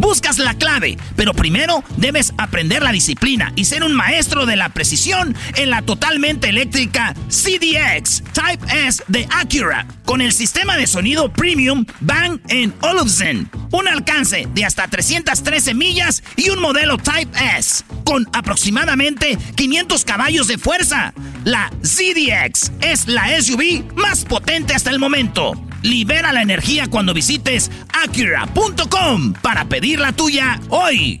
[0.00, 4.70] buscas la clave, pero primero debes aprender la disciplina y ser un maestro de la
[4.70, 11.32] precisión en la totalmente eléctrica CDX Type S de Acura con el sistema de sonido
[11.32, 12.40] premium Bang
[12.80, 13.48] Olufsen.
[13.70, 20.48] Un alcance de hasta 313 millas y un modelo Type S con aproximadamente 500 caballos
[20.48, 21.12] de fuerza.
[21.44, 25.69] La ZDX es la SUV más potente hasta el momento.
[25.82, 27.70] Libera la energía cuando visites
[28.04, 31.20] Acura.com para pedir la tuya hoy.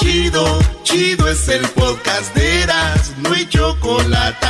[0.00, 4.46] Chido, chido es el podcast de Eras, no hay chocolate.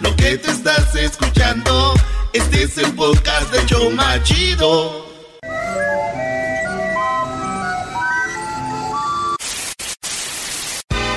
[0.00, 1.92] Lo que te estás escuchando,
[2.32, 5.06] este es el podcast de Choma Chido.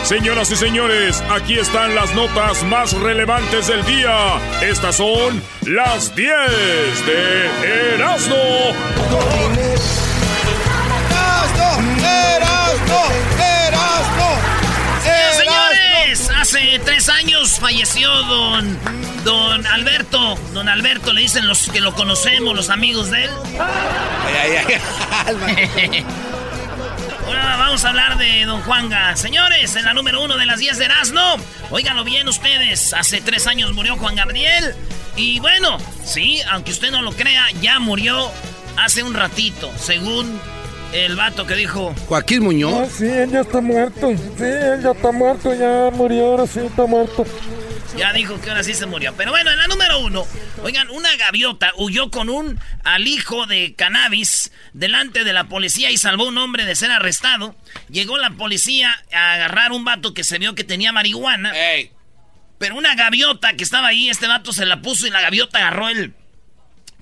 [0.03, 4.37] Señoras y señores, aquí están las notas más relevantes del día.
[4.61, 6.35] Estas son las 10
[7.05, 8.35] de Erasmo.
[16.51, 18.77] Hace tres años falleció don,
[19.23, 20.35] don Alberto.
[20.53, 23.29] Don Alberto le dicen los que lo conocemos, los amigos de él.
[27.25, 29.15] Ahora vamos a hablar de Don Juanga.
[29.15, 31.37] Señores, en la número uno de las 10 de Erasmo.
[31.69, 32.93] Óiganlo bien ustedes.
[32.93, 34.75] Hace tres años murió Juan Gabriel.
[35.15, 38.29] Y bueno, sí, aunque usted no lo crea, ya murió
[38.75, 40.37] hace un ratito, según
[40.93, 41.93] el vato que dijo.
[42.07, 42.87] Joaquín Muñoz.
[42.87, 44.09] Ah, sí, él ya está muerto.
[44.37, 47.25] Sí, él ya está muerto, ya murió, ahora sí está muerto.
[47.97, 49.13] Ya dijo que ahora sí se murió.
[49.17, 50.25] Pero bueno, en la número uno,
[50.63, 56.25] oigan, una gaviota huyó con un alijo de cannabis delante de la policía y salvó
[56.25, 57.55] a un hombre de ser arrestado.
[57.89, 61.53] Llegó la policía a agarrar un vato que se vio que tenía marihuana.
[62.57, 65.89] Pero una gaviota que estaba ahí, este vato se la puso y la gaviota agarró
[65.89, 66.13] el.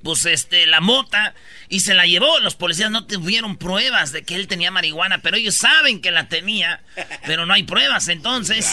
[0.04, 1.34] Pues este, la mota
[1.68, 2.40] y se la llevó.
[2.40, 6.28] Los policías no tuvieron pruebas de que él tenía marihuana, pero ellos saben que la
[6.28, 6.82] tenía,
[7.26, 8.08] pero no hay pruebas.
[8.08, 8.70] Entonces,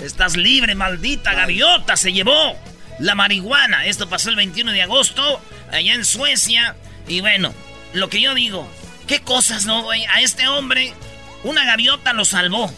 [0.00, 2.56] estás libre, maldita gaviota, se llevó
[2.98, 3.86] la marihuana.
[3.86, 5.40] Esto pasó el 21 de agosto,
[5.72, 6.76] allá en Suecia.
[7.08, 7.54] Y bueno,
[7.92, 8.68] lo que yo digo,
[9.06, 10.04] ¿qué cosas, no, güey?
[10.06, 10.94] A este hombre,
[11.42, 12.72] una gaviota lo salvó.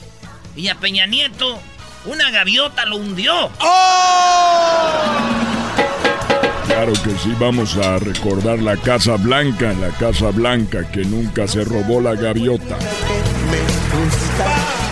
[0.56, 1.60] Y a Peña Nieto,
[2.06, 3.50] una gaviota lo hundió.
[6.76, 11.64] Claro que sí, vamos a recordar la Casa Blanca, la Casa Blanca que nunca se
[11.64, 12.76] robó la gaviota.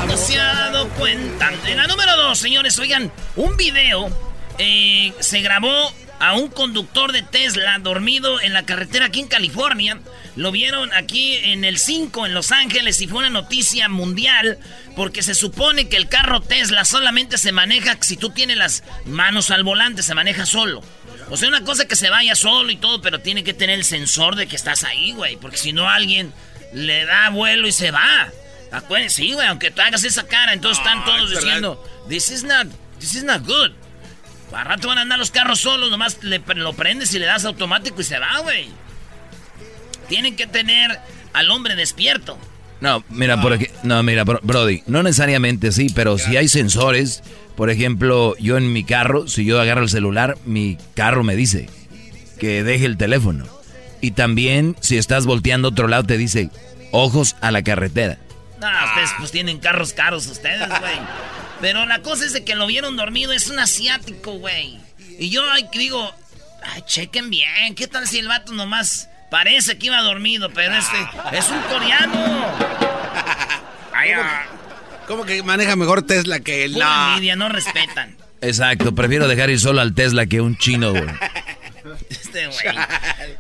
[0.07, 1.53] No se ha dado cuenta.
[1.67, 4.09] En la número dos, señores, oigan, un video
[4.57, 10.01] eh, se grabó a un conductor de Tesla dormido en la carretera aquí en California.
[10.37, 14.59] Lo vieron aquí en el 5 en Los Ángeles y fue una noticia mundial
[14.97, 19.51] porque se supone que el carro Tesla solamente se maneja si tú tienes las manos
[19.51, 20.83] al volante, se maneja solo.
[21.31, 23.85] O sea, una cosa que se vaya solo y todo, pero tiene que tener el
[23.85, 25.37] sensor de que estás ahí, güey.
[25.37, 26.33] Porque si no, alguien
[26.73, 28.29] le da vuelo y se va.
[28.73, 32.67] Acuérdense, sí, güey, aunque tú hagas esa cara, entonces están todos diciendo, this is not,
[32.99, 33.71] this is not good.
[34.51, 37.45] Para rato van a andar los carros solos, nomás le, lo prendes y le das
[37.45, 38.69] automático y se va, güey.
[40.09, 40.99] Tienen que tener
[41.33, 42.39] al hombre despierto.
[42.81, 47.23] No, mira, por aquí, no, mira, Brody, no necesariamente sí, pero si hay sensores,
[47.57, 51.69] por ejemplo, yo en mi carro, si yo agarro el celular, mi carro me dice
[52.39, 53.47] que deje el teléfono.
[54.01, 56.51] Y también, si estás volteando a otro lado, te dice,
[56.91, 58.19] ojos a la carretera.
[58.61, 60.99] No, ustedes pues tienen carros caros ustedes, güey.
[61.61, 64.79] Pero la cosa es de que lo vieron dormido, es un asiático, güey.
[65.19, 65.43] Y yo
[65.73, 66.13] digo,
[66.63, 70.97] ay, chequen bien, ¿qué tal si el vato nomás parece que iba dormido, pero este
[71.33, 72.47] es un coreano?
[73.97, 74.11] Ay,
[75.07, 76.79] ¿Cómo que maneja mejor Tesla que él?
[76.79, 77.09] No.
[77.15, 78.17] envidia, no respetan.
[78.41, 81.05] Exacto, prefiero dejar ir solo al Tesla que un chino, güey.
[82.09, 82.77] Este güey.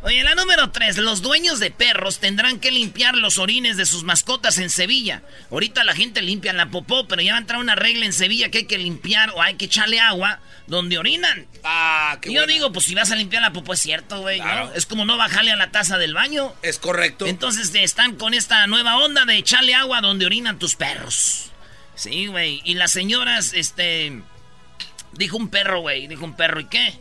[0.02, 0.98] Oye, la número 3.
[0.98, 5.22] Los dueños de perros tendrán que limpiar los orines de sus mascotas en Sevilla.
[5.50, 8.50] Ahorita la gente limpia la popó, pero ya va a entrar una regla en Sevilla
[8.50, 11.46] que hay que limpiar o hay que echarle agua donde orinan.
[11.64, 14.40] Ah, qué y Yo digo, pues si vas a limpiar la popó es cierto, güey.
[14.40, 14.72] ¿no?
[14.72, 16.52] Es como no bajarle a la taza del baño.
[16.62, 17.26] Es correcto.
[17.26, 21.50] Entonces están con esta nueva onda de echarle agua donde orinan tus perros.
[21.94, 22.60] Sí, güey.
[22.64, 24.22] Y las señoras, este...
[25.12, 26.06] Dijo un perro, güey.
[26.06, 26.98] Dijo un perro, ¿y qué?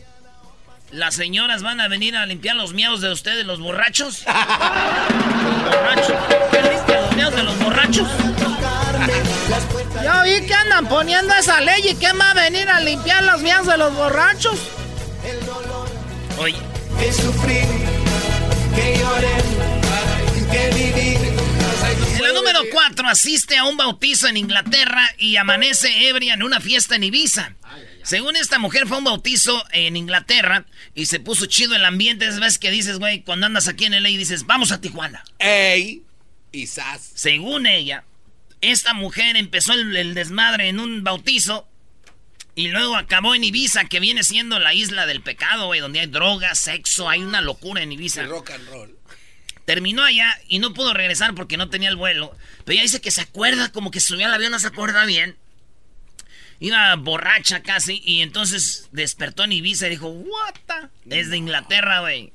[0.91, 4.23] ¿Las señoras van a venir a limpiar los miados de ustedes, los borrachos?
[4.27, 6.15] los borrachos.
[6.87, 8.07] los miados de los borrachos?
[10.03, 13.41] Yo vi que andan poniendo esa ley y que va a venir a limpiar los
[13.41, 14.59] miados de los borrachos.
[16.37, 16.59] Oye.
[16.99, 17.65] Que sufrir,
[18.75, 21.52] que lloren, que vivir.
[22.15, 26.59] En la número 4 asiste a un bautizo en Inglaterra y amanece ebria en una
[26.59, 27.55] fiesta en Ibiza.
[28.03, 32.27] Según esta mujer fue un bautizo en Inglaterra y se puso chido el ambiente.
[32.27, 35.23] Es vez que dices, güey, cuando andas aquí en LA y dices, vamos a Tijuana.
[35.39, 36.03] ¡Ey!
[36.51, 37.11] Quizás.
[37.15, 38.03] Según ella,
[38.61, 41.67] esta mujer empezó el, desmadre en un bautizo
[42.55, 46.07] y luego acabó en Ibiza, que viene siendo la isla del pecado, güey, donde hay
[46.07, 48.23] drogas, sexo, hay una locura en Ibiza.
[48.23, 48.97] rock and roll.
[49.65, 52.35] Terminó allá y no pudo regresar porque no tenía el vuelo.
[52.65, 55.37] Pero ella dice que se acuerda, como que subió al avión, no se acuerda bien.
[56.59, 60.55] Iba borracha casi y entonces despertó en Ibiza y dijo, what
[61.05, 62.33] Desde Inglaterra, güey.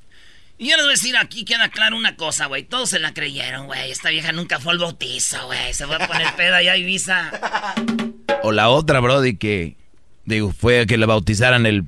[0.57, 2.63] Y yo les voy a decir, aquí queda claro una cosa, güey.
[2.63, 3.91] Todos se la creyeron, güey.
[3.91, 5.73] Esta vieja nunca fue al bautizo, güey.
[5.73, 7.31] Se fue a poner peda allá a Ibiza.
[8.43, 9.77] O la otra, Brody, que...
[10.25, 11.85] Digo, fue a que le bautizaran el...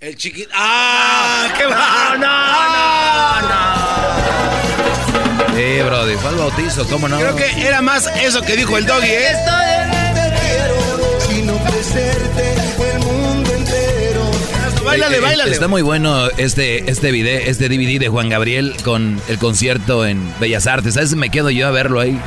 [0.00, 0.50] El chiquito...
[0.54, 1.52] ¡Ah!
[1.58, 3.63] ¡Qué no, no, no!
[5.74, 7.18] Sí, Brody, fue al bautizo, ¿cómo no?
[7.18, 9.32] Creo que era más eso que dijo el doggy, ¿eh?
[12.92, 14.30] el mundo entero.
[14.84, 15.50] Báilale, báilale.
[15.50, 20.32] Está muy bueno este, este video, este DVD de Juan Gabriel con el concierto en
[20.38, 20.96] Bellas Artes.
[20.96, 22.20] A veces me quedo yo a verlo ahí.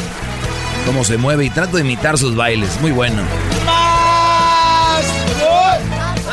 [0.85, 2.81] Cómo se mueve y trato de imitar sus bailes.
[2.81, 3.21] Muy bueno.
[3.65, 5.05] ¡Más!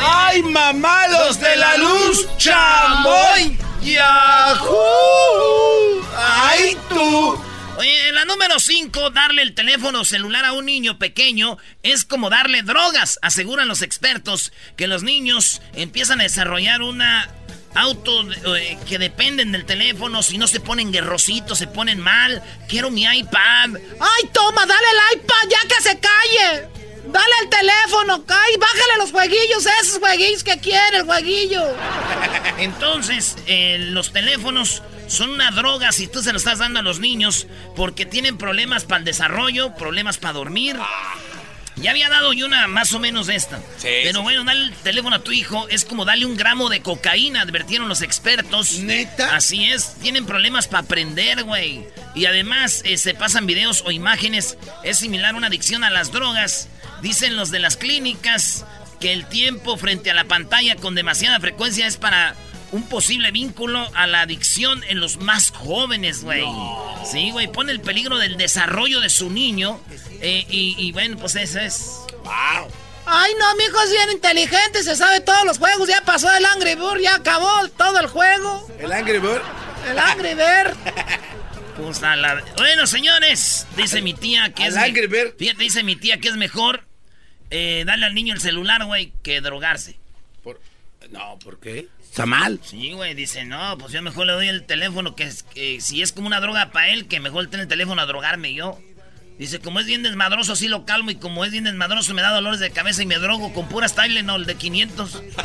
[0.01, 2.27] ¡Ay, mamá, los de la luz!
[2.37, 3.57] ¡Chamoy!
[3.81, 5.74] ¡Yahoo!
[6.37, 7.41] ¡Ay, tú!
[7.77, 12.61] Oye, la número 5, darle el teléfono celular a un niño pequeño es como darle
[12.61, 13.19] drogas.
[13.21, 17.29] Aseguran los expertos que los niños empiezan a desarrollar una
[17.73, 18.23] auto
[18.55, 22.43] eh, que dependen del teléfono, si no se ponen guerrositos, se ponen mal.
[22.67, 23.69] Quiero mi iPad.
[23.99, 26.69] Ay, toma, dale el iPad, ya que se calle.
[27.07, 31.63] Dale el teléfono, cae, bájale los jueguillos, esos jueguillos que quiere el jueguillo.
[32.57, 36.99] Entonces, eh, los teléfonos son una droga si tú se lo estás dando a los
[36.99, 40.77] niños porque tienen problemas para el desarrollo, problemas para dormir.
[41.77, 43.59] Ya había dado yo una más o menos esta.
[43.81, 47.41] Pero bueno, darle el teléfono a tu hijo es como darle un gramo de cocaína,
[47.41, 48.79] advirtieron los expertos.
[48.79, 49.35] ¿Neta?
[49.35, 51.85] Así es, tienen problemas para aprender, güey.
[52.15, 54.57] Y además eh, se pasan videos o imágenes.
[54.83, 56.69] Es similar a una adicción a las drogas.
[57.01, 58.65] Dicen los de las clínicas
[59.01, 62.35] que el tiempo frente a la pantalla con demasiada frecuencia es para
[62.71, 66.43] un posible vínculo a la adicción en los más jóvenes, güey.
[67.09, 69.79] Sí, güey, pone el peligro del desarrollo de su niño.
[70.21, 71.99] Eh, y, bueno, pues eso es.
[72.23, 72.69] ¡Wow!
[73.05, 75.87] Ay, no, mi hijo es bien inteligente, se sabe todos los juegos.
[75.87, 78.67] Ya pasó el Angry Bird, ya acabó todo el juego.
[78.79, 79.41] ¿El Angry Bird?
[79.89, 80.75] El Angry Bird.
[81.75, 82.41] Pues a la...
[82.55, 84.77] Bueno, señores, dice mi tía que es...
[84.77, 85.35] Angry Bird?
[85.37, 86.85] Fíjate, dice mi tía que es mejor
[87.49, 89.97] eh, darle al niño el celular, güey, que drogarse.
[90.41, 90.61] Por...
[91.09, 91.89] No, ¿por qué?
[92.15, 92.61] ¿Está mal?
[92.63, 95.29] Sí, güey, dice, no, pues yo mejor le doy el teléfono, que,
[95.81, 98.79] si es como una droga para él, que mejor tener el teléfono a drogarme yo.
[99.37, 102.31] Dice, como es bien desmadroso, así lo calmo, y como es bien desmadroso, me da
[102.31, 105.13] dolores de cabeza y me drogo con puras Tylenol de 500.
[105.13, 105.35] de 500.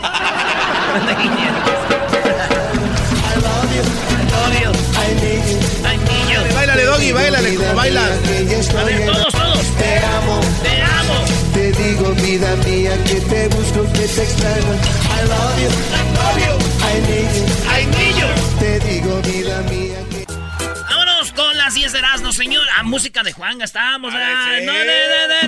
[4.96, 6.54] Ay.
[6.54, 8.04] Báilale, Doggy, báilale, como baila.
[8.04, 9.76] A ver, todos, todos.
[9.76, 10.40] Te amo.
[10.62, 11.24] Te amo.
[11.52, 15.09] Te digo, vida mía, que te busco, que te extraño.
[15.20, 15.68] I love you.
[15.68, 16.54] I love you.
[16.80, 17.44] I need you.
[17.68, 18.28] I need you.
[18.58, 20.24] Te digo, vida mía, que...
[20.88, 22.66] Vámonos con las 10 de Erasmo, señor.
[22.78, 24.14] A música de Juanga estamos.
[24.16, 24.64] Ah, sí.
[24.64, 24.80] no, no,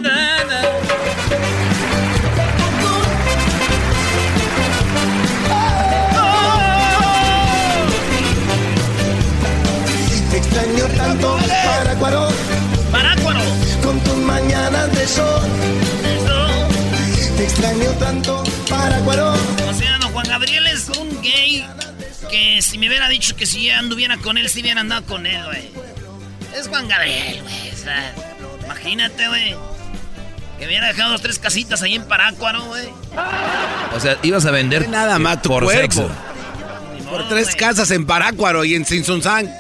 [0.03, 0.63] no,
[10.31, 12.29] Te extraño tanto, Parácuaro.
[12.29, 12.62] Parácuaro.
[22.63, 25.71] Si me hubiera dicho que si anduviera con él, si hubiera andado con él, güey.
[26.57, 27.71] Es Juan Gabriel, güey.
[27.71, 28.15] O sea,
[28.65, 29.55] imagínate, güey.
[30.59, 32.89] Que hubiera dejado dos, tres casitas ahí en Parácuaro, güey.
[33.95, 35.81] O sea, ibas a vender Nada más tu por cuerpo.
[35.83, 36.11] sexo.
[37.11, 39.53] Por tres casas en Parácuaro y en Sinsunzán.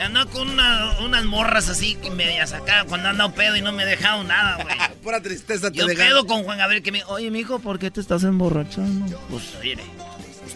[0.00, 3.82] Andaba con una- unas morras así que me acá cuando andado pedo y no me
[3.82, 4.76] he dejado nada, güey.
[5.02, 6.08] Pura tristeza te Yo dejaron.
[6.12, 9.18] pedo con Juan Gabriel que me oye, mijo, ¿por qué te estás emborrachando?
[9.28, 9.82] Pues mire,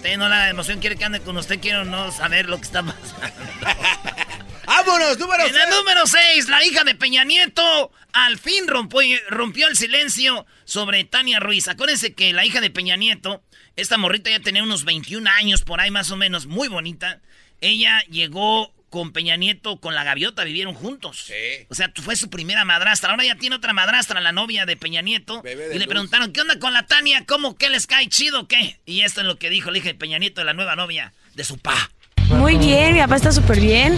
[0.03, 2.83] usted no la emoción quiere que ande con usted, quiero no saber lo que está
[2.83, 3.25] pasando.
[4.67, 9.69] ¡Vámonos, número En la número 6, la hija de Peña Nieto al fin rompió, rompió
[9.69, 11.69] el silencio sobre Tania Ruiz.
[11.69, 13.45] Acuérdense que la hija de Peña Nieto,
[13.77, 17.21] esta morrita ya tenía unos 21 años por ahí más o menos, muy bonita.
[17.61, 21.25] Ella llegó con Peña Nieto, con la gaviota, vivieron juntos.
[21.27, 21.65] Sí.
[21.71, 23.11] O sea, fue su primera madrastra.
[23.11, 25.41] Ahora ya tiene otra madrastra, la novia de Peña Nieto.
[25.41, 25.89] Bebé de y le luz.
[25.89, 27.25] preguntaron, ¿qué onda con la Tania?
[27.27, 28.79] ¿Cómo que les cae chido o qué?
[28.85, 31.43] Y esto es lo que dijo la hija de Peña Nieto, la nueva novia de
[31.43, 31.91] su pa.
[32.29, 33.97] Muy bien, mi papá está súper bien.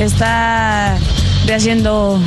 [0.00, 0.98] Está
[1.46, 2.20] rehaciendo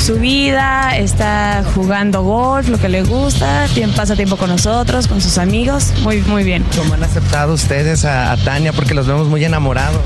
[0.00, 5.36] su vida, está jugando golf, lo que le gusta, pasa tiempo con nosotros, con sus
[5.36, 5.92] amigos.
[6.02, 6.64] Muy, muy bien.
[6.76, 8.72] ¿Cómo han aceptado ustedes a, a Tania?
[8.72, 10.00] Porque los vemos muy enamorados.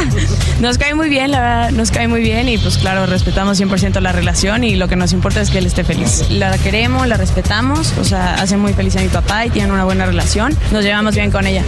[0.60, 3.98] Nos cae muy bien, la verdad, nos cae muy bien y pues claro, respetamos 100%
[4.00, 6.28] la relación y lo que nos importa es que él esté feliz.
[6.30, 9.84] La queremos, la respetamos, o sea, hace muy feliz a mi papá y tienen una
[9.84, 10.54] buena relación.
[10.70, 11.64] Nos llevamos bien con ella.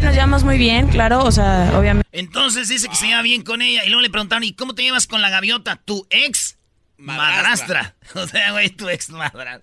[0.00, 2.08] Nos llevamos muy bien, claro, o sea, obviamente.
[2.12, 3.84] Entonces dice que se lleva bien con ella.
[3.84, 5.76] Y luego le preguntaron, ¿y cómo te llevas con la gaviota?
[5.84, 6.56] ¿Tu ex
[7.00, 7.94] madrastra?
[8.14, 9.60] O sea, güey, tu ex madrastra.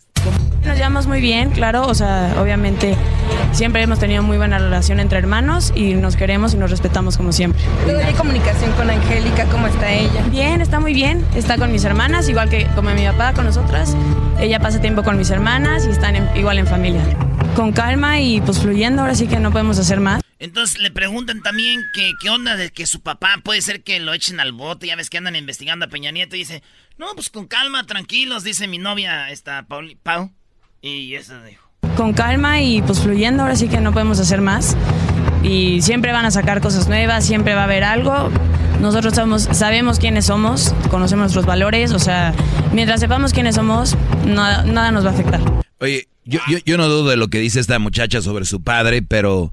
[0.65, 2.95] Nos llevamos muy bien, claro, o sea, obviamente
[3.51, 7.31] siempre hemos tenido muy buena relación entre hermanos y nos queremos y nos respetamos como
[7.31, 7.61] siempre.
[8.05, 9.45] ¿Hay comunicación con Angélica?
[9.45, 10.21] ¿Cómo está ella?
[10.29, 13.95] Bien, está muy bien, está con mis hermanas, igual que como mi papá con nosotras.
[14.39, 17.01] Ella pasa tiempo con mis hermanas y están en- igual en familia.
[17.55, 20.21] Con calma y pues fluyendo, ahora sí que no podemos hacer más.
[20.39, 24.13] Entonces le preguntan también que qué onda de que su papá puede ser que lo
[24.13, 24.87] echen al bote.
[24.87, 26.61] Ya ves que andan investigando a Peña Nieto y dice,
[26.97, 30.31] no, pues con calma, tranquilos, dice mi novia, esta Pauli, Pau.
[30.81, 31.67] Y eso dijo.
[31.95, 34.77] Con calma y pues fluyendo, ahora sí que no podemos hacer más.
[35.41, 38.29] Y siempre van a sacar cosas nuevas, siempre va a haber algo.
[38.79, 42.33] Nosotros somos, sabemos quiénes somos, conocemos nuestros valores, o sea,
[42.73, 45.41] mientras sepamos quiénes somos, nada, nada nos va a afectar.
[45.79, 49.01] Oye, yo, yo, yo no dudo de lo que dice esta muchacha sobre su padre,
[49.01, 49.51] pero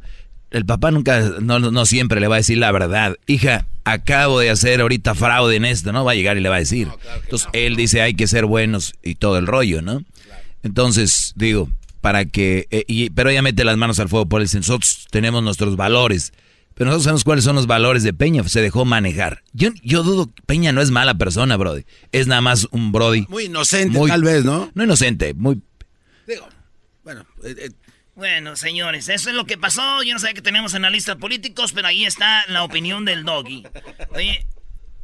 [0.54, 3.16] el papá nunca, no, no siempre le va a decir la verdad.
[3.26, 6.04] Hija, acabo de hacer ahorita fraude en esto, ¿no?
[6.04, 6.88] Va a llegar y le va a decir.
[7.25, 10.02] Entonces él dice hay que ser buenos y todo el rollo, ¿no?
[10.62, 11.68] Entonces, digo,
[12.00, 12.66] para que...
[12.70, 16.32] eh, y, pero ella mete las manos al fuego por dice, Nosotros tenemos nuestros valores.
[16.75, 18.42] Pero nosotros sabemos cuáles son los valores de Peña.
[18.49, 19.42] Se dejó manejar.
[19.52, 21.84] Yo, yo dudo que Peña no es mala persona, Brody.
[22.11, 23.26] Es nada más un Brody.
[23.28, 24.70] Muy inocente, Muy- tal vez, ¿no?
[24.75, 25.61] No inocente, muy...
[26.26, 26.49] Digo,
[27.04, 27.70] bueno, eh, eh,
[28.14, 30.02] Bueno, señores, eso es lo que pasó.
[30.02, 33.64] Yo no sabía que teníamos analistas políticos, pero ahí está la opinión del doggy.
[34.11, 34.47] Oye,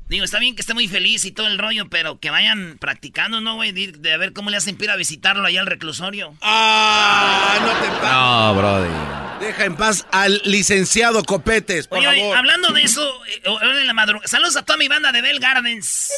[0.09, 3.41] digo, está bien que esté muy feliz y todo el rollo, pero que vayan practicando,
[3.41, 3.73] ¿no, güey?
[3.73, 6.37] De, de a ver cómo le hacen para ir a visitarlo allá al reclusorio.
[6.41, 7.59] ¡Ah!
[7.61, 9.45] No te pa- No, Brody.
[9.45, 12.37] Deja en paz al licenciado Copetes, por Oye, oye, favor.
[12.37, 13.43] hablando de eso, eh,
[13.81, 14.29] en la madrugada.
[14.29, 16.11] Saludos a toda mi banda de Bell Gardens.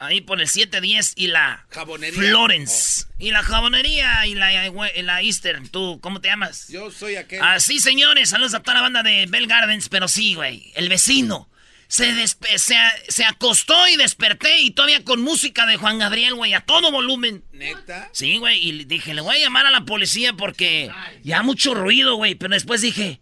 [0.00, 2.18] Ahí por el 710 y la Jabonería.
[2.20, 3.06] Florence.
[3.18, 5.68] Y la jabonería y la, y la Eastern.
[5.68, 6.68] ¿Tú cómo te llamas?
[6.68, 7.42] Yo soy aquel.
[7.42, 11.48] Así, señores, saludos a toda la banda de Bell Gardens, pero sí, güey, el vecino.
[11.88, 12.76] Se, despe- se,
[13.08, 17.42] se acostó y desperté y todavía con música de Juan Gabriel, güey, a todo volumen.
[17.52, 18.10] ¿Neta?
[18.12, 20.92] Sí, güey, y dije, le voy a llamar a la policía porque
[21.24, 23.20] ya mucho ruido, güey, pero después dije,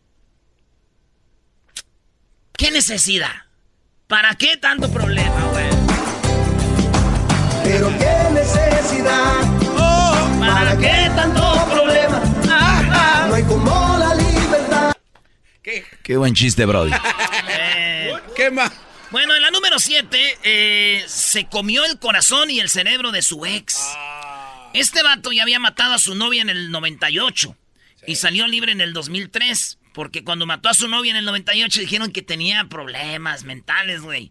[2.59, 3.45] ¿qué necesidad?
[4.09, 5.86] ¿Para qué tanto problema, güey?
[16.02, 16.16] ¿Qué?
[16.16, 16.92] Buen chiste, Brody.
[17.49, 18.73] Eh, ¿Qué más?
[19.11, 23.78] Bueno, en la número 7 se comió el corazón y el cerebro de su ex.
[24.75, 27.56] Este vato ya había matado a su novia en el 98
[28.06, 29.78] y salió libre en el 2003.
[29.95, 34.30] Porque cuando mató a su novia en el 98 dijeron que tenía problemas mentales, güey.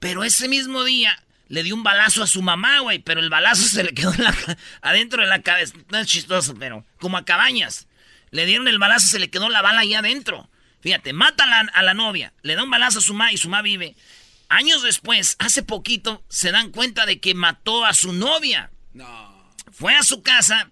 [0.00, 2.98] Pero ese mismo día le dio un balazo a su mamá, güey.
[2.98, 4.34] Pero el balazo se le quedó en la
[4.82, 5.74] adentro de la cabeza.
[5.90, 7.86] No es chistoso, pero como a cabañas.
[8.32, 10.50] Le dieron el balazo y se le quedó la bala ahí adentro.
[10.86, 13.38] Fíjate, mata a la, a la novia, le da un balazo a su mamá y
[13.38, 13.96] su mamá vive.
[14.48, 18.70] Años después, hace poquito, se dan cuenta de que mató a su novia.
[18.92, 19.52] No.
[19.72, 20.70] Fue a su casa,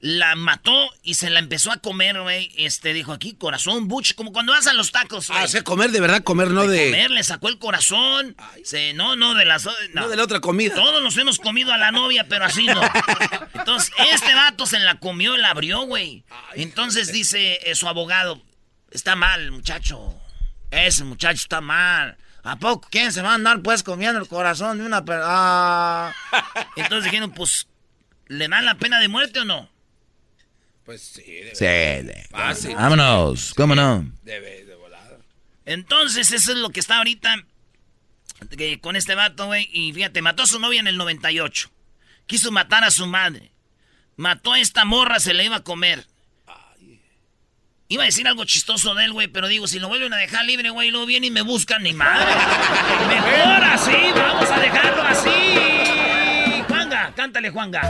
[0.00, 2.52] la mató y se la empezó a comer, güey.
[2.58, 5.40] Este, dijo aquí, corazón, butch, como cuando vas a los tacos, güey.
[5.40, 6.90] Ah, o sea, comer de verdad, comer, no de.
[6.90, 8.36] Comer, le sacó el corazón.
[8.64, 9.64] Se, no, no, de las...
[9.64, 9.72] No.
[9.94, 10.74] No de la otra comida.
[10.74, 12.82] Todos nos hemos comido a la novia, pero así no.
[13.54, 16.22] Entonces, este vato se la comió y la abrió, güey.
[16.54, 18.42] Entonces dice eh, su abogado,
[18.94, 20.18] está mal, muchacho.
[20.70, 22.16] Ese muchacho está mal.
[22.42, 26.14] ¿A poco quién se va a andar pues comiendo el corazón de una persona?
[26.76, 27.66] Entonces dijeron, pues,
[28.28, 29.70] ¿le dan la pena de muerte o no?
[30.84, 31.54] Pues sí, debe.
[31.54, 32.74] Sí, de- Fácil.
[32.76, 34.10] Vámonos, ¿cómo no?
[34.22, 35.18] Debe de volada.
[35.64, 37.36] Entonces, eso es lo que está ahorita
[38.56, 39.68] que- con este vato, güey.
[39.72, 41.70] Y fíjate, mató a su novia en el 98.
[42.26, 43.52] Quiso matar a su madre.
[44.16, 46.06] Mató a esta morra, se la iba a comer.
[47.88, 50.46] Iba a decir algo chistoso de él, güey, pero digo, si lo vuelven a dejar
[50.46, 52.24] libre, güey, luego vienen y me buscan, ni madre.
[53.08, 56.64] Mejor así, vamos a dejarlo así.
[56.66, 57.82] Juanga, cántale, Juanga.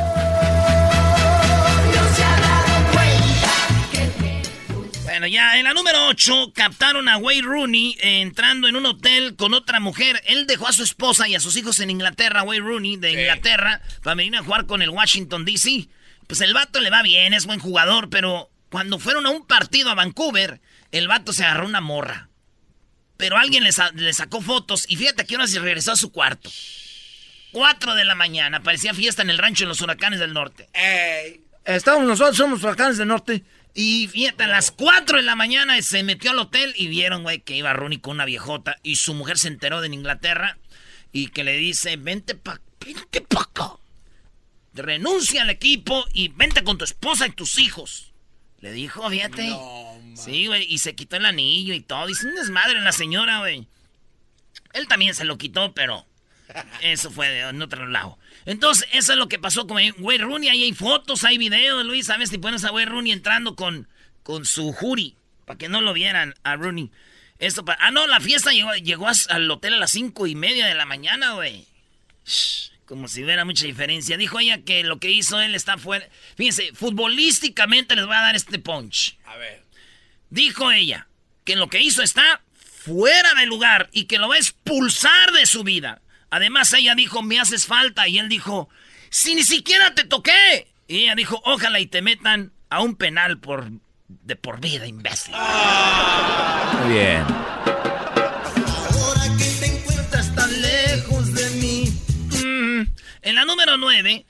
[5.05, 9.55] Bueno, ya en la número 8 captaron a Wayne Rooney entrando en un hotel con
[9.55, 10.21] otra mujer.
[10.27, 13.81] Él dejó a su esposa y a sus hijos en Inglaterra, Wayne Rooney de Inglaterra,
[14.03, 15.87] para venir a jugar con el Washington DC.
[16.27, 19.89] Pues el vato le va bien, es buen jugador, pero cuando fueron a un partido
[19.89, 22.29] a Vancouver, el vato se agarró una morra.
[23.17, 26.11] Pero alguien le, sa- le sacó fotos y fíjate que ahora se regresó a su
[26.11, 26.51] cuarto.
[27.53, 30.69] 4 de la mañana, parecía fiesta en el rancho de los huracanes del norte.
[31.65, 33.45] Estamos nosotros, somos huracanes del norte.
[33.75, 37.43] Y fíjate, a las 4 de la mañana se metió al hotel y vieron, güey,
[37.43, 38.79] que iba Rooney con una viejota.
[38.83, 40.59] Y su mujer se enteró de en Inglaterra
[41.13, 43.71] y que le dice, vente pa, vente pa acá.
[44.73, 48.11] Renuncia al equipo y vente con tu esposa y tus hijos.
[48.65, 49.55] Le dijo, fíjate.
[50.17, 52.07] sí, güey, y se quitó el anillo y todo.
[52.07, 53.67] Dice, un desmadre en la señora, güey.
[54.73, 56.07] Él también se lo quitó, pero
[56.81, 58.19] eso fue de en otro lado.
[58.47, 60.49] Entonces, eso es lo que pasó con Wayne Rooney.
[60.49, 62.07] Ahí hay fotos, hay videos, Luis.
[62.07, 62.31] ¿Sabes?
[62.31, 63.87] Si pones a Wayne Rooney entrando con,
[64.23, 66.91] con su jury, para que no lo vieran a Rooney.
[67.39, 70.35] Esto pa- ah, no, la fiesta llegó, llegó a- al hotel a las cinco y
[70.35, 71.67] media de la mañana, güey.
[72.25, 74.17] Shh, Como si hubiera mucha diferencia.
[74.17, 76.07] Dijo ella que lo que hizo él está fuera.
[76.37, 79.17] Fíjense, futbolísticamente les voy a dar este punch.
[79.25, 79.63] A ver.
[80.31, 81.09] Dijo ella
[81.45, 82.43] que lo que hizo está
[82.85, 86.03] fuera de lugar y que lo va a expulsar de su vida.
[86.31, 88.09] Además, ella dijo, me haces falta.
[88.09, 88.69] Y él dijo,
[89.09, 90.69] si ni siquiera te toqué.
[90.87, 93.71] Y ella dijo, ojalá y te metan a un penal por
[94.09, 95.35] de por vida, imbécil.
[95.35, 97.25] Muy bien.
[103.25, 104.27] En la número 9,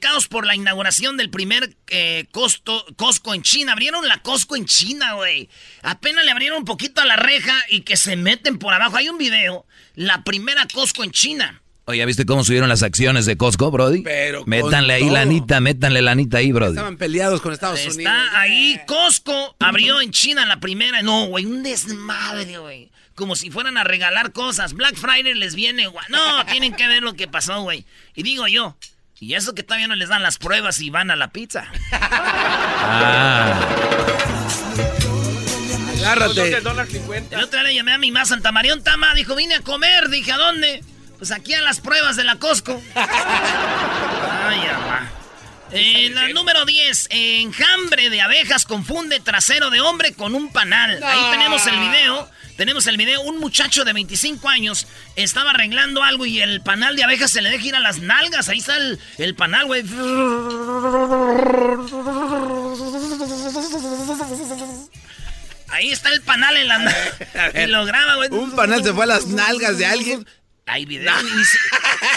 [0.00, 3.72] caos por la inauguración del primer eh, costo, Costco en China.
[3.72, 5.48] Abrieron la Costco en China, güey.
[5.82, 8.96] Apenas le abrieron un poquito a la reja y que se meten por abajo.
[8.96, 11.62] Hay un video, la primera Costco en China.
[11.84, 14.02] Oye, ¿ya viste cómo subieron las acciones de Costco, Brody?
[14.02, 15.12] Pero Métanle ahí todo.
[15.12, 16.72] lanita, métanle lanita ahí, Brody.
[16.72, 17.98] Estaban peleados con Estados Unidos.
[17.98, 21.02] Está ahí, Costco abrió en China la primera.
[21.02, 22.90] No, güey, un desmadre, güey.
[23.14, 24.72] Como si fueran a regalar cosas.
[24.72, 26.04] Black Friday les viene, güey.
[26.08, 27.84] No, tienen que ver lo que pasó, güey.
[28.14, 28.76] Y digo yo,
[29.20, 31.70] y eso que todavía no les dan las pruebas y van a la pizza.
[31.92, 33.54] Ah.
[35.98, 36.56] Agárrate.
[36.56, 36.66] El
[37.44, 40.08] otro día llamé a mi mamá Santa Marión Tama, dijo, vine a comer.
[40.08, 40.82] Dije, ¿a dónde?
[41.18, 42.82] Pues aquí a las pruebas de la Costco.
[42.96, 45.21] Ay, mamá.
[45.72, 51.02] Eh, la número 10, enjambre de abejas confunde trasero de hombre con un panal.
[51.02, 52.30] Ahí tenemos el video.
[52.56, 53.22] Tenemos el video.
[53.22, 57.48] Un muchacho de 25 años estaba arreglando algo y el panal de abejas se le
[57.50, 58.48] deja ir a las nalgas.
[58.50, 59.82] Ahí está el, el panal, güey.
[65.68, 67.62] Ahí está el panal en la nalga.
[67.64, 68.30] Y lo graba, güey.
[68.30, 70.26] Un panal se fue a las nalgas de alguien.
[70.66, 71.12] Hay video.
[71.22, 71.58] Ni, si-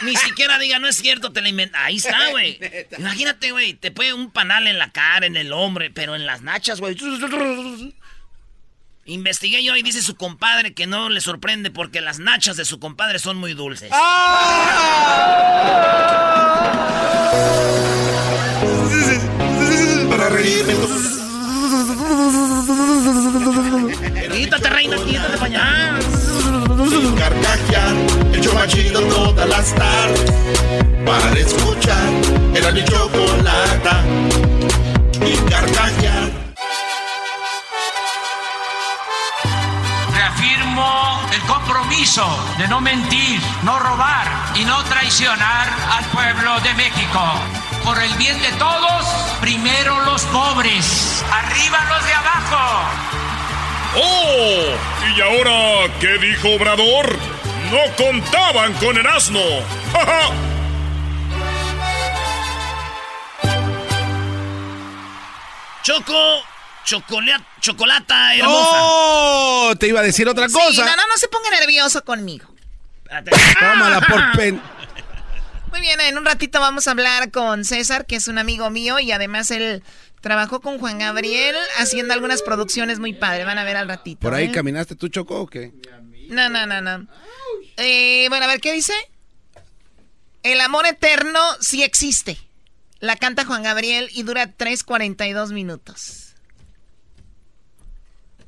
[0.04, 1.82] ni siquiera diga, no es cierto, te la inventas.
[1.84, 2.60] Ahí está, güey.
[2.98, 6.42] Imagínate, güey, te puede un panal en la cara, en el hombre, pero en las
[6.42, 6.96] nachas, güey.
[9.08, 12.80] Investigué yo y dice su compadre que no le sorprende porque las nachas de su
[12.80, 13.92] compadre son muy dulces.
[20.10, 20.74] Para reírme.
[24.32, 26.00] Quítate, reina, quítate para allá.
[26.90, 27.94] Sin carcajear,
[28.36, 30.32] el show más chido todas las tardes.
[31.06, 32.10] Para escuchar,
[32.54, 34.04] era mi chocolata.
[35.26, 36.30] Y carcajear.
[40.14, 42.26] Reafirmo el compromiso
[42.58, 45.68] de no mentir, no robar y no traicionar
[45.98, 47.22] al pueblo de México.
[47.84, 49.06] Por el bien de todos,
[49.40, 53.06] primero los pobres, arriba los de abajo.
[53.98, 55.16] ¡Oh!
[55.16, 57.45] ¿Y ahora qué dijo Obrador?
[57.72, 59.40] No contaban con el asno.
[59.92, 60.34] ¡Ja, ja!
[65.84, 66.42] Choco,
[66.84, 68.78] chocolate, chocolata hermosa.
[68.82, 69.74] ¡Oh!
[69.80, 70.72] Te iba a decir otra cosa.
[70.72, 72.48] Sí, no, no, no se ponga nervioso conmigo.
[73.60, 74.62] Tómala por pen.
[75.72, 78.98] Muy bien, en un ratito vamos a hablar con César, que es un amigo mío
[79.00, 79.84] y además él
[80.22, 83.46] trabajó con Juan Gabriel haciendo algunas producciones muy padres.
[83.46, 84.22] Van a ver al ratito.
[84.22, 84.52] ¿Por ahí ¿eh?
[84.52, 85.74] caminaste tú, Choco, o qué?
[86.30, 87.08] No, no, no, no.
[87.78, 88.94] Eh, bueno, a ver, ¿qué dice?
[90.44, 92.38] El amor eterno sí existe.
[93.00, 96.36] La canta Juan Gabriel y dura 3.42 minutos.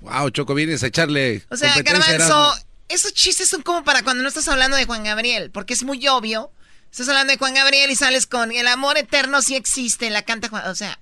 [0.01, 2.53] Wow, Choco, vienes a echarle O sea, Garbanzo,
[2.87, 6.07] esos chistes son como para cuando no estás hablando de Juan Gabriel, porque es muy
[6.07, 6.51] obvio.
[6.91, 10.49] Estás hablando de Juan Gabriel y sales con el amor eterno sí existe, la canta
[10.49, 10.67] Juan.
[10.67, 10.99] O sea,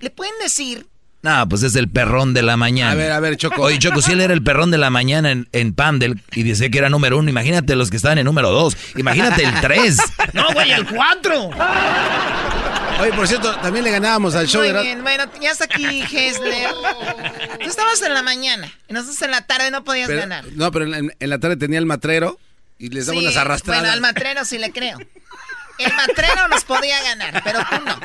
[0.00, 0.86] le pueden decir
[1.24, 2.92] No, pues es el perrón de la mañana.
[2.92, 3.62] A ver, a ver, Choco.
[3.62, 6.68] Oye, Choco, si él era el perrón de la mañana en, en Pandel y decía
[6.68, 8.76] que era número uno, imagínate los que estaban en número dos.
[8.96, 9.96] Imagínate el tres.
[10.34, 11.48] No, güey, el cuatro.
[13.00, 14.82] Oye, por cierto, también le ganábamos al show Muy de...
[14.82, 16.70] Bien, bueno, ya está aquí Hessler.
[17.62, 20.44] Tú estabas en la mañana y nosotros en la tarde no podías Pero- ganar.
[20.52, 22.38] no, pero en, en la tarde tenía el matrero
[22.78, 23.80] y les daba Sí, unas arrastradas.
[23.82, 24.98] Bueno, al matrero sí le creo.
[25.78, 27.96] El matrero nos podía ganar, pero tú no.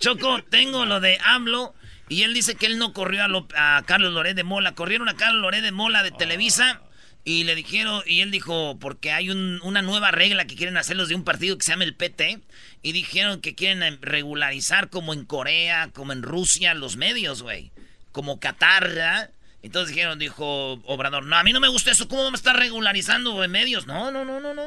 [0.00, 1.74] Choco, tengo lo de AMLO
[2.08, 3.46] y él dice que él no corrió a, Lo-
[3.86, 4.74] Carlos Loré de Mola.
[4.74, 6.80] Corrieron a Carlos Loré de Mola de Televisa
[7.24, 10.96] y le dijeron, y él dijo, porque hay un- una nueva regla que quieren hacer
[10.96, 12.40] los de un partido que se llama el PT
[12.82, 17.70] y dijeron que quieren eh, regularizar como en Corea, como en Rusia, los medios, güey.
[18.10, 19.30] Como Qatar.
[19.62, 22.56] Entonces dijeron, dijo Obrador, no, a mí no me gusta eso, ¿cómo vamos a estar
[22.56, 23.86] regularizando güey, medios?
[23.86, 24.64] No, no, no, no, no.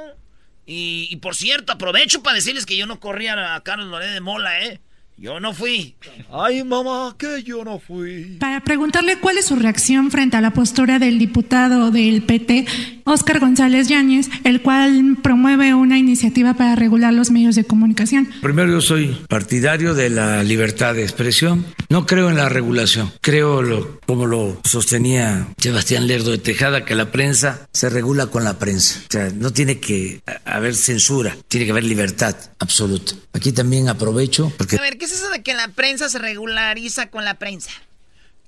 [0.67, 4.21] Y, y por cierto, aprovecho para decirles que yo no corría a Carlos Loré de
[4.21, 4.79] Mola, ¿eh?
[5.15, 5.95] Yo no fui.
[6.31, 8.37] Ay, mamá, que yo no fui.
[8.39, 12.65] Para preguntarle cuál es su reacción frente a la postura del diputado del PT,
[13.05, 18.27] Óscar González Yáñez, el cual promueve una iniciativa para regular los medios de comunicación.
[18.41, 21.65] Primero yo soy partidario de la libertad de expresión.
[21.89, 23.11] No creo en la regulación.
[23.21, 28.43] Creo, lo- como lo sostenía Sebastián Lerdo de Tejada, que la prensa se regula con
[28.43, 28.99] la prensa.
[29.07, 33.13] O sea, no tiene que haber censura, tiene que haber libertad absoluta.
[33.33, 34.77] Aquí también aprovecho porque...
[34.77, 37.71] A ver, ¿qué es eso de que la prensa se regulariza con la prensa?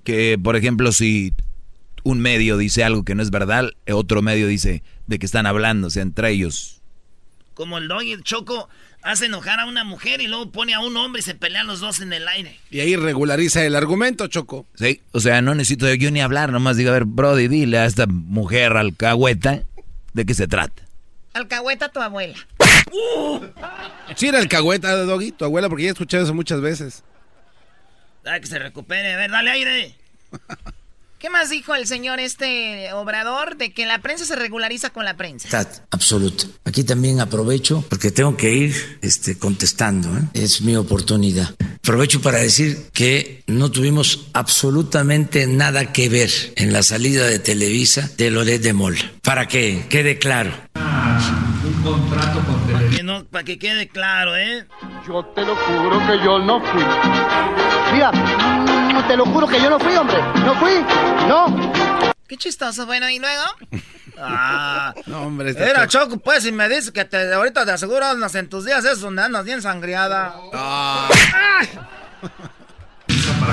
[0.04, 1.34] Que, por ejemplo, si
[2.02, 5.88] un medio dice algo que no es verdad, otro medio dice de que están hablando,
[5.88, 6.80] o sea, entre ellos.
[7.52, 8.70] Como el doggy, el choco,
[9.02, 11.80] hace enojar a una mujer y luego pone a un hombre y se pelean los
[11.80, 12.58] dos en el aire.
[12.70, 14.66] Y ahí regulariza el argumento, Choco.
[14.76, 17.84] Sí, o sea, no necesito yo ni hablar, nomás digo, a ver, Brody, dile a
[17.84, 19.62] esta mujer alcahueta
[20.14, 20.82] de qué se trata.
[21.34, 22.38] Alcahueta tu abuela.
[24.16, 27.02] Sí era el cagüeta, Doggy, tu abuela, porque ya he escuchado eso muchas veces.
[28.24, 29.14] Ay, que se recupere.
[29.14, 29.94] A ver, dale aire.
[31.18, 35.16] ¿Qué más dijo el señor este Obrador de que la prensa se regulariza con la
[35.16, 35.48] prensa?
[35.48, 36.44] libertad absoluta.
[36.64, 40.14] Aquí también aprovecho porque tengo que ir este, contestando.
[40.16, 40.22] ¿eh?
[40.34, 41.54] Es mi oportunidad.
[41.78, 48.10] Aprovecho para decir que no tuvimos absolutamente nada que ver en la salida de Televisa
[48.18, 49.12] de Loret de Mola.
[49.22, 50.52] Para que quede claro.
[51.86, 53.02] Contrato con Televisa.
[53.04, 54.66] No, para que quede claro, ¿eh?
[55.06, 56.82] Yo te lo juro que yo no fui.
[57.92, 60.18] Mira, mm, te lo juro que yo no fui, hombre.
[60.44, 60.84] No fui,
[61.28, 61.72] no.
[62.26, 62.86] Qué chistoso.
[62.86, 63.42] Bueno, ¿y luego?
[64.18, 65.50] Ah, no, hombre.
[65.50, 66.06] este Era Choco.
[66.06, 69.02] Choco, pues, y me dice que te, ahorita te aseguro andas en tus días esos
[69.02, 70.34] donde andas bien sangriada.
[70.50, 71.08] para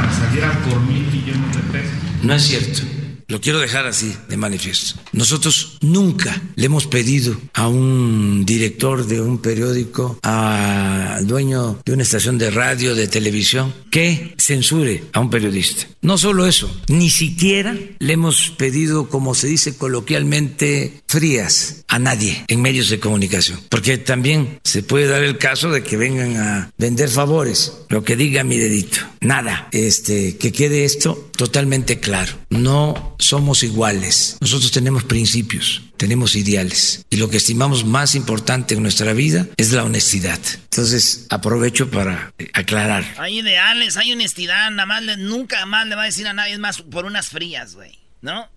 [0.07, 1.93] que salieran por mil millones de pesos.
[2.21, 3.02] No es cierto.
[3.27, 4.99] Lo quiero dejar así de manifiesto.
[5.11, 12.03] Nosotros nunca le hemos pedido a un director de un periódico, al dueño de una
[12.03, 15.87] estación de radio, de televisión, que censure a un periodista.
[16.01, 22.43] No solo eso, ni siquiera le hemos pedido, como se dice coloquialmente, frías a nadie
[22.47, 23.59] en medios de comunicación.
[23.69, 27.73] Porque también se puede dar el caso de que vengan a vender favores.
[27.89, 28.97] Lo que diga mi dedito.
[29.21, 29.69] Nada.
[29.71, 32.33] Este, que quede esto totalmente claro.
[32.49, 34.37] No somos iguales.
[34.41, 37.05] Nosotros tenemos principios, tenemos ideales.
[37.09, 40.39] Y lo que estimamos más importante en nuestra vida es la honestidad.
[40.65, 43.05] Entonces, aprovecho para eh, aclarar.
[43.17, 46.57] Hay ideales, hay honestidad, nada más le- nunca más le va a decir a nadie
[46.57, 48.47] más por unas frías, güey, ¿no?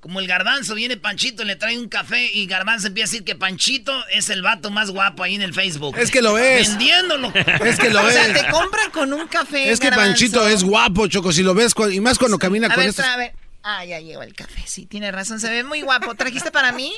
[0.00, 3.36] Como el garbanzo, viene Panchito, le trae un café y garbanzo empieza a decir que
[3.36, 5.96] Panchito es el vato más guapo ahí en el Facebook.
[5.98, 6.68] Es que lo es.
[6.68, 7.32] Vendiéndolo.
[7.64, 8.34] Es que lo o sea, es.
[8.34, 9.70] te compran con un café.
[9.70, 9.88] Es que.
[9.90, 13.16] Panchito es guapo, Choco, si lo ves, y más cuando camina A con ver, a
[13.16, 13.32] ver.
[13.64, 14.62] Ah, ya llegó el café.
[14.66, 15.40] Sí, tiene razón.
[15.40, 16.14] Se ve muy guapo.
[16.14, 16.94] ¿Trajiste para mí?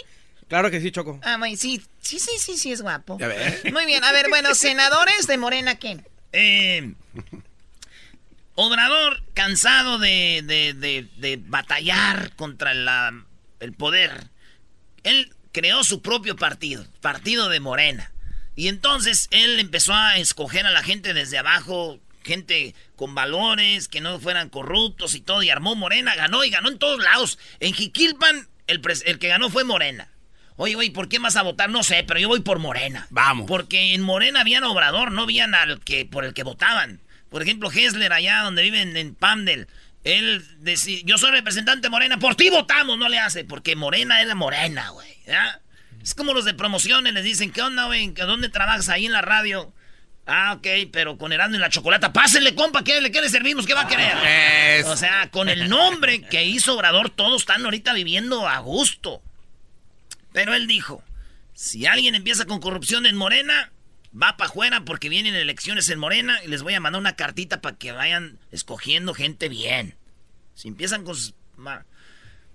[0.48, 1.18] Claro que sí, Choco.
[1.22, 1.80] Ah, muy, sí.
[2.00, 3.16] Sí, sí, sí, sí, es guapo.
[3.20, 3.72] Ya ves.
[3.72, 4.02] Muy bien.
[4.04, 6.04] A ver, bueno, senadores de Morena, ¿qué?
[6.32, 6.92] Eh,
[8.54, 13.12] Obrador, cansado de, de- de- de batallar contra la-
[13.60, 14.28] el poder,
[15.02, 18.12] él creó su propio partido, Partido de Morena.
[18.54, 24.00] Y entonces él empezó a escoger a la gente desde abajo, gente con valores, que
[24.00, 27.38] no fueran corruptos y todo, y armó Morena, ganó y ganó en todos lados.
[27.60, 30.08] En Jiquilpan, el, el que ganó fue Morena.
[30.56, 31.68] Oye, güey, ¿por qué vas a votar?
[31.70, 33.06] No sé, pero yo voy por Morena.
[33.10, 33.46] Vamos.
[33.46, 37.00] Porque en Morena habían obrador, no habían al que por el que votaban.
[37.28, 39.68] Por ejemplo, Hessler, allá donde viven en Pandel,
[40.04, 44.34] él decía, yo soy representante Morena, por ti votamos, no le hace, porque Morena era
[44.34, 45.08] Morena, güey.
[46.02, 48.14] Es como los de promociones, les dicen, ¿qué onda, güey?
[48.20, 48.88] ¿A ¿Dónde trabajas?
[48.88, 49.74] Ahí en la radio.
[50.26, 52.12] Ah, ok, pero con Erasmo y la chocolata.
[52.12, 53.64] Pásenle, compa, ¿qué le, qué le servimos?
[53.64, 54.12] ¿Qué va a querer?
[54.80, 59.22] Es- O sea, con el nombre que hizo Obrador, todos están ahorita viviendo a gusto.
[60.32, 61.02] Pero él dijo,
[61.54, 63.70] si alguien empieza con corrupción en Morena,
[64.20, 67.60] va para afuera porque vienen elecciones en Morena y les voy a mandar una cartita
[67.60, 69.94] para que vayan escogiendo gente bien.
[70.54, 71.34] Si empiezan con sus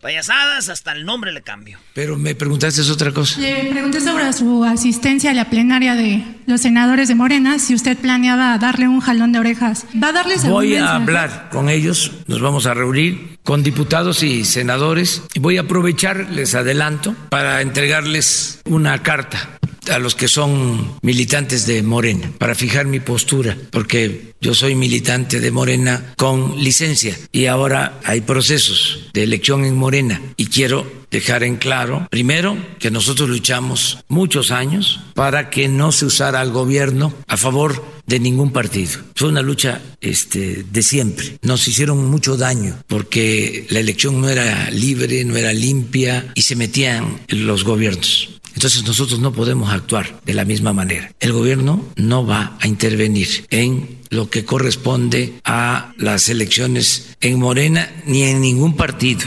[0.02, 1.78] payasadas, hasta el nombre le cambio.
[1.94, 3.40] Pero me preguntaste otra cosa.
[3.40, 7.98] Le pregunté sobre su asistencia a la plenaria de los senadores de Morena, si usted
[7.98, 9.86] planeaba darle un jalón de orejas.
[10.02, 14.44] ¿Va a darles Voy a hablar con ellos, nos vamos a reunir con diputados y
[14.46, 20.98] senadores y voy a aprovechar, les adelanto, para entregarles una carta a los que son
[21.02, 27.18] militantes de Morena para fijar mi postura, porque yo soy militante de Morena con licencia
[27.32, 32.90] y ahora hay procesos de elección en Morena y quiero dejar en claro, primero, que
[32.90, 38.52] nosotros luchamos muchos años para que no se usara al gobierno a favor de ningún
[38.52, 39.02] partido.
[39.16, 41.38] Fue una lucha este, de siempre.
[41.42, 46.56] Nos hicieron mucho daño porque la elección no era libre, no era limpia y se
[46.56, 48.41] metían los gobiernos.
[48.54, 51.12] Entonces nosotros no podemos actuar de la misma manera.
[51.20, 57.90] El gobierno no va a intervenir en lo que corresponde a las elecciones en Morena
[58.06, 59.26] ni en ningún partido.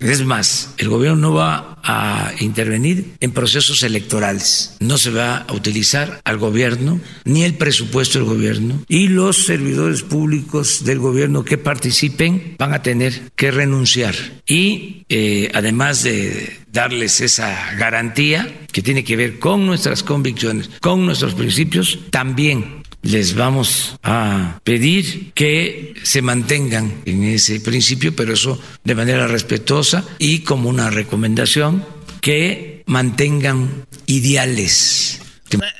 [0.00, 4.76] Es más, el gobierno no va a intervenir en procesos electorales.
[4.80, 10.02] No se va a utilizar al gobierno ni el presupuesto del gobierno y los servidores
[10.02, 14.14] públicos del gobierno que participen van a tener que renunciar.
[14.46, 21.04] Y eh, además de darles esa garantía que tiene que ver con nuestras convicciones, con
[21.04, 28.60] nuestros principios, también les vamos a pedir que se mantengan en ese principio, pero eso
[28.84, 31.84] de manera respetuosa y como una recomendación
[32.20, 35.20] que mantengan ideales.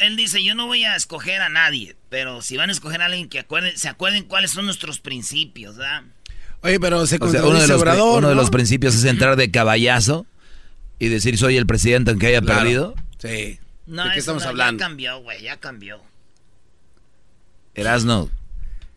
[0.00, 3.06] Él dice, yo no voy a escoger a nadie, pero si van a escoger a
[3.06, 6.02] alguien que se acuerden cuáles son nuestros principios, ¿verdad?
[6.62, 10.26] Oye, pero se uno, de los, uno de los principios es entrar de caballazo
[10.98, 12.94] y decir soy el presidente aunque haya perdido.
[13.18, 13.58] Sí.
[13.87, 14.80] No, ¿De qué estamos hablando?
[14.80, 16.00] Ya cambió, güey, ya cambió.
[17.74, 18.30] Erasno,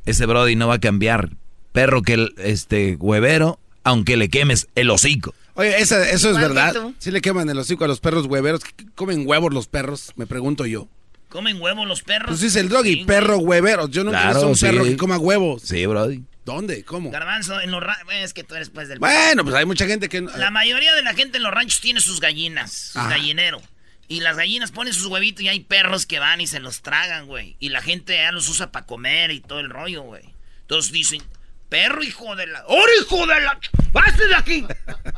[0.06, 1.30] ese Brody no va a cambiar.
[1.72, 5.34] Perro que el, este huevero, aunque le quemes el hocico.
[5.56, 6.76] Oye, eso, eso es verdad.
[7.00, 8.62] Sí le queman el hocico a los perros hueveros.
[8.96, 10.12] ¿Comen huevos los perros?
[10.16, 10.88] Me pregunto yo.
[11.30, 12.30] ¿Comen huevos los perros?
[12.30, 13.88] Pues es el doggy, perro huevero.
[13.90, 15.64] Yo no claro, un perro que coma huevos.
[15.64, 16.24] Sí, Brody.
[16.46, 16.84] ¿Dónde?
[16.84, 17.10] ¿Cómo?
[17.10, 17.84] Garbanzo, en los
[18.22, 19.00] es que tú eres pues del...
[19.00, 20.22] Bueno, pues hay mucha gente que...
[20.22, 23.62] La mayoría de la gente en los ranchos tiene sus gallinas, su gallinero.
[24.08, 27.26] Y las gallinas ponen sus huevitos y hay perros que van y se los tragan,
[27.26, 27.56] güey.
[27.60, 30.24] Y la gente ya los usa para comer y todo el rollo, güey.
[30.62, 31.24] Entonces dicen,
[31.70, 32.64] perro hijo de la...
[32.68, 33.60] ¡Oh, hijo de la...
[33.92, 34.66] ¡Basta de aquí!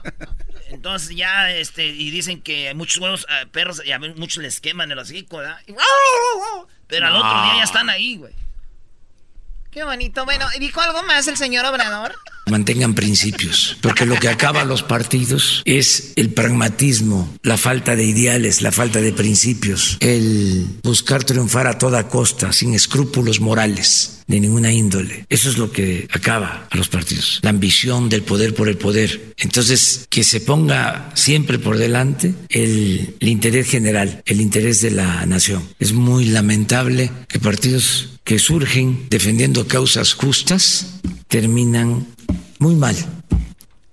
[0.70, 4.92] Entonces ya, este, y dicen que muchos huevos, eh, perros, y a muchos les queman
[4.92, 5.60] el hocico, ¿verdad?
[6.88, 8.34] Pero al otro día ya están ahí, güey.
[9.78, 10.26] Qué bonito.
[10.26, 12.16] Bueno, ¿dijo algo más el señor Obrador?
[12.50, 18.64] Mantengan principios, porque lo que acaba los partidos es el pragmatismo, la falta de ideales,
[18.64, 24.72] la falta de principios, el buscar triunfar a toda costa, sin escrúpulos morales de ninguna
[24.72, 25.26] índole.
[25.30, 29.36] Eso es lo que acaba a los partidos, la ambición del poder por el poder.
[29.38, 35.26] Entonces, que se ponga siempre por delante el, el interés general, el interés de la
[35.26, 35.64] nación.
[35.80, 42.06] Es muy lamentable que partidos que surgen defendiendo causas justas terminan
[42.60, 42.94] muy mal.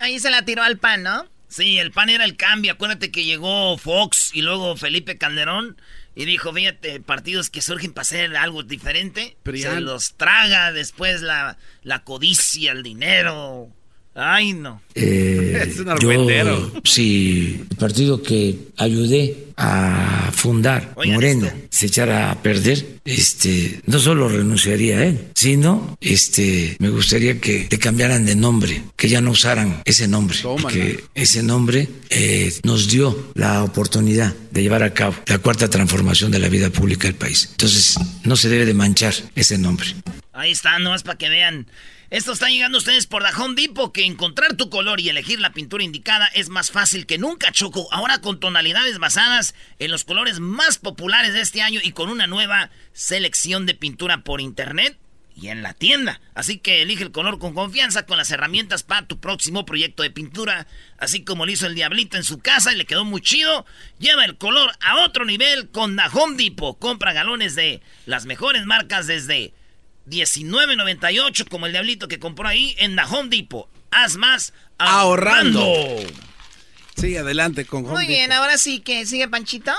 [0.00, 1.28] Ahí se la tiró al PAN, ¿no?
[1.46, 2.72] Sí, el PAN era el cambio.
[2.72, 5.80] Acuérdate que llegó Fox y luego Felipe Calderón
[6.16, 11.22] y dijo, fíjate, partidos que surgen para hacer algo diferente, Pero se los traga después
[11.22, 13.68] la, la codicia, el dinero.
[14.14, 14.80] Ay, no.
[14.94, 22.42] Eh, es un yo, si el partido que ayudé a fundar Morena se echara a
[22.42, 28.34] perder, este, no solo renunciaría a él, sino este, me gustaría que te cambiaran de
[28.34, 34.34] nombre, que ya no usaran ese nombre, que ese nombre eh, nos dio la oportunidad
[34.50, 37.48] de llevar a cabo la cuarta transformación de la vida pública del país.
[37.52, 39.86] Entonces, no se debe de manchar ese nombre.
[40.32, 41.66] Ahí está, nomás para que vean
[42.14, 45.40] esto está llegando a ustedes por The Home Depot, que encontrar tu color y elegir
[45.40, 47.88] la pintura indicada es más fácil que nunca, Choco.
[47.90, 52.28] Ahora con tonalidades basadas en los colores más populares de este año y con una
[52.28, 54.96] nueva selección de pintura por internet
[55.34, 56.20] y en la tienda.
[56.34, 60.10] Así que elige el color con confianza con las herramientas para tu próximo proyecto de
[60.12, 60.68] pintura.
[60.98, 63.66] Así como lo hizo el Diablito en su casa y le quedó muy chido.
[63.98, 66.78] Lleva el color a otro nivel con The Home Depot.
[66.78, 69.52] Compra galones de las mejores marcas desde
[70.06, 73.68] 19.98 como el diablito que compró ahí en la Home Depot.
[73.90, 75.64] Haz más ahorrando.
[76.96, 79.72] Sí, adelante con Home Muy bien, ahora sí que sigue Panchito.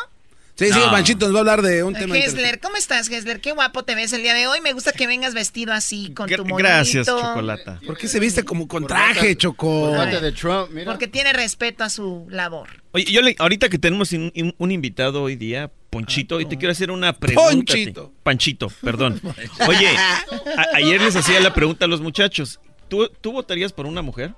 [0.55, 2.15] Sí, sí, Panchito nos va a hablar de un tema.
[2.15, 3.41] Gessler, ¿cómo estás, Gessler?
[3.41, 4.61] Qué guapo te ves el día de hoy.
[4.61, 6.55] Me gusta que vengas vestido así, con tu monito.
[6.55, 7.81] Gracias, Chocolata.
[7.85, 9.91] ¿Por qué se viste como con traje, Choco?
[9.91, 10.85] de Trump, mira.
[10.85, 12.69] Porque tiene respeto a su labor.
[12.93, 16.91] Oye, yo le, ahorita que tenemos un invitado hoy día, Ponchito, y te quiero hacer
[16.91, 17.51] una pregunta.
[17.73, 18.13] Ponchito.
[18.23, 19.21] Panchito, perdón.
[19.67, 19.89] Oye,
[20.73, 22.59] ayer les hacía la pregunta a los muchachos.
[22.87, 24.33] ¿Tú, ¿Tú votarías por una mujer?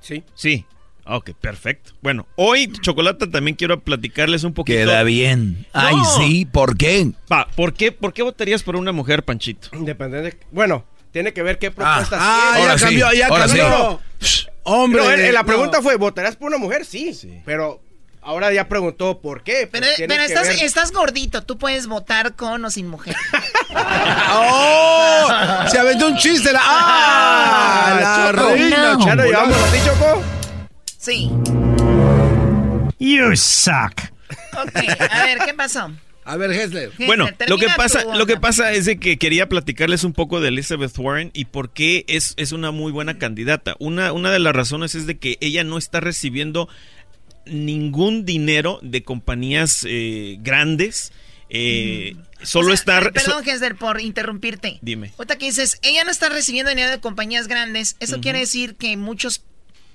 [0.00, 0.22] Sí.
[0.34, 0.64] Sí.
[1.06, 1.92] Ok, perfecto.
[2.02, 4.78] Bueno, hoy, Chocolata, también quiero platicarles un poquito.
[4.78, 5.66] Queda bien.
[5.72, 7.10] Ay, sí, ¿por qué?
[7.30, 9.68] Va, ¿por qué, ¿por qué votarías por una mujer, Panchito?
[9.72, 10.38] Depende de...
[10.52, 12.68] Bueno, tiene que ver qué propuestas Ah, tiene.
[12.68, 14.00] ya cambió, ya ahora cambió.
[14.62, 15.02] Hombre.
[15.02, 15.46] No, la no.
[15.46, 16.84] pregunta fue, ¿votarías por una mujer?
[16.84, 17.12] Sí,
[17.44, 17.82] Pero
[18.22, 19.68] ahora ya preguntó por qué.
[19.70, 23.16] Pero, Pues pero estás, ver- estás gordito, tú puedes votar con o sin mujer.
[24.32, 25.28] ¡Oh!
[25.68, 26.52] Se aventó un chiste.
[26.52, 26.60] La...
[26.62, 27.98] ¡Ah!
[28.00, 28.54] La Choco.
[28.54, 29.78] reina ¿Ya lo llevamos chocolate.
[29.78, 30.22] así, Choco?
[30.98, 31.30] Sí.
[32.98, 33.92] You suck.
[34.52, 34.76] Ok,
[35.10, 35.90] a ver, ¿qué pasó?
[36.24, 36.92] A ver, Hessler.
[37.06, 40.48] Bueno, lo que pasa, lo que pasa es de que quería platicarles un poco de
[40.48, 43.74] Elizabeth Warren y por qué es, es una muy buena candidata.
[43.80, 46.68] Una, una de las razones es de que ella no está recibiendo
[47.50, 51.12] ningún dinero de compañías eh, grandes.
[51.48, 54.78] eh, Solo O sea, per- Perdón, Hesler, por interrumpirte.
[54.80, 55.12] Dime.
[55.18, 58.96] Ahorita que dices, ella no está recibiendo dinero de compañías grandes, eso quiere decir que
[58.96, 59.42] muchos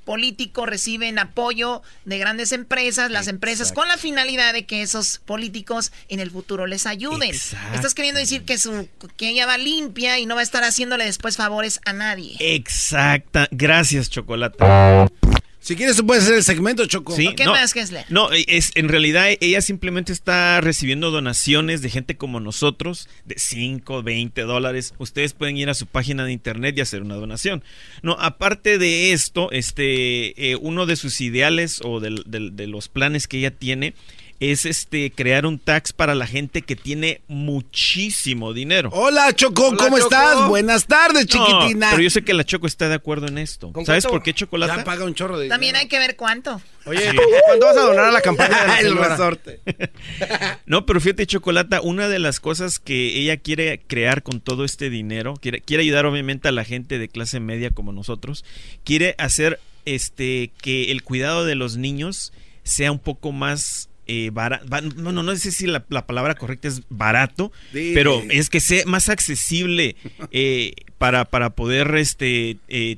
[0.04, 5.91] políticos reciben apoyo de grandes empresas, las empresas con la finalidad de que esos políticos
[6.10, 7.32] en el futuro les ayuden.
[7.32, 8.88] Estás queriendo decir que su
[9.18, 12.36] que ella va limpia y no va a estar haciéndole después favores a nadie.
[12.39, 13.48] Exacta.
[13.50, 14.63] Gracias, Chocolate.
[15.65, 17.15] Si quieres, tú puedes hacer el segmento, Choco.
[17.15, 18.06] Sí, ¿Qué no, más, Hessler?
[18.10, 24.04] No, es, en realidad ella simplemente está recibiendo donaciones de gente como nosotros, de 5,
[24.04, 24.93] 20 dólares.
[24.99, 27.63] Ustedes pueden ir a su página de internet y hacer una donación.
[28.04, 33.39] No, aparte de esto, este, eh, uno de sus ideales o de los planes que
[33.39, 33.95] ella tiene
[34.39, 38.89] es este crear un tax para la gente que tiene muchísimo dinero.
[38.93, 40.10] Hola, Choco, Hola, ¿cómo Choco.
[40.10, 40.48] estás?
[40.50, 41.89] Buenas tardes, No, chiquitina.
[41.91, 43.71] pero yo sé que la Choco está de acuerdo en esto.
[43.71, 44.17] ¿Con ¿Sabes cuánto?
[44.17, 44.74] por qué chocolate?
[44.78, 46.62] Ya paga un chorro de También hay que ver cuánto.
[46.86, 47.12] Oye,
[47.48, 49.10] ¿cuándo vas a donar a la campaña de la El señora?
[49.10, 49.60] resorte.
[50.65, 54.89] No, pero fíjate, Chocolata, una de las cosas que ella quiere crear con todo este
[54.89, 58.43] dinero, quiere, quiere ayudar obviamente a la gente de clase media como nosotros,
[58.84, 64.65] quiere hacer este que el cuidado de los niños sea un poco más eh, barato.
[64.96, 68.84] No, no, no sé si la, la palabra correcta es barato, pero es que sea
[68.86, 69.96] más accesible
[70.32, 72.98] eh, para, para poder este eh,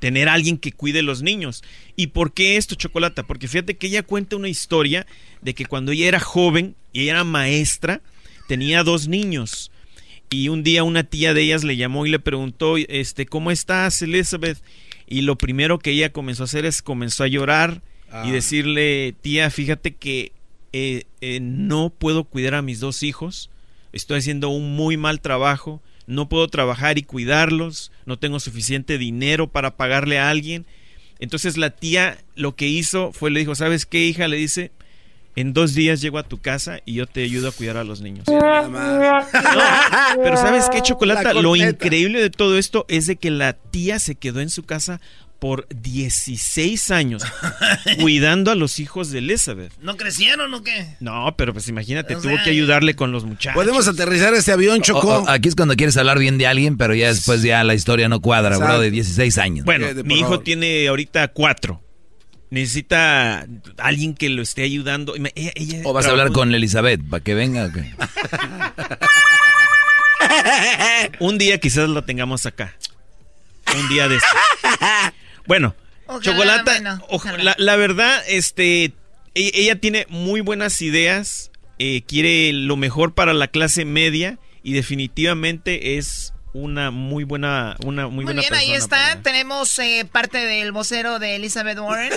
[0.00, 1.62] tener a alguien que cuide los niños.
[1.96, 3.22] ¿Y por qué esto, Chocolata?
[3.26, 5.06] Porque fíjate que ella cuenta una historia
[5.42, 8.00] de que cuando ella era joven y ella era maestra,
[8.48, 9.70] tenía dos niños.
[10.30, 14.00] Y un día una tía de ellas le llamó y le preguntó, este, ¿cómo estás,
[14.00, 14.58] Elizabeth?
[15.06, 18.32] Y lo primero que ella comenzó a hacer es comenzó a llorar y Ah.
[18.32, 20.32] decirle, tía, fíjate que
[20.72, 23.50] eh, eh, no puedo cuidar a mis dos hijos,
[23.92, 29.48] estoy haciendo un muy mal trabajo, no puedo trabajar y cuidarlos, no tengo suficiente dinero
[29.48, 30.66] para pagarle a alguien.
[31.18, 34.26] Entonces la tía lo que hizo fue le dijo, ¿sabes qué, hija?
[34.26, 34.72] Le dice,
[35.36, 38.00] en dos días llego a tu casa y yo te ayudo a cuidar a los
[38.00, 38.24] niños.
[40.22, 41.34] Pero ¿sabes qué, Chocolata?
[41.34, 44.64] La Lo increíble de todo esto es de que la tía se quedó en su
[44.64, 45.00] casa
[45.40, 47.24] por 16 años
[48.00, 49.72] cuidando a los hijos de Elizabeth.
[49.80, 50.94] ¿No crecieron o qué?
[51.00, 53.54] No, pero pues imagínate, O tuvo sea, que ayudarle con los muchachos.
[53.54, 57.08] Podemos aterrizar este avión, o- aquí es cuando quieres hablar bien de alguien, pero ya
[57.08, 58.74] después ya la historia no cuadra, Exacto.
[58.74, 59.64] bro, de 16 años.
[59.64, 60.44] Bueno, Eh, de- mi hijo favor.
[60.44, 61.82] tiene ahorita cuatro.
[62.50, 63.46] Necesita
[63.78, 65.14] alguien que lo esté ayudando.
[65.34, 67.72] Ella- ella ¿O vas a hablar con Elizabeth para que venga?
[71.18, 72.74] Un día quizás lo tengamos acá.
[73.74, 74.28] Un día de esto.
[75.50, 75.74] Bueno,
[76.06, 76.22] Ojalá,
[76.62, 78.92] Chocolata, bueno, la verdad, este, e-
[79.34, 85.98] ella tiene muy buenas ideas, eh, quiere lo mejor para la clase media y definitivamente
[85.98, 89.20] es una muy buena, una muy, Muy buena bien, ahí está.
[89.22, 92.12] Tenemos eh, parte del vocero de Elizabeth Warren.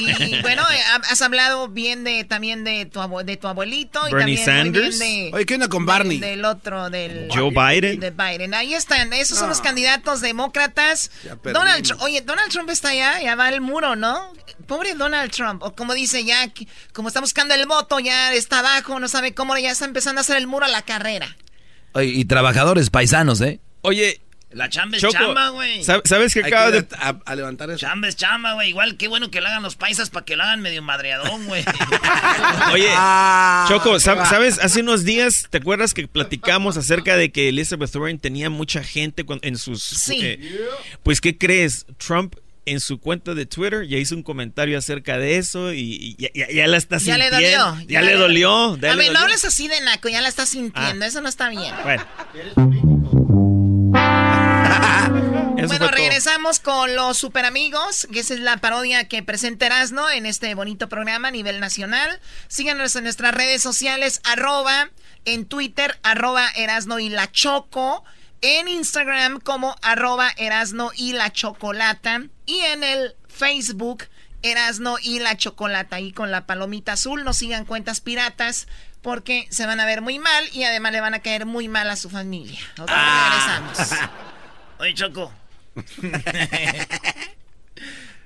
[0.00, 4.02] Y, y, bueno, eh, ha- has hablado bien de también de tu, de tu abuelito.
[4.10, 4.44] Bernie y también muy
[4.82, 4.98] Sanders.
[4.98, 6.18] bien de, Oye, ¿qué onda con Barney?
[6.18, 7.28] de- del otro, del...
[7.32, 8.00] Joe Biden.
[8.00, 8.52] De Biden.
[8.52, 9.12] Ahí están.
[9.14, 11.10] Esos son los candidatos demócratas.
[11.42, 12.02] Donald Trump.
[12.02, 13.22] Oye, Donald Trump está allá.
[13.22, 14.30] Ya va el muro, ¿no?
[14.66, 15.62] Pobre Donald Trump.
[15.62, 19.00] O como dice ya, que- como está buscando el voto, ya está abajo.
[19.00, 19.56] No sabe cómo.
[19.56, 21.34] Ya está empezando a hacer el muro a la carrera.
[21.94, 23.60] Oye, y trabajadores paisanos, ¿eh?
[23.82, 25.82] Oye, La chamba es Choco, chamba, güey.
[25.82, 26.86] ¿sab- ¿sabes que Hay que de...
[27.24, 27.78] a, levantar eso.
[27.80, 28.68] Chamba es chamba, güey.
[28.68, 31.64] Igual, qué bueno que lo hagan los paisas para que lo hagan medio madreadón, güey.
[32.72, 34.28] Oye, Ah, Choco, sab-.
[34.28, 34.58] ¿sabes?
[34.60, 39.24] Hace unos días, ¿te acuerdas que platicamos acerca de que Elizabeth Warren tenía mucha gente
[39.42, 39.82] en sus...
[39.82, 40.18] Sí.
[40.22, 40.60] eh,
[41.02, 41.86] pues, ¿qué crees?
[41.98, 42.36] Trump
[42.66, 46.28] en su cuenta de Twitter ya hizo un comentario acerca de eso y, y ya,
[46.34, 47.64] ya- ya la está Ya le sintiendo.
[47.66, 47.86] dolió.
[47.88, 48.76] Ya, le dolió.
[48.78, 50.08] ya A le ver, no hables así de naco.
[50.08, 51.04] Ya la sintiendo.
[51.04, 51.08] Ah.
[51.08, 51.74] Eso no está bien.
[51.82, 52.04] Bueno.
[55.68, 60.26] bueno, regresamos con los super amigos, que esa es la parodia que presenta Erasno en
[60.26, 62.20] este bonito programa a nivel nacional.
[62.48, 64.90] Síganos en nuestras redes sociales, arroba,
[65.24, 68.04] en Twitter, arroba Erasno y la Choco,
[68.44, 74.04] en Instagram como arroba Erasno y la Chocolata, y en el Facebook
[74.42, 78.68] Erasno y la Chocolata, ahí con la palomita azul, no sigan cuentas piratas
[79.00, 81.88] porque se van a ver muy mal y además le van a caer muy mal
[81.88, 82.60] a su familia.
[82.86, 83.70] ah.
[83.72, 84.10] regresamos.
[84.78, 85.32] Oye, Choco.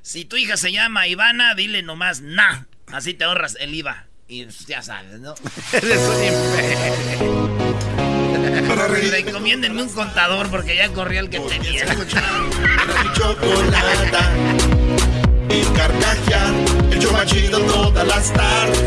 [0.03, 2.67] si tu hija se llama Ivana, dile nomás na.
[2.89, 4.07] Así te ahorras el IVA.
[4.27, 5.35] Y ya sabes, ¿no?
[5.73, 7.38] Eres un
[9.11, 11.85] Recomiéndenme un contador porque ya corrió el que tenía.
[13.15, 14.31] chocolata
[15.51, 16.55] y carcajear.
[16.91, 18.83] El chomachido todas las tardes.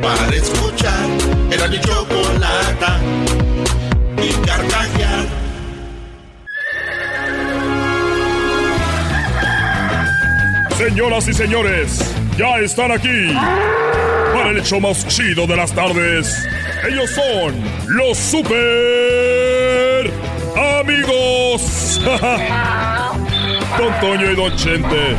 [0.00, 1.08] Para escuchar.
[1.50, 3.00] Era mi chocolata
[4.22, 5.26] y carcajear.
[10.76, 13.32] Señoras y señores, ya están aquí
[14.34, 16.46] para el hecho más chido de las tardes.
[16.84, 17.54] Ellos son
[17.88, 20.10] los super
[20.78, 22.00] amigos.
[23.78, 25.16] Don Toño y Don Chente.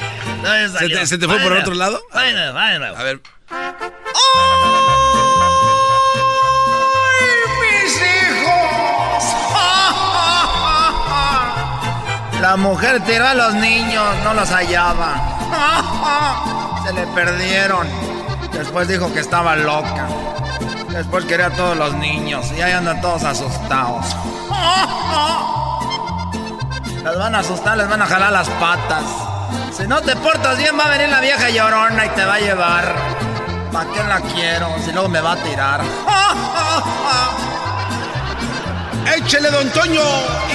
[0.79, 2.01] ¿Se, te, ¿Se te, fue por otro lado?
[2.13, 2.87] Bueno, bueno.
[2.87, 3.21] A ver.
[12.43, 15.15] La mujer tiró a los niños, no los hallaba.
[16.85, 17.87] Se le perdieron.
[18.53, 20.09] Después dijo que estaba loca.
[20.89, 24.05] Después quería a todos los niños y ahí andan todos asustados.
[27.05, 29.05] Les van a asustar, les van a jalar las patas.
[29.77, 32.41] Si no te portas bien, va a venir la vieja llorona y te va a
[32.41, 32.93] llevar.
[33.73, 34.69] ¿Para qué la quiero?
[34.85, 35.81] Si luego me va a tirar.
[39.07, 40.01] Échele, don Toño,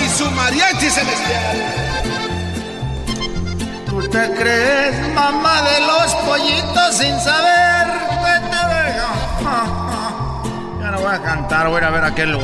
[0.03, 1.57] y su mariachi celestial.
[3.85, 7.87] ¿Tú te crees mamá de los pollitos sin saber
[8.23, 9.07] que te veo?
[10.81, 12.37] Ya no voy a cantar, voy a ver a aquel,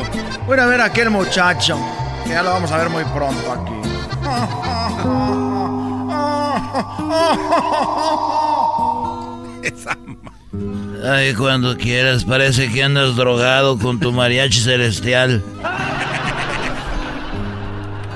[0.46, 1.78] voy a ver a aquel muchacho,
[2.24, 3.72] que ya lo vamos a ver muy pronto aquí.
[11.04, 15.42] Ay, cuando quieras, parece que andas drogado con tu mariachi celestial.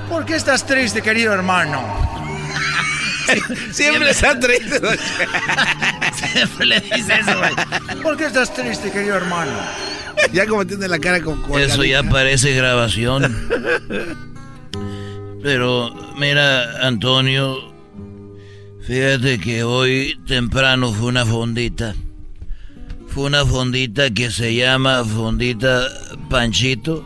[0.09, 1.83] ¿Por qué estás triste, querido hermano?
[3.73, 4.81] Siempre, está triste.
[6.15, 8.03] Siempre le dice eso, güey.
[8.03, 9.53] ¿Por qué estás triste, querido hermano?
[10.33, 13.49] Ya como tiene la cara con Eso ya parece grabación.
[15.43, 17.71] Pero, mira, Antonio,
[18.87, 21.95] fíjate que hoy temprano fue una fondita.
[23.19, 25.89] Fue una fondita que se llama Fondita
[26.31, 27.05] Panchito.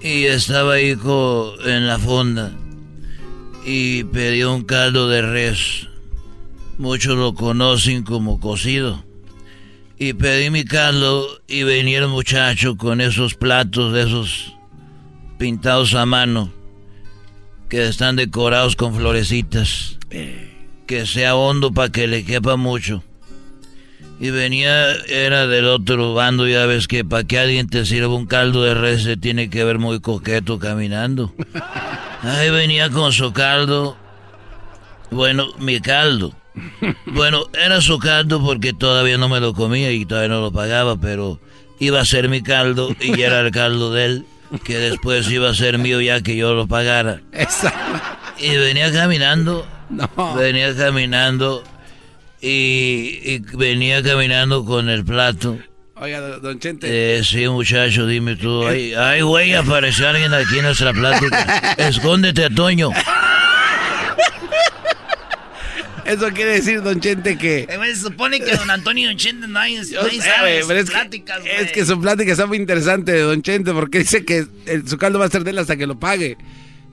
[0.00, 0.96] Y estaba ahí
[1.64, 2.52] en la fonda.
[3.66, 5.88] Y pedí un caldo de res.
[6.78, 9.04] Muchos lo conocen como cocido.
[9.98, 14.54] Y pedí mi caldo y venía el muchacho con esos platos de esos
[15.38, 16.52] pintados a mano.
[17.68, 19.98] Que están decorados con florecitas.
[20.86, 23.02] Que sea hondo para que le quepa mucho.
[24.20, 28.26] Y venía, era del otro bando, ya ves que para que alguien te sirva un
[28.26, 31.32] caldo de res se tiene que ver muy coqueto caminando.
[32.22, 33.96] Ahí venía con su caldo.
[35.10, 36.34] Bueno, mi caldo.
[37.06, 41.00] Bueno, era su caldo porque todavía no me lo comía y todavía no lo pagaba,
[41.00, 41.40] pero
[41.78, 44.26] iba a ser mi caldo y era el caldo de él,
[44.64, 47.20] que después iba a ser mío ya que yo lo pagara.
[48.40, 49.64] Y venía caminando,
[50.36, 51.62] venía caminando
[52.40, 55.58] y, venía caminando con el plato.
[55.96, 57.18] Oiga, don Chente.
[57.18, 58.66] Eh, sí, muchacho, dime tú.
[58.66, 61.74] Ay, ay, güey, apareció alguien aquí en nuestra plática.
[61.78, 62.90] Escóndete, Toño.
[66.08, 67.66] Eso quiere decir, don Chente, que...
[67.68, 71.56] Eh, se supone que don Antonio y don Chente no hay, sabe es pláticas, que,
[71.60, 74.46] Es que su plática está muy interesante, don Chente, porque dice que
[74.86, 76.38] su caldo va a ser de él hasta que lo pague.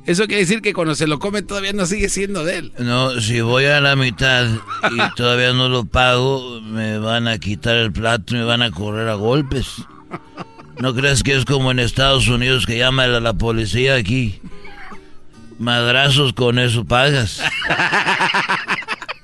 [0.06, 2.72] Eso quiere decir que cuando se lo come todavía no sigue siendo de él.
[2.78, 4.48] No, si voy a la mitad
[4.92, 8.72] y todavía no lo pago, me van a quitar el plato y me van a
[8.72, 9.68] correr a golpes.
[10.80, 14.40] ¿No crees que es como en Estados Unidos que llama a la policía aquí?
[15.58, 17.42] Madrazos con eso pagas.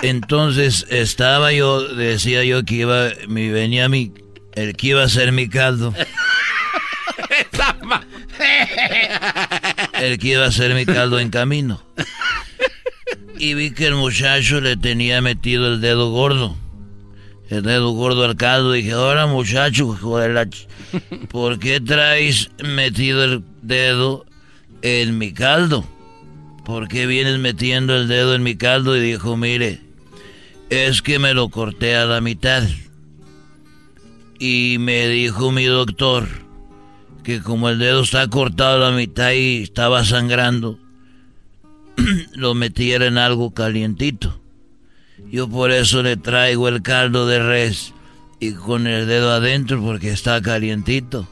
[0.01, 4.13] Entonces estaba yo, decía yo que iba, mi, venía mi,
[4.53, 5.93] el que iba a ser mi caldo.
[10.01, 11.81] El que iba a hacer mi caldo en camino.
[13.37, 16.55] Y vi que el muchacho le tenía metido el dedo gordo.
[17.49, 18.71] el dedo gordo al caldo.
[18.71, 19.97] Dije, ahora muchacho,
[21.29, 24.25] ¿por qué traes metido el dedo
[24.81, 25.85] en mi caldo?
[26.65, 28.95] ¿Por qué vienes metiendo el dedo en mi caldo?
[28.95, 29.81] Y dijo, mire,
[30.69, 32.63] es que me lo corté a la mitad.
[34.39, 36.40] Y me dijo mi doctor
[37.23, 40.79] que como el dedo está cortado a la mitad y estaba sangrando,
[42.33, 44.39] lo metiera en algo calientito.
[45.31, 47.93] Yo por eso le traigo el caldo de res
[48.39, 51.27] y con el dedo adentro porque está calientito.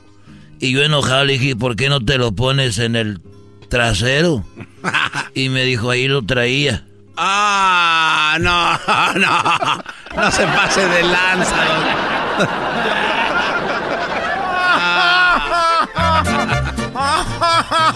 [0.59, 3.21] Y yo enojado le dije, ¿por qué no te lo pones en el
[3.69, 4.45] trasero?
[5.35, 6.85] Y me dijo, ahí lo traía.
[7.15, 8.73] Ah, no,
[9.19, 10.21] no.
[10.21, 12.95] No se pase de lanza.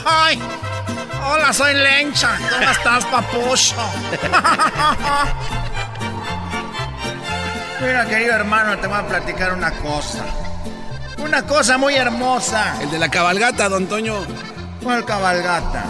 [0.06, 0.42] Ay,
[1.26, 2.38] Hola, soy Lencha.
[2.50, 3.76] ¿Cómo estás, papucho?
[7.82, 10.26] Mira, querido hermano, te voy a platicar una cosa.
[11.24, 12.82] Una cosa muy hermosa.
[12.82, 14.18] El de la cabalgata, don Toño.
[14.84, 15.84] ¿Cuál cabalgata?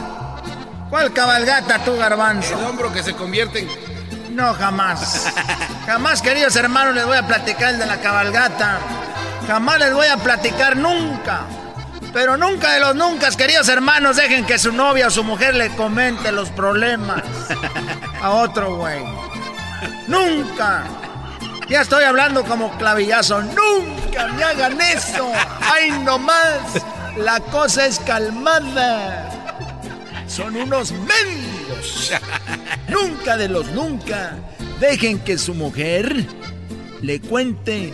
[0.90, 2.60] ¿Cuál cabalgata tú, garbanzo?
[2.60, 4.36] El hombro que se convierte en...
[4.36, 5.32] No, jamás.
[5.88, 8.78] Jamás, queridos hermanos, les voy a platicar el de la cabalgata.
[9.48, 11.42] Jamás les voy a platicar nunca.
[12.14, 15.70] Pero nunca de los nunca, queridos hermanos, dejen que su novia o su mujer le
[15.76, 17.24] comente los problemas
[18.22, 19.04] a otro güey.
[20.08, 20.84] Nunca.
[21.68, 23.42] Ya estoy hablando como clavillazo.
[23.42, 25.32] Nunca me hagan eso.
[25.60, 26.60] Ay, no más.
[27.18, 29.30] La cosa es calmada.
[30.28, 32.12] Son unos mendigos.
[32.90, 34.36] Nunca de los nunca.
[34.80, 36.28] Dejen que su mujer
[37.02, 37.94] le cuente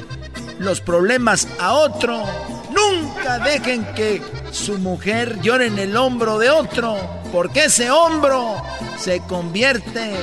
[0.60, 2.26] los problemas a otro.
[2.70, 6.98] Nunca dejen que su mujer llore en el hombro de otro,
[7.32, 8.56] porque ese hombro
[8.98, 10.14] se convierte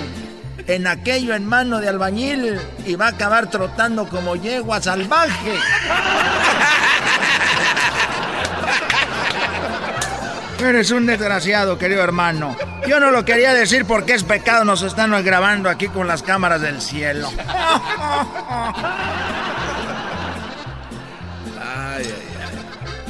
[0.66, 5.54] en aquello en mano de albañil y va a acabar trotando como yegua salvaje.
[10.60, 12.56] Eres un desgraciado, querido hermano.
[12.88, 16.60] Yo no lo quería decir porque es pecado, nos están grabando aquí con las cámaras
[16.60, 17.30] del cielo.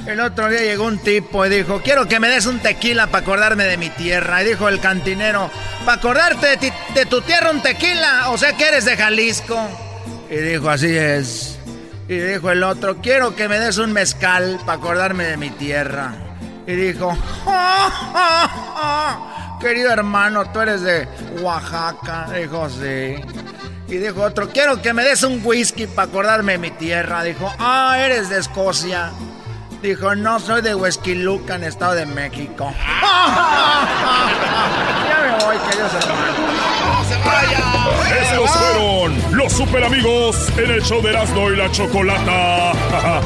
[0.07, 3.24] El otro día llegó un tipo y dijo, quiero que me des un tequila para
[3.24, 4.40] acordarme de mi tierra.
[4.40, 5.50] Y dijo el cantinero,
[5.84, 6.59] para acordarte
[6.94, 9.59] de, tu tierra un tequila, o sea que eres de Jalisco.
[10.30, 11.59] Y dijo, así es.
[12.09, 16.14] Y dijo el otro, quiero que me des un mezcal para acordarme de mi tierra.
[16.68, 17.18] Y dijo,
[19.61, 21.09] querido hermano, tú eres de
[21.42, 22.28] Oaxaca.
[22.32, 23.16] Dijo, sí.
[23.88, 27.24] Y dijo otro, quiero que me des un whisky para acordarme de mi tierra.
[27.24, 29.11] Dijo, ah, eres de Escocia.
[29.82, 32.72] Dijo, no, soy de Huesquilucan, Estado de México.
[35.08, 36.36] ya me voy, queridos hermanos.
[38.20, 42.72] Esos fueron los super amigos en el show de Erasmo y la Chocolata.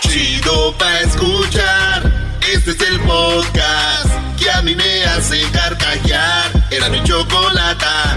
[0.00, 2.12] Chido pa' escuchar.
[2.52, 4.08] Este es el podcast
[4.38, 6.52] que a mí me hace carcajear.
[6.70, 8.16] Era mi chocolata.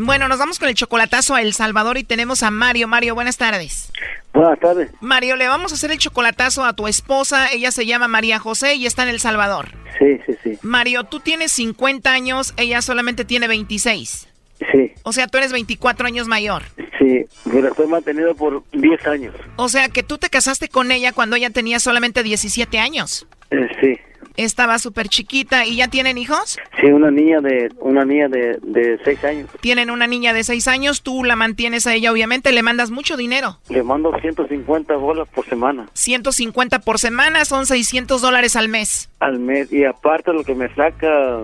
[0.00, 2.86] Bueno, nos vamos con el chocolatazo a El Salvador y tenemos a Mario.
[2.86, 3.90] Mario, buenas tardes.
[4.32, 4.90] Buenas tardes.
[5.00, 7.50] Mario, le vamos a hacer el chocolatazo a tu esposa.
[7.52, 9.70] Ella se llama María José y está en El Salvador.
[9.98, 10.58] Sí, sí, sí.
[10.62, 14.28] Mario, tú tienes 50 años, ella solamente tiene 26.
[14.72, 16.62] Sí, O sea, tú eres 24 años mayor.
[16.98, 17.24] sí.
[17.50, 19.34] Pero estoy mantenido por 10 años.
[19.56, 23.26] O sea, que tú te casaste con ella cuando ella tenía solamente 17 años.
[23.50, 23.98] Eh, sí.
[24.38, 26.58] Estaba súper chiquita y ya tienen hijos.
[26.80, 29.48] Sí, una niña de una niña de, de 6 años.
[29.60, 33.16] Tienen una niña de 6 años, tú la mantienes a ella, obviamente, le mandas mucho
[33.16, 33.58] dinero.
[33.68, 39.10] Le mando 150 bolas por semana 150 por semana son 600 dólares al mes.
[39.18, 39.72] al mes.
[39.72, 41.40] Y aparte lo que me saca,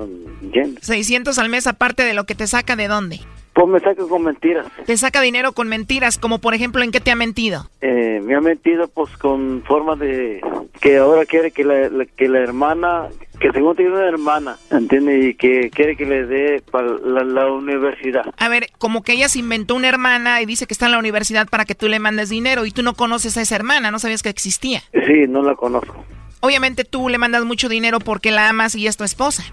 [0.52, 3.20] Jen, 600 al mes aparte de lo que te saca de dónde.
[3.54, 4.66] Pues me saca con mentiras.
[4.84, 7.70] Te saca dinero con mentiras, como por ejemplo, ¿en qué te ha mentido?
[7.80, 10.40] Eh, me ha mentido pues con forma de
[10.80, 13.06] que ahora quiere que la, la- que la hermana,
[13.40, 15.18] que según tiene una hermana, ¿entiende?
[15.28, 18.24] Y que quiere que le dé para la, la universidad.
[18.38, 20.98] A ver, como que ella se inventó una hermana y dice que está en la
[20.98, 23.98] universidad para que tú le mandes dinero y tú no conoces a esa hermana, no
[24.00, 24.82] sabías que existía.
[24.92, 26.04] Sí, no la conozco.
[26.40, 29.44] Obviamente tú le mandas mucho dinero porque la amas y es tu esposa.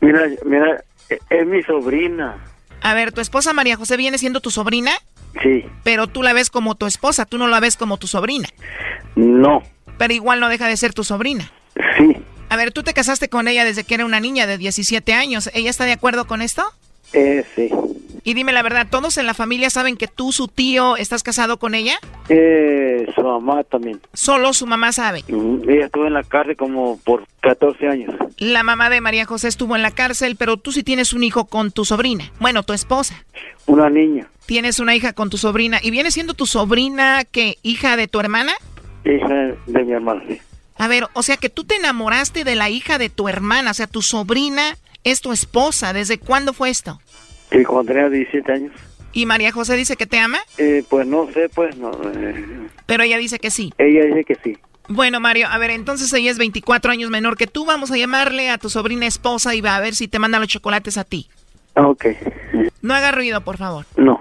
[0.00, 2.36] Mira, mira, e- es mi sobrina.
[2.80, 4.92] A ver, ¿tu esposa María José viene siendo tu sobrina?
[5.42, 5.64] Sí.
[5.84, 8.48] Pero tú la ves como tu esposa, tú no la ves como tu sobrina.
[9.14, 9.62] No.
[9.98, 11.50] Pero igual no deja de ser tu sobrina.
[11.96, 12.16] Sí.
[12.48, 15.50] A ver, tú te casaste con ella desde que era una niña de 17 años.
[15.52, 16.64] ¿Ella está de acuerdo con esto?
[17.12, 17.70] Eh, sí.
[18.28, 21.58] Y dime la verdad, ¿todos en la familia saben que tú, su tío, estás casado
[21.58, 21.98] con ella?
[22.28, 24.02] Eh, su mamá también.
[24.12, 25.24] Solo su mamá sabe.
[25.28, 28.14] Ella estuvo en la cárcel como por 14 años.
[28.36, 31.46] La mamá de María José estuvo en la cárcel, pero tú sí tienes un hijo
[31.46, 32.30] con tu sobrina.
[32.38, 33.24] Bueno, tu esposa.
[33.64, 35.78] Una niña, Tienes una hija con tu sobrina.
[35.82, 38.52] ¿Y viene siendo tu sobrina que hija de tu hermana?
[39.06, 40.38] hija de mi hermano, sí.
[40.76, 43.74] A ver, o sea que tú te enamoraste de la hija de tu hermana, o
[43.74, 45.94] sea, tu sobrina es tu esposa.
[45.94, 47.00] ¿Desde cuándo fue esto?
[47.50, 48.72] Y cuando tenía 17 años.
[49.12, 50.38] ¿Y María José dice que te ama?
[50.58, 51.90] Eh, pues no sé, pues no.
[52.14, 53.72] eh, Pero ella dice que sí.
[53.78, 54.58] ella dice que sí.
[54.88, 57.64] Bueno, Mario, a ver, entonces ella es 24 años menor que tú.
[57.66, 60.48] Vamos a llamarle a tu sobrina esposa y va a ver si te manda los
[60.48, 61.28] chocolates a ti.
[61.74, 62.06] Ah, Ok.
[62.80, 63.86] No haga ruido, por favor.
[63.96, 64.18] No.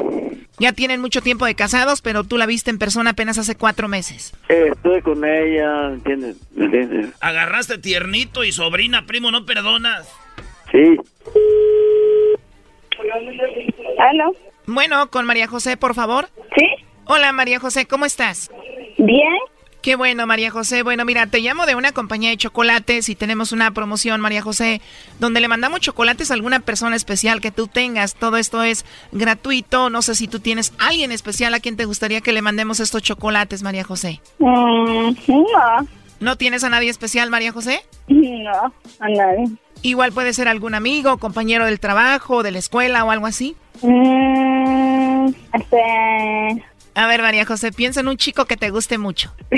[0.60, 3.88] Ya tienen mucho tiempo de casados, pero tú la viste en persona apenas hace cuatro
[3.88, 4.34] meses.
[4.50, 6.38] Eh, estuve con ella, ¿entiendes?
[6.58, 7.10] ¿Entiendes?
[7.22, 10.08] Agarraste tiernito y sobrina, primo, no perdonas.
[10.72, 10.98] Sí.
[14.00, 14.32] ¿Aló?
[14.66, 16.30] Bueno, con María José, por favor.
[16.56, 16.66] ¿Sí?
[17.06, 18.52] Hola, María José, ¿cómo estás?
[18.98, 19.38] Bien.
[19.82, 20.84] Qué bueno, María José.
[20.84, 24.82] Bueno, mira, te llamo de una compañía de chocolates y tenemos una promoción, María José,
[25.20, 28.16] donde le mandamos chocolates a alguna persona especial que tú tengas.
[28.16, 29.90] Todo esto es gratuito.
[29.90, 33.02] No sé si tú tienes alguien especial a quien te gustaría que le mandemos estos
[33.02, 34.20] chocolates, María José.
[34.40, 35.88] Mm, no.
[36.20, 37.82] ¿No tienes a nadie especial, María José?
[38.08, 39.46] No, a nadie.
[39.88, 43.56] Igual puede ser algún amigo, compañero del trabajo, de la escuela o algo así.
[43.84, 46.66] Mm, este...
[46.94, 49.34] A ver, María José, piensa en un chico que te guste mucho.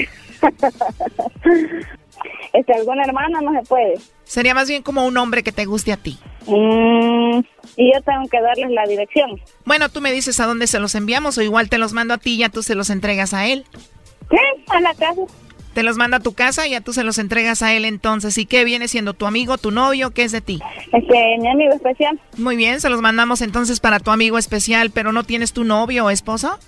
[2.54, 3.96] este, alguna hermana no se puede.
[4.24, 6.20] Sería más bien como un hombre que te guste a ti.
[6.46, 7.40] Mm,
[7.76, 9.42] y yo tengo que darles la dirección.
[9.66, 12.20] Bueno, tú me dices a dónde se los enviamos o igual te los mando a
[12.20, 13.66] ti y ya tú se los entregas a él.
[14.30, 15.22] Sí, a la casa.
[15.80, 18.38] Te los manda a tu casa y ya tú se los entregas a él entonces.
[18.38, 20.12] ¿Y qué viene siendo tu amigo, tu novio?
[20.12, 20.60] ¿Qué es de ti?
[20.92, 22.20] Este, mi amigo especial.
[22.36, 26.04] Muy bien, se los mandamos entonces para tu amigo especial, pero ¿no tienes tu novio
[26.04, 26.60] o esposo?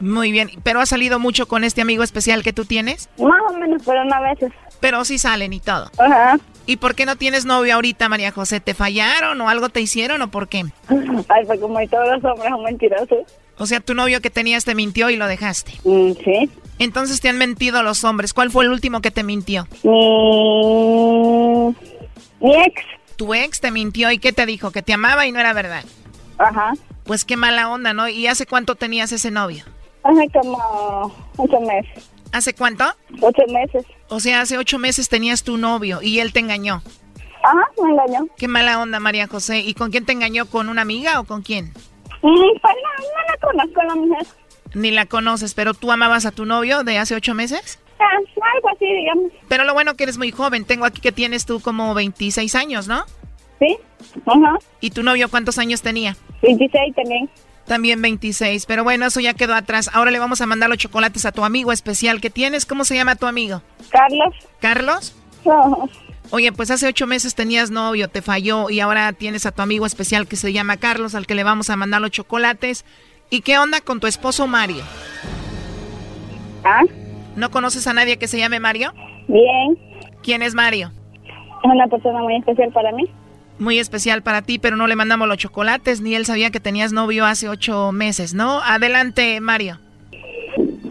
[0.00, 3.08] Muy bien, pero ¿has salido mucho con este amigo especial que tú tienes?
[3.16, 4.50] Más o menos, pero no a veces.
[4.80, 5.88] Pero sí salen y todo.
[5.98, 6.40] Ajá.
[6.66, 8.58] ¿Y por qué no tienes novio ahorita, María José?
[8.58, 10.64] ¿Te fallaron o algo te hicieron o por qué?
[11.28, 13.18] Ay, pues como todos los hombres son mentirosos.
[13.56, 15.74] O sea, tu novio que tenías te mintió y lo dejaste.
[15.84, 16.50] Mm, sí.
[16.78, 18.34] Entonces te han mentido los hombres.
[18.34, 19.66] ¿Cuál fue el último que te mintió?
[19.82, 21.74] Mi...
[22.40, 22.82] Mi ex.
[23.16, 24.70] Tu ex te mintió y qué te dijo?
[24.70, 25.84] Que te amaba y no era verdad.
[26.38, 26.72] Ajá.
[27.04, 28.08] Pues qué mala onda, ¿no?
[28.08, 29.64] ¿Y hace cuánto tenías ese novio?
[30.02, 32.10] Hace como ocho meses.
[32.32, 32.84] ¿Hace cuánto?
[33.20, 33.86] Ocho meses.
[34.08, 36.82] O sea, hace ocho meses tenías tu novio y él te engañó.
[37.42, 38.26] Ajá, me engañó.
[38.36, 39.60] Qué mala onda, María José.
[39.60, 40.46] ¿Y con quién te engañó?
[40.46, 41.72] ¿Con una amiga o con quién?
[42.22, 44.26] Mm, pues no, no la conozco a la mujer.
[44.76, 47.78] Ni la conoces, pero tú amabas a tu novio de hace ocho meses.
[47.98, 48.04] Ah,
[48.54, 49.32] algo así, digamos.
[49.48, 50.66] Pero lo bueno que eres muy joven.
[50.66, 53.02] Tengo aquí que tienes tú como 26 años, ¿no?
[53.58, 53.78] Sí.
[54.26, 54.58] Ajá.
[54.80, 56.14] ¿Y tu novio cuántos años tenía?
[56.42, 57.30] 26 también.
[57.64, 58.66] También 26.
[58.66, 59.88] Pero bueno, eso ya quedó atrás.
[59.94, 62.66] Ahora le vamos a mandar los chocolates a tu amigo especial que tienes.
[62.66, 63.62] ¿Cómo se llama tu amigo?
[63.88, 64.34] Carlos.
[64.60, 65.16] ¿Carlos?
[66.32, 69.86] Oye, pues hace ocho meses tenías novio, te falló y ahora tienes a tu amigo
[69.86, 72.84] especial que se llama Carlos, al que le vamos a mandar los chocolates.
[73.30, 74.82] ¿Y qué onda con tu esposo Mario?
[76.64, 76.82] ¿Ah?
[77.34, 78.92] ¿No conoces a nadie que se llame Mario?
[79.28, 79.76] Bien.
[80.22, 80.90] ¿Quién es Mario?
[81.62, 83.04] Es una persona muy especial para mí.
[83.58, 86.92] Muy especial para ti, pero no le mandamos los chocolates, ni él sabía que tenías
[86.92, 88.60] novio hace ocho meses, ¿no?
[88.60, 89.78] Adelante, Mario.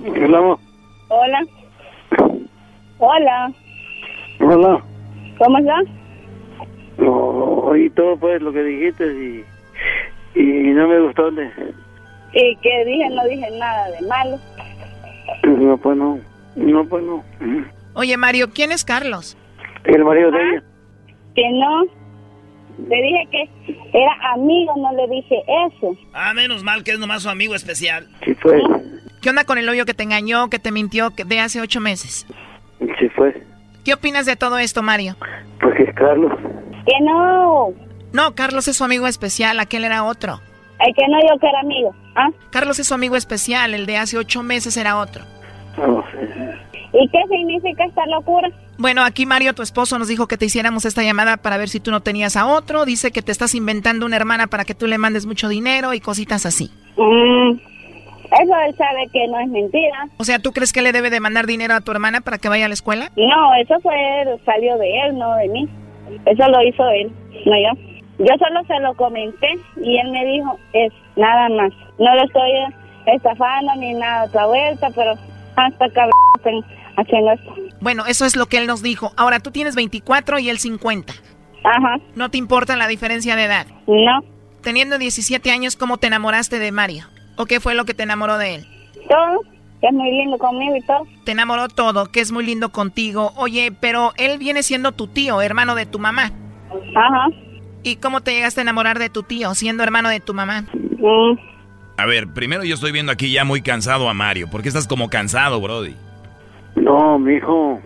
[0.06, 0.58] Hola.
[1.10, 1.46] Hola.
[2.98, 3.54] Hola.
[4.40, 4.84] Hola.
[5.38, 5.86] ¿Cómo estás?
[6.98, 11.30] No, oí todo pues lo que dijiste y, y no me gustó.
[11.32, 11.52] De,
[12.36, 13.10] ¿Y qué dije?
[13.10, 14.40] No dije nada de malo.
[15.44, 16.20] no, pues no.
[16.56, 17.24] No, pues no.
[17.94, 19.38] Oye, Mario, ¿quién es Carlos?
[19.86, 20.64] El marido de ella.
[21.34, 21.84] Que no.
[22.90, 25.96] Le dije que era amigo, no le dije eso.
[26.14, 28.08] Ah, menos mal que es nomás su amigo especial.
[28.26, 28.62] Sí fue.
[29.22, 31.80] ¿Qué onda con el novio que te engañó, que te mintió que de hace ocho
[31.80, 32.28] meses?
[33.00, 33.42] Sí fue.
[33.86, 35.16] ¿Qué opinas de todo esto, Mario?
[35.62, 36.34] Porque es Carlos.
[36.86, 37.74] Que no.
[38.12, 40.42] No, Carlos es su amigo especial, aquel era otro.
[40.80, 41.96] El que no yo que era amigo.
[42.16, 42.30] ¿Ah?
[42.52, 45.24] Carlos es su amigo especial, el de hace ocho meses era otro.
[45.76, 46.66] Sé.
[46.94, 48.50] ¿Y qué significa esta locura?
[48.78, 51.80] Bueno, aquí Mario, tu esposo, nos dijo que te hiciéramos esta llamada para ver si
[51.80, 52.86] tú no tenías a otro.
[52.86, 56.00] Dice que te estás inventando una hermana para que tú le mandes mucho dinero y
[56.00, 56.72] cositas así.
[56.98, 60.08] Mm, eso él sabe que no es mentira.
[60.18, 62.50] O sea, ¿tú crees que le debe de mandar dinero a tu hermana para que
[62.50, 63.12] vaya a la escuela?
[63.16, 63.96] No, eso fue,
[64.46, 65.68] salió de él, no de mí.
[66.26, 67.12] Eso lo hizo él,
[67.46, 67.95] no yo.
[68.18, 71.72] Yo solo se lo comenté y él me dijo, es nada más.
[72.00, 72.52] No lo estoy
[73.08, 75.16] estafando ni nada otra vuelta, pero
[75.56, 76.66] hasta cabrón
[76.98, 77.54] haciendo esto.
[77.82, 79.12] Bueno, eso es lo que él nos dijo.
[79.18, 81.14] Ahora, tú tienes 24 y él 50.
[81.64, 81.98] Ajá.
[82.16, 83.68] ¿No te importa la diferencia de edad?
[83.88, 84.24] No.
[84.62, 87.06] Teniendo 17 años, ¿cómo te enamoraste de Mario?
[87.38, 88.66] ¿O qué fue lo que te enamoró de él?
[89.10, 89.42] Todo,
[89.82, 91.06] que es muy lindo conmigo y todo.
[91.26, 93.34] Te enamoró todo, que es muy lindo contigo.
[93.36, 96.32] Oye, pero él viene siendo tu tío, hermano de tu mamá.
[96.96, 97.28] Ajá.
[97.86, 100.64] ¿Y cómo te llegaste a enamorar de tu tío, siendo hermano de tu mamá?
[100.74, 101.38] Mm.
[101.98, 104.50] A ver, primero yo estoy viendo aquí ya muy cansado a Mario.
[104.50, 105.96] ¿Por qué estás como cansado, Brody?
[106.76, 107.80] No, mijo.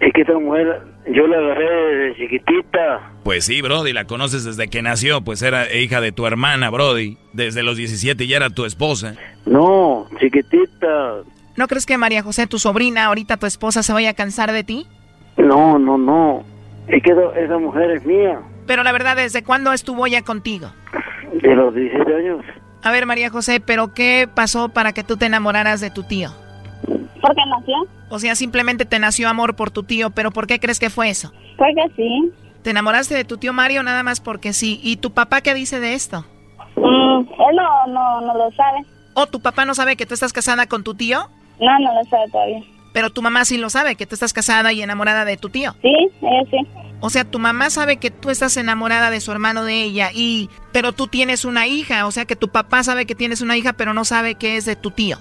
[0.00, 1.64] Es que esta mujer, yo la agarré
[1.96, 3.10] desde chiquitita.
[3.24, 7.16] Pues sí, Brody, la conoces desde que nació, pues era hija de tu hermana, Brody.
[7.32, 9.14] Desde los 17 ya era tu esposa.
[9.46, 11.22] No, chiquitita.
[11.56, 14.62] ¿No crees que María José, tu sobrina, ahorita tu esposa, se vaya a cansar de
[14.62, 14.86] ti?
[15.38, 16.44] No, no, no.
[16.86, 18.38] Es que esa- esa mujer es mía.
[18.66, 20.72] Pero la verdad, ¿desde cuándo estuvo ya contigo?
[21.42, 22.44] De los 17 años.
[22.82, 26.30] A ver, María José, ¿pero qué pasó para que tú te enamoraras de tu tío?
[27.20, 27.74] Porque nació.
[28.08, 31.08] O sea, simplemente te nació amor por tu tío, pero ¿por qué crees que fue
[31.10, 31.32] eso?
[31.56, 32.32] Porque sí.
[32.62, 34.80] ¿Te enamoraste de tu tío Mario nada más porque sí?
[34.82, 36.24] ¿Y tu papá qué dice de esto?
[36.76, 38.84] Mm, él no, no, no lo sabe.
[39.14, 41.28] ¿O tu papá no sabe que tú estás casada con tu tío?
[41.60, 42.60] No, no lo sabe todavía.
[42.92, 45.72] Pero tu mamá sí lo sabe, que tú estás casada y enamorada de tu tío.
[45.82, 46.58] Sí, ella sí.
[47.06, 50.50] O sea, tu mamá sabe que tú estás enamorada de su hermano de ella y
[50.72, 53.74] pero tú tienes una hija, o sea que tu papá sabe que tienes una hija,
[53.74, 55.16] pero no sabe que es de tu tío.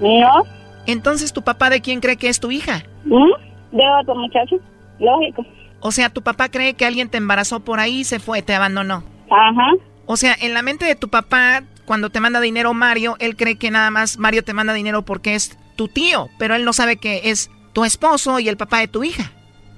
[0.00, 0.42] No.
[0.86, 2.82] Entonces, ¿tu papá de quién cree que es tu hija?
[3.04, 3.76] ¿Mm?
[3.76, 4.56] De otro muchacho.
[4.98, 5.46] Lógico.
[5.78, 8.56] O sea, tu papá cree que alguien te embarazó por ahí y se fue, te
[8.56, 9.04] abandonó.
[9.30, 9.70] Ajá.
[10.06, 13.56] O sea, en la mente de tu papá, cuando te manda dinero Mario, él cree
[13.56, 16.96] que nada más Mario te manda dinero porque es tu tío, pero él no sabe
[16.96, 19.30] que es tu esposo y el papá de tu hija.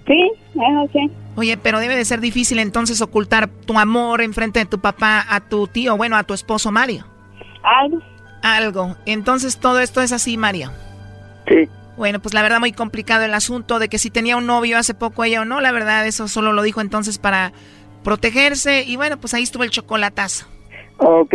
[0.07, 1.11] Sí, eso sí.
[1.37, 5.41] Oye, pero debe de ser difícil entonces ocultar tu amor enfrente de tu papá a
[5.41, 7.07] tu tío, bueno, a tu esposo Mario.
[7.63, 8.03] Algo.
[8.43, 8.97] Algo.
[9.07, 10.71] Entonces todo esto es así, Mario.
[11.49, 11.69] Sí.
[11.97, 14.95] Bueno, pues la verdad muy complicado el asunto de que si tenía un novio hace
[14.95, 17.53] poco ella o no, la verdad eso solo lo dijo entonces para
[18.03, 20.47] protegerse y bueno, pues ahí estuvo el chocolatazo.
[20.99, 21.35] Ok.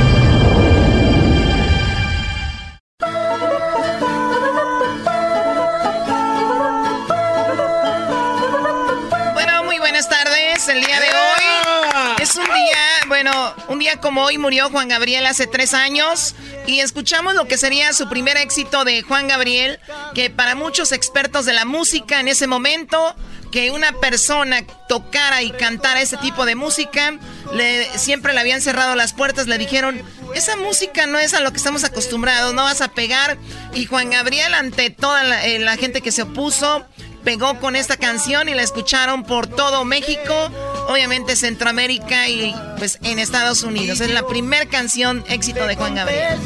[13.11, 16.33] bueno, un día como hoy murió Juan Gabriel hace tres años
[16.65, 19.81] y escuchamos lo que sería su primer éxito de Juan Gabriel,
[20.15, 23.13] que para muchos expertos de la música en ese momento,
[23.51, 27.19] que una persona tocara y cantara ese tipo de música,
[27.51, 30.01] le, siempre le habían cerrado las puertas, le dijeron,
[30.33, 33.37] esa música no es a lo que estamos acostumbrados, no vas a pegar.
[33.73, 36.85] Y Juan Gabriel, ante toda la, eh, la gente que se opuso,
[37.23, 40.49] pegó con esta canción y la escucharon por todo México,
[40.87, 44.01] obviamente Centroamérica y pues en Estados Unidos.
[44.01, 46.39] Es la primera canción éxito de Juan Gabriel.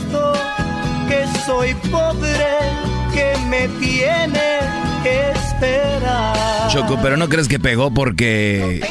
[1.10, 2.48] que soy pobre,
[3.14, 4.60] que me tiene
[5.04, 6.70] que esperar.
[6.70, 8.82] Choco, pero no crees que pegó porque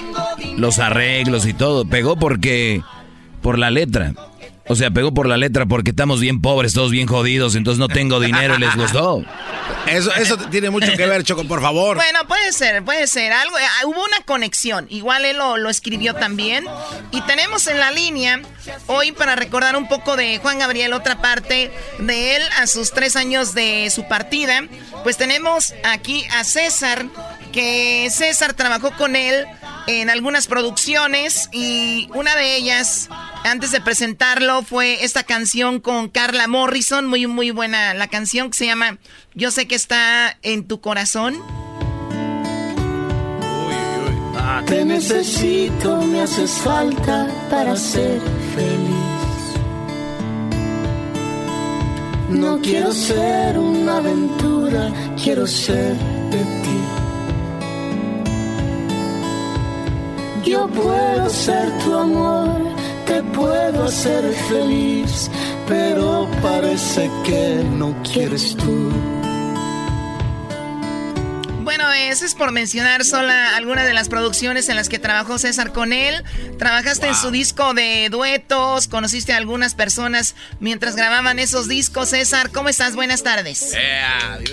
[0.57, 1.85] los arreglos y todo.
[1.85, 2.83] Pegó porque
[3.43, 4.15] por la letra.
[4.67, 7.89] O sea, pegó por la letra porque estamos bien pobres, todos bien jodidos, entonces no
[7.89, 9.23] tengo dinero y les gustó.
[9.87, 11.97] Eso, eso tiene mucho que ver, Choco, por favor.
[11.97, 13.33] Bueno, puede ser, puede ser.
[13.33, 14.87] Algo, ah, hubo una conexión.
[14.91, 16.65] Igual él lo, lo escribió también.
[17.11, 18.41] Y tenemos en la línea
[18.87, 23.17] hoy para recordar un poco de Juan Gabriel, otra parte de él a sus tres
[23.17, 24.63] años de su partida.
[25.03, 27.07] Pues tenemos aquí a César,
[27.53, 29.47] que César trabajó con él
[29.87, 33.09] en algunas producciones y una de ellas,
[33.45, 38.57] antes de presentarlo, fue esta canción con Carla Morrison, muy, muy buena la canción que
[38.57, 38.99] se llama
[39.37, 41.35] Yo sé que está en tu corazón.
[44.67, 48.21] Te necesito, me haces falta para ser
[48.55, 49.05] feliz.
[52.31, 55.97] No quiero ser una aventura, quiero ser
[56.31, 56.81] de ti.
[60.45, 62.61] Yo puedo ser tu amor,
[63.07, 65.31] te puedo hacer feliz,
[65.67, 69.14] pero parece que no quieres tú.
[71.65, 75.73] Bueno, eso es por mencionar sola algunas de las producciones en las que trabajó César
[75.73, 76.23] con él.
[76.59, 82.11] Trabajaste en su disco de duetos, conociste a algunas personas mientras grababan esos discos.
[82.11, 82.95] César, ¿cómo estás?
[82.95, 83.75] Buenas tardes.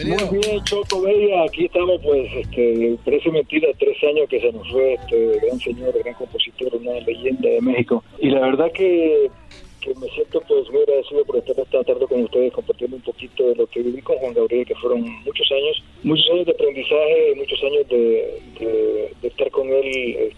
[0.05, 1.43] Muy bien, Choco Bella.
[1.47, 5.93] Aquí estamos, pues, este, parece mentira, tres años que se nos fue este gran señor,
[6.01, 8.05] gran compositor, una leyenda de México.
[8.19, 9.29] Y la verdad que
[9.81, 13.47] que me siento pues muy agradecido por estar esta tarde con ustedes compartiendo un poquito
[13.47, 17.33] de lo que viví con Juan Gabriel, que fueron muchos años, muchos años de aprendizaje,
[17.35, 20.33] muchos años de, estar con él,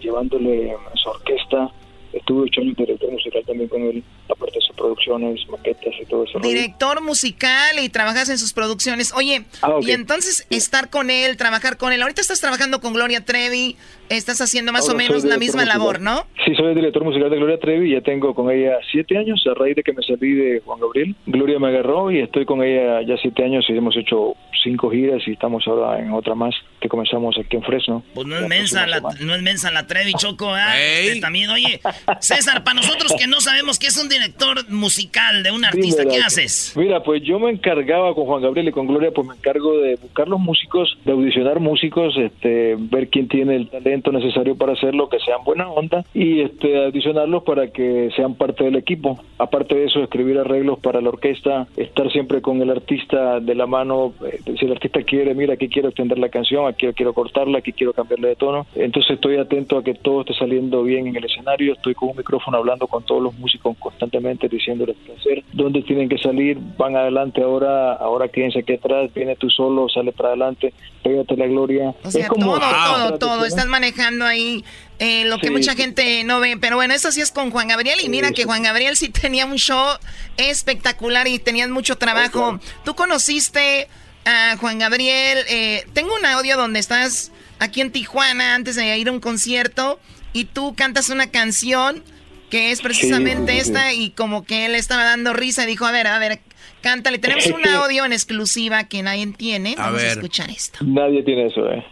[0.00, 1.72] llevándole su orquesta.
[2.12, 6.24] Estuve ocho años director musical también con él, aparte de sus producciones, maquetas y todo
[6.24, 6.38] eso.
[6.40, 9.12] Director musical y trabajas en sus producciones.
[9.14, 12.02] Oye, ah, y entonces estar con él, trabajar con él.
[12.02, 13.76] Ahorita estás trabajando con Gloria Trevi,
[14.08, 16.26] estás haciendo más o menos la misma labor, ¿no?
[16.44, 19.54] Sí, soy el director musical de Gloria Trevi, ya tengo con ella siete años a
[19.54, 21.14] raíz de que me salí de Juan Gabriel.
[21.26, 25.22] Gloria me agarró y estoy con ella ya siete años y hemos hecho cinco giras
[25.26, 28.02] y estamos ahora en otra más que comenzamos aquí en Fresno.
[28.14, 31.06] Pues no es mensa la, no es mensa la Trevi, Choco, ¿eh?
[31.06, 31.80] Este, también, oye,
[32.20, 36.18] César, para nosotros que no sabemos qué es un director musical de un artista, ¿qué
[36.18, 36.74] haces?
[36.76, 39.96] Mira, pues yo me encargaba con Juan Gabriel y con Gloria, pues me encargo de
[39.96, 45.08] buscar los músicos, de audicionar músicos, este, ver quién tiene el talento necesario para hacerlo,
[45.08, 49.22] que sean buena onda y este, adicionarlos para que sean parte del equipo.
[49.38, 53.66] Aparte de eso, escribir arreglos para la orquesta, estar siempre con el artista de la
[53.66, 54.12] mano.
[54.24, 57.72] Eh, si el artista quiere, mira, aquí quiero extender la canción, aquí quiero cortarla, aquí
[57.72, 58.66] quiero cambiarle de tono.
[58.74, 61.72] Entonces estoy atento a que todo esté saliendo bien en el escenario.
[61.72, 66.08] Estoy con un micrófono hablando con todos los músicos constantemente, diciéndoles qué hacer, dónde tienen
[66.08, 70.72] que salir, van adelante ahora, ahora quédense aquí atrás, viene tú solo, sale para adelante,
[71.02, 71.94] pégate la gloria.
[72.04, 73.44] es como, todo, todo, todo.
[73.44, 74.64] Estás manejando ahí
[74.98, 76.56] eh, lo que mucha gente no ve.
[76.60, 77.98] Pero bueno, eso sí es con Juan Gabriel.
[78.02, 79.96] Y mira que Juan Gabriel sí tenía un show
[80.36, 82.58] espectacular y tenías mucho trabajo.
[82.84, 83.88] Tú conociste
[84.24, 85.38] a Juan Gabriel.
[85.48, 89.98] Eh, tengo un audio donde estás aquí en Tijuana antes de ir a un concierto
[90.32, 92.02] y tú cantas una canción
[92.50, 96.06] que es precisamente esta y como que él estaba dando risa y dijo, a ver,
[96.08, 96.40] a ver,
[96.82, 97.18] cántale.
[97.18, 99.74] Tenemos un audio en exclusiva que nadie tiene.
[99.76, 100.80] Vamos a, a escuchar esto.
[100.82, 101.84] Nadie tiene eso, eh.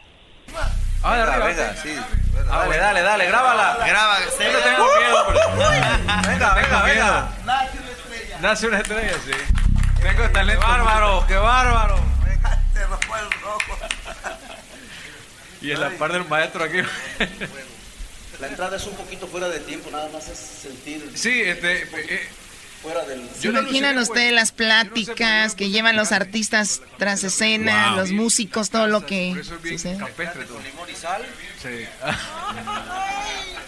[1.04, 1.46] Ah, arriba.
[1.46, 1.90] Venga, sí.
[2.48, 3.76] Dale, dale, dale, grábala.
[3.86, 4.44] Graba, sí.
[4.52, 5.26] No tengo miedo,
[6.26, 7.30] Venga, venga, venga.
[7.44, 8.38] Nace una estrella.
[8.40, 10.02] Nace una estrella, sí.
[10.02, 10.60] Tengo talento.
[10.60, 12.00] Qué bárbaro, qué bárbaro.
[12.74, 13.78] Te rompo el rojo.
[15.60, 16.78] Y en la par del maestro aquí.
[18.40, 21.10] La entrada es un poquito fuera de tiempo, nada más es sentir.
[21.14, 21.82] Sí, este.
[21.82, 22.28] Eh,
[22.80, 23.28] fuera del...
[23.36, 29.04] ¿Se imaginan ustedes las pláticas que llevan los artistas tras escena, los músicos, todo lo
[29.04, 29.98] que sucede?
[31.60, 31.86] Sí.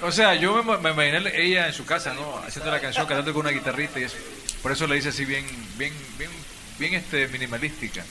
[0.02, 2.38] o sea, yo me, me, imaginé ella en su casa, ¿no?
[2.46, 4.16] Haciendo la canción, cantando con una guitarrita y eso.
[4.62, 5.44] Por eso la hice así bien,
[5.76, 6.30] bien, bien,
[6.78, 8.04] bien este, minimalística.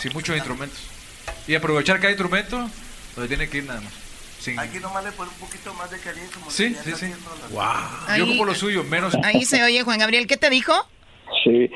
[0.00, 0.78] Sin muchos instrumentos.
[1.46, 2.70] Y aprovechar cada instrumento
[3.14, 4.01] donde tiene que ir nada más.
[4.58, 6.26] Aquí nomás le pone un poquito más de cariño.
[6.34, 7.12] Como sí, sí, sí.
[7.50, 8.16] Wow.
[8.18, 9.14] Yo como lo suyo, menos.
[9.22, 10.26] Ahí se oye, Juan Gabriel.
[10.26, 10.72] ¿Qué te dijo?
[11.44, 11.70] Sí,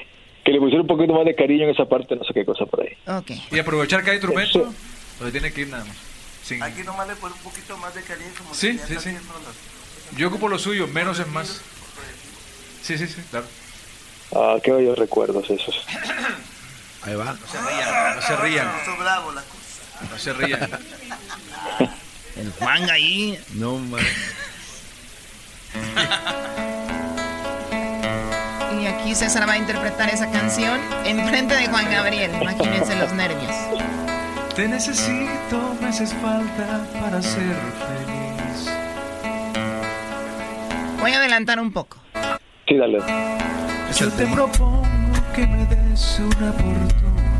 [0.44, 2.66] que le pusiera un poquito más de cariño en esa parte, no sé qué cosa
[2.66, 2.96] por ahí.
[3.06, 3.30] Ok.
[3.52, 4.72] Y aprovechar cada instrumento
[5.18, 5.96] donde tiene que ir nada más.
[6.62, 8.30] Aquí nomás le pone un poquito más de cariño.
[8.38, 9.16] Como sí, sí, sí.
[10.16, 11.60] Yo ocupo lo suyo, menos es más.
[12.82, 13.46] Sí, sí, sí, claro.
[14.34, 15.84] Ah, qué bellos recuerdos esos.
[17.02, 17.24] Ahí va.
[17.24, 18.70] No se rían, no se rían.
[20.10, 20.70] No se rían.
[22.36, 23.38] El Juan ahí.
[23.54, 24.00] No, man.
[28.80, 32.30] y aquí César va a interpretar esa canción en frente de Juan Gabriel.
[32.40, 33.54] Imagínense los nervios.
[34.54, 37.56] Te necesito, me haces falta para ser
[37.86, 38.70] feliz.
[41.00, 41.98] Voy a adelantar un poco.
[42.66, 42.98] Sí, dale.
[43.98, 44.82] Yo te propongo
[45.34, 47.35] que me des una oportunidad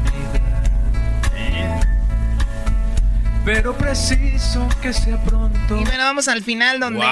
[3.46, 5.80] pero preciso que sea pronto.
[5.80, 7.06] Y bueno, vamos al final donde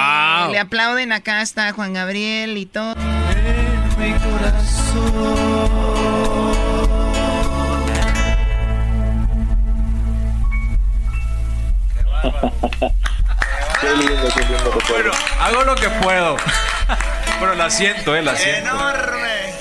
[0.51, 1.13] le aplauden.
[1.13, 2.93] Acá está Juan Gabriel y todo.
[2.93, 5.55] En mi corazón.
[13.79, 14.77] qué lindo, qué lindo.
[14.89, 16.35] Bueno, hago lo que puedo.
[17.39, 18.71] Pero la siento, eh, la siento.
[18.71, 19.53] Enorme.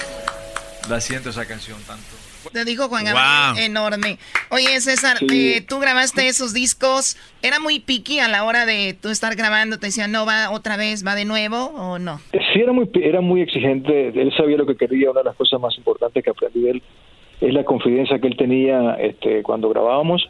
[0.88, 2.23] La siento esa canción tanto.
[2.52, 4.18] Te dijo Juan Gabriel, enorme.
[4.50, 7.16] Oye, César, eh, tú grabaste esos discos.
[7.42, 9.78] ¿Era muy picky a la hora de tú estar grabando?
[9.78, 12.20] ¿Te decía, no, va otra vez, va de nuevo o no?
[12.32, 14.08] Sí, era muy, era muy exigente.
[14.08, 15.10] Él sabía lo que quería.
[15.10, 16.82] Una de las cosas más importantes que aprendí de él
[17.40, 20.28] es la confidencia que él tenía este, cuando grabábamos.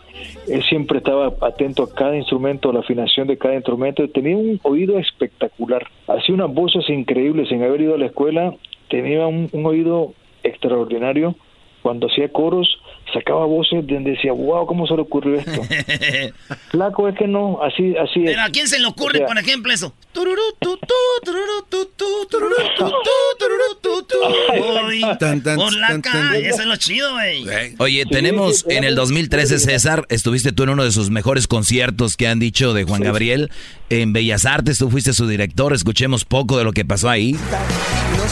[0.49, 4.09] Él siempre estaba atento a cada instrumento, a la afinación de cada instrumento.
[4.09, 5.87] Tenía un oído espectacular.
[6.09, 8.55] Hacía unas voces increíbles sin haber ido a la escuela.
[8.89, 11.37] Tenía un, un oído extraordinario
[11.85, 12.81] cuando hacía coros
[13.13, 15.63] sacaba voces donde decía, wow, ¿cómo se le ocurrió esto?
[16.71, 18.31] Flaco, es que no, así, así es.
[18.31, 19.93] Pero ¿a quién se le ocurre, por ejemplo, eso?
[20.13, 20.29] Por
[25.75, 27.45] la calle, eso es lo chido, güey.
[27.79, 32.29] Oye, tenemos en el 2013, César, estuviste tú en uno de sus mejores conciertos que
[32.29, 33.51] han dicho de Juan Gabriel
[33.91, 37.37] en Bellas Artes, tú fuiste su director, escuchemos poco de lo que pasó ahí.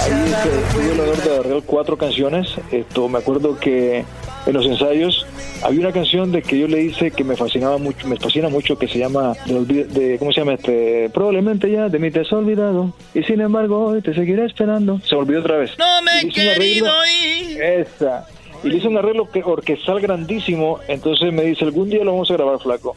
[0.01, 0.33] Ahí
[0.73, 4.05] tuve el honor de agarrar cuatro canciones, esto, me acuerdo que
[4.47, 5.27] en los ensayos
[5.63, 8.77] había una canción de que yo le hice que me fascinaba mucho, me fascina mucho,
[8.79, 11.11] que se llama, de, de- ¿cómo se llama este?
[11.13, 15.01] Probablemente ya de mí te has olvidado y sin embargo hoy te seguiré esperando.
[15.05, 15.71] Se olvidó otra vez.
[15.79, 16.91] No me he querido
[17.25, 17.63] ir.
[17.63, 18.27] Esa.
[18.65, 22.31] Y le hice un arreglo que, orquestal grandísimo, entonces me dice, algún día lo vamos
[22.31, 22.95] a grabar, flaco.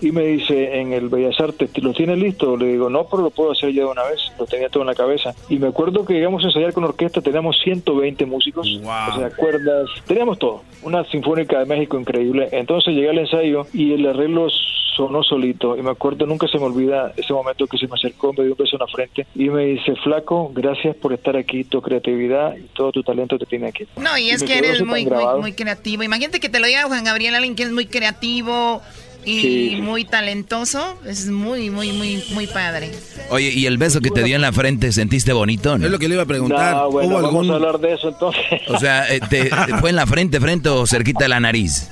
[0.00, 2.56] Y me dice, en el Bellas Artes, ¿lo tienes listo?
[2.56, 4.20] Le digo, no, pero lo puedo hacer ya de una vez.
[4.38, 5.34] Lo tenía todo en la cabeza.
[5.48, 9.90] Y me acuerdo que llegamos a ensayar con orquesta, teníamos 120 músicos, o sea, cuerdas,
[10.06, 10.62] teníamos todo.
[10.82, 12.48] Una sinfónica de México increíble.
[12.52, 14.48] Entonces llegué al ensayo y el arreglo
[14.96, 15.76] sonó solito.
[15.76, 18.52] Y me acuerdo, nunca se me olvida ese momento que se me acercó, me dio
[18.52, 22.56] un beso en la frente y me dice, flaco, gracias por estar aquí, tu creatividad
[22.56, 23.84] y todo tu talento te tiene aquí.
[23.96, 26.02] No, y es que eres muy, muy, muy creativo.
[26.02, 28.82] Imagínate que te lo diga Juan Gabriel, alguien que es muy creativo
[29.24, 30.98] y Sí, muy talentoso.
[31.06, 32.90] Es muy, muy, muy, muy padre.
[33.30, 35.78] Oye, ¿y el beso que te dio en la frente sentiste bonito?
[35.78, 35.86] No?
[35.86, 36.74] Es lo que le iba a preguntar.
[36.74, 38.42] No, bueno, ¿Hubo vamos algún a hablar de eso entonces.
[38.68, 41.88] O sea, eh, te, te fue en la frente, frente o cerquita de la nariz?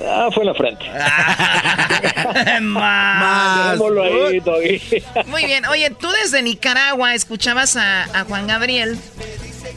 [0.00, 0.84] Ah, fue en la frente.
[2.62, 3.72] Más.
[3.72, 4.80] Dejémoslo ahí, Doggy.
[5.26, 5.66] Muy bien.
[5.66, 8.98] Oye, tú desde Nicaragua escuchabas a, a Juan Gabriel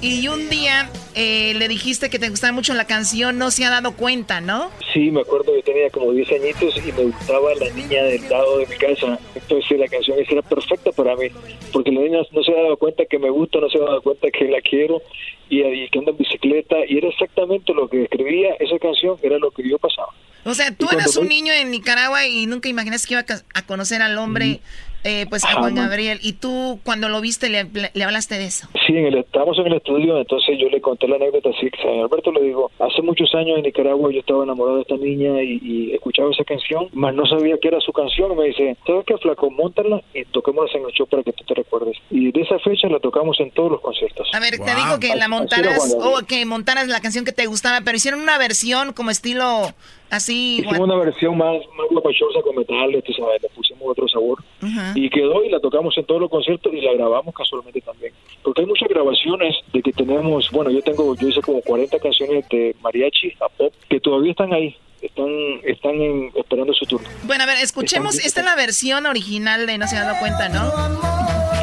[0.02, 3.70] y un día eh, le dijiste que te gustaba mucho la canción No se ha
[3.70, 4.70] dado cuenta, ¿no?
[4.94, 8.68] Sí, me acuerdo tenía como 10 añitos y me gustaba la niña del lado de
[8.68, 9.20] mi casa.
[9.36, 11.28] Entonces la canción esa era perfecta para mí,
[11.74, 14.02] porque la niña no se ha dado cuenta que me gusta, no se ha dado
[14.02, 15.02] cuenta que la quiero
[15.50, 16.78] y, y que anda en bicicleta.
[16.88, 20.14] Y era exactamente lo que escribía esa canción, era lo que yo pasaba.
[20.46, 24.02] O sea, tú eras un niño en Nicaragua y nunca imaginaste que iba a conocer
[24.02, 24.62] al hombre,
[25.08, 25.76] eh, pues a Juan.
[25.76, 26.20] Gabriel.
[26.22, 28.68] Y tú cuando lo viste le, le hablaste de eso.
[28.86, 31.88] Sí, en el, estábamos en el estudio, entonces yo le conté la anécdota así, que
[31.88, 35.42] a Alberto le digo, hace muchos años en Nicaragua yo estaba enamorado de esta niña
[35.42, 39.06] y, y escuchaba esa canción, mas no sabía que era su canción, me dice, ¿sabes
[39.06, 39.50] qué, flaco?
[39.50, 41.98] Móntala y toquémosla en el show para que tú te recuerdes.
[42.10, 44.28] Y de esa fecha la tocamos en todos los conciertos.
[44.34, 47.82] A ver, te digo que la montaras o que montaras la canción que te gustaba,
[47.82, 49.74] pero hicieron una versión como estilo
[50.10, 50.58] así.
[50.60, 54.44] Hicimos una versión más, más guapachosa con metales, tú sabes, le pusimos otro sabor.
[54.62, 54.94] Ajá.
[54.96, 58.14] Y quedó y la tocamos en todos los conciertos y la grabamos casualmente también.
[58.44, 62.48] Porque hay muchas grabaciones de que tenemos, bueno, yo tengo, yo hice como 40 canciones
[62.50, 65.28] de mariachi a pop que todavía están ahí, están,
[65.64, 67.08] están en- esperando su turno.
[67.24, 68.18] Bueno, a ver, escuchemos.
[68.20, 70.70] Esta es la versión original de No se ha dado cuenta, ¿no?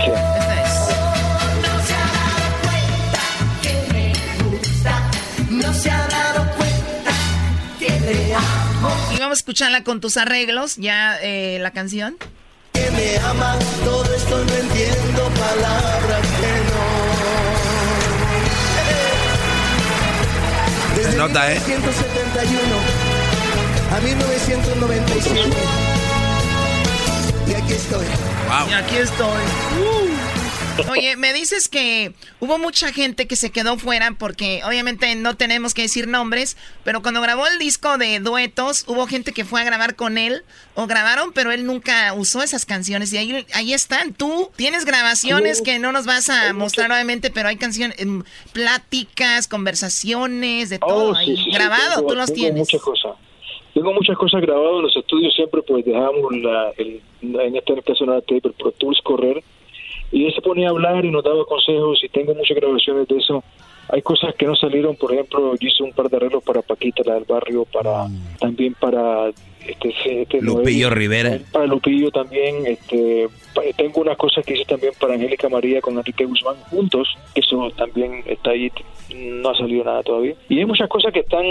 [0.05, 0.11] Sí.
[0.11, 0.91] Esta es.
[5.51, 6.64] No se ha dado cuenta que te amo.
[8.07, 12.17] Y vamos a escucharla con tus arreglos, ya eh, la canción.
[12.73, 16.85] Que me amas, todo esto no entiendo palabras que no.
[20.97, 21.61] Desde Se nota, ¿eh?
[21.67, 22.65] 1971
[23.91, 25.51] a 1997.
[27.47, 28.07] Y aquí estoy.
[28.69, 29.43] Y aquí estoy.
[30.91, 35.73] Oye, me dices que hubo mucha gente que se quedó fuera porque obviamente no tenemos
[35.73, 39.65] que decir nombres, pero cuando grabó el disco de duetos, hubo gente que fue a
[39.65, 40.43] grabar con él
[40.75, 44.15] o grabaron, pero él nunca usó esas canciones y ahí, ahí están.
[44.15, 49.47] Tú tienes grabaciones que no nos vas a mostrar obviamente, pero hay canciones, em, pláticas,
[49.47, 52.59] conversaciones, de todo Oh, sí, ahí sí, grabado, tengo- tú los tienes.
[52.59, 53.13] muchas cosas.
[53.75, 58.05] Tengo muchas cosas grabadas en los estudios, siempre pues dejamos la, el, en este caso
[58.07, 59.43] tape, el Pro Tools correr
[60.13, 63.17] y él se ponía a hablar y nos daba consejos y tengo muchas grabaciones de
[63.17, 63.43] eso.
[63.89, 67.03] Hay cosas que no salieron, por ejemplo, yo hice un par de arreglos para Paquita,
[67.05, 68.07] la del barrio, para
[68.39, 69.31] también para
[69.67, 71.39] este, este Lupillo Noel, Rivera.
[71.53, 73.29] para Lupillo también, este,
[73.77, 78.23] tengo unas cosas que hice también para Angélica María con Enrique Guzmán juntos, eso también
[78.27, 78.71] está ahí,
[79.15, 80.35] no ha salido nada todavía.
[80.49, 81.45] Y hay muchas cosas que están,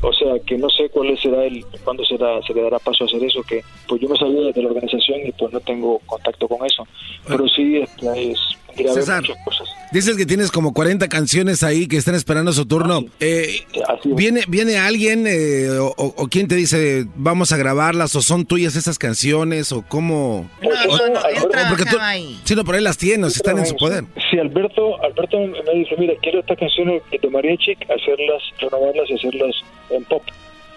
[0.00, 3.06] o sea, que no sé cuál será el, cuándo será, se le dará paso a
[3.06, 6.48] hacer eso, que pues yo me salí de la organización y pues no tengo contacto
[6.48, 6.86] con eso.
[7.28, 8.40] Pero sí, este, es,
[8.76, 9.20] César.
[9.22, 9.68] muchas cosas.
[9.92, 13.04] Dices que tienes como 40 canciones ahí que están esperando su turno.
[13.20, 13.60] Eh,
[14.04, 18.98] ¿viene, ¿Viene alguien eh, o, quién te dice vamos a grabarlas o son tuyas esas
[18.98, 20.48] canciones o cómo?
[20.62, 21.98] No, no, no, o- porque tú-.
[22.44, 24.04] Sí, no, por ahí las tienes, están en su poder.
[24.30, 29.54] Sí, Alberto, Alberto me dice, mira, quiero estas canciones de Mariachi, hacerlas, renovarlas y hacerlas
[29.90, 30.22] en pop.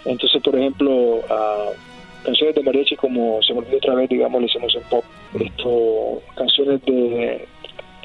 [0.03, 1.69] Entonces, por ejemplo, a
[2.25, 5.03] canciones de mariachi como Se me olvidó otra vez, digamos, le hicimos en pop.
[5.39, 7.47] Esto, canciones de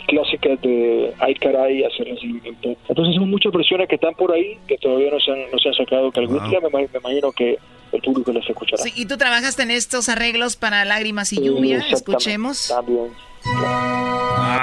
[0.06, 2.78] clásicas de ay caray, hacerlas en pop.
[2.88, 5.68] Entonces son muchas versiones que están por ahí, que todavía no se han, no se
[5.68, 7.58] han sacado, que algún día me, me imagino que
[7.92, 8.82] el público les escuchará.
[8.82, 12.68] Sí, y tú trabajaste en estos arreglos para Lágrimas y Lluvia, escuchemos.
[12.68, 13.08] También.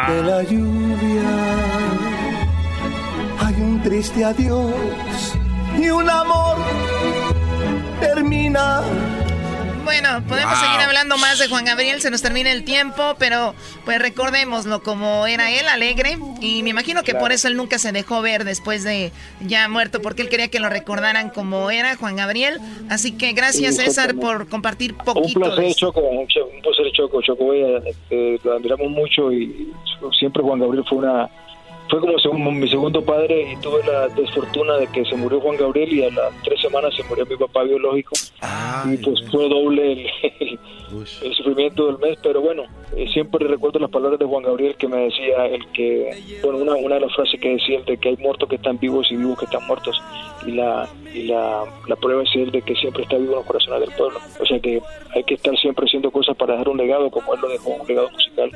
[0.08, 1.24] De la lluvia
[3.40, 5.34] hay un triste adiós
[5.78, 6.58] y un amor
[8.00, 8.82] termina
[9.88, 14.00] bueno, podemos seguir hablando más de Juan Gabriel, se nos termina el tiempo, pero pues
[14.00, 18.22] recordémoslo como era él, alegre, y me imagino que por eso él nunca se dejó
[18.22, 22.60] ver después de ya muerto, porque él quería que lo recordaran como era Juan Gabriel.
[22.90, 25.40] Así que gracias César por compartir poquito.
[25.40, 29.72] Un placer, Choco, un placer, Choco, Choco, este, lo admiramos mucho y
[30.20, 31.30] siempre Juan Gabriel fue una
[31.90, 35.94] fue como mi segundo padre y tuve la desfortuna de que se murió Juan Gabriel
[35.94, 38.14] y a las tres semanas se murió mi papá biológico.
[38.86, 40.08] y pues fue doble
[41.24, 42.64] el, sufrimiento del mes, pero bueno,
[42.96, 46.76] eh, siempre recuerdo las palabras de Juan Gabriel que me decía, el que, bueno, una,
[46.76, 49.16] una de las frases que decía, el de que hay muertos que están vivos y
[49.16, 50.02] vivos que están muertos.
[50.46, 53.46] Y la, y la, la prueba es el de que siempre está vivo en los
[53.46, 54.20] corazones del pueblo.
[54.40, 54.82] O sea que
[55.14, 57.88] hay que estar siempre haciendo cosas para dejar un legado como él lo dejó, un
[57.88, 58.52] legado musical.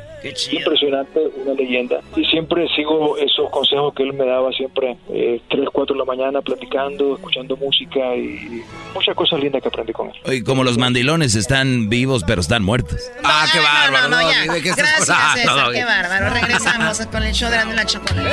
[0.51, 2.01] Impresionante, una leyenda.
[2.15, 6.05] Y siempre sigo esos consejos que él me daba siempre, eh, 3, 4 de la
[6.05, 8.63] mañana, platicando, escuchando música y
[8.93, 10.33] muchas cosas lindas que aprendí con él.
[10.33, 13.11] Y como los mandilones están vivos pero están muertos.
[13.23, 14.09] ah, qué bárbaro.
[14.09, 16.29] No, Gracias, César, qué bárbaro.
[16.29, 18.31] Regresamos con el show de la chocolate.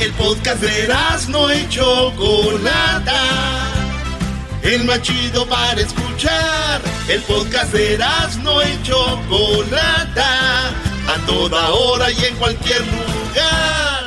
[0.00, 0.88] El podcast de
[1.28, 3.20] no y Chocolata.
[4.62, 6.80] El más chido para escuchar.
[7.08, 7.98] El podcast de
[8.42, 10.72] no y Chocolata.
[11.08, 14.03] A toda hora y en cualquier lugar.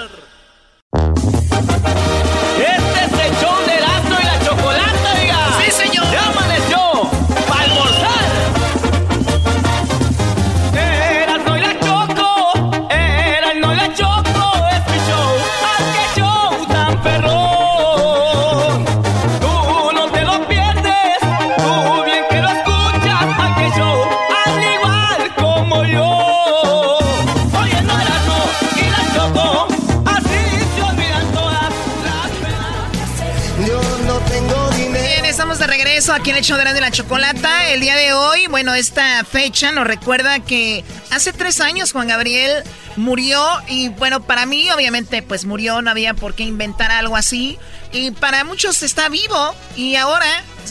[36.27, 37.69] Aquí en el show de la chocolata.
[37.69, 42.65] El día de hoy, bueno, esta fecha nos recuerda que hace tres años Juan Gabriel
[42.97, 47.57] murió y bueno, para mí obviamente pues murió, no había por qué inventar algo así.
[47.93, 50.27] Y para muchos está vivo y ahora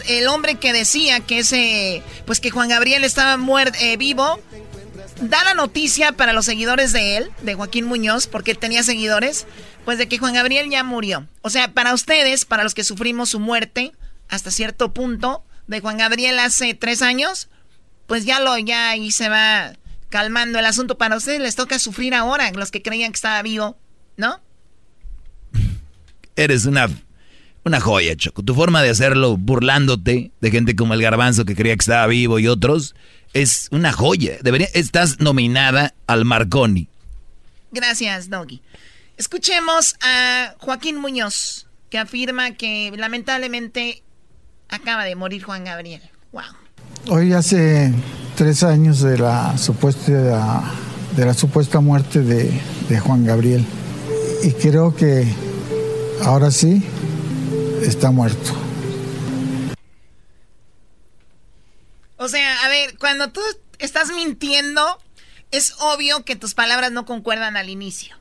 [0.07, 4.39] el hombre que decía que ese, pues que Juan Gabriel estaba muerto, eh, vivo,
[5.23, 9.47] da la noticia para los seguidores de él, de Joaquín Muñoz, porque tenía seguidores,
[9.87, 11.27] pues de que Juan Gabriel ya murió.
[11.41, 13.95] O sea, para ustedes, para los que sufrimos su muerte,
[14.29, 17.49] hasta cierto punto de Juan Gabriel hace tres años,
[18.07, 19.73] pues ya lo, ya ahí se va
[20.09, 20.99] calmando el asunto.
[20.99, 23.79] Para ustedes les toca sufrir ahora, los que creían que estaba vivo,
[24.17, 24.41] ¿no?
[26.37, 26.89] Eres una,
[27.65, 28.43] una joya, Choco.
[28.43, 32.39] Tu forma de hacerlo burlándote de gente como el garbanzo que creía que estaba vivo
[32.39, 32.95] y otros
[33.33, 34.39] es una joya.
[34.43, 36.89] Debería, estás nominada al Marconi.
[37.73, 38.63] Gracias, Doggy.
[39.17, 44.03] Escuchemos a Joaquín Muñoz, que afirma que lamentablemente
[44.69, 46.03] acaba de morir Juan Gabriel.
[46.33, 46.43] Wow.
[47.09, 47.93] Hoy hace
[48.37, 50.63] tres años de la supuesta,
[51.17, 53.65] de la supuesta muerte de, de Juan Gabriel.
[54.43, 55.27] Y creo que
[56.23, 56.85] ahora sí
[57.83, 58.53] está muerto.
[62.19, 63.41] O sea, a ver, cuando tú
[63.79, 64.83] estás mintiendo,
[65.51, 68.17] es obvio que tus palabras no concuerdan al inicio.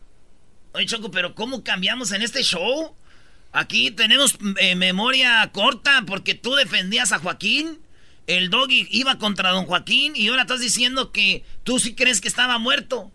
[0.74, 2.94] Oye, Choco, pero ¿cómo cambiamos en este show?
[3.56, 7.80] Aquí tenemos eh, memoria corta porque tú defendías a Joaquín.
[8.28, 12.28] El doggy iba contra don Joaquín y ahora estás diciendo que tú sí crees que
[12.28, 13.14] estaba muerto.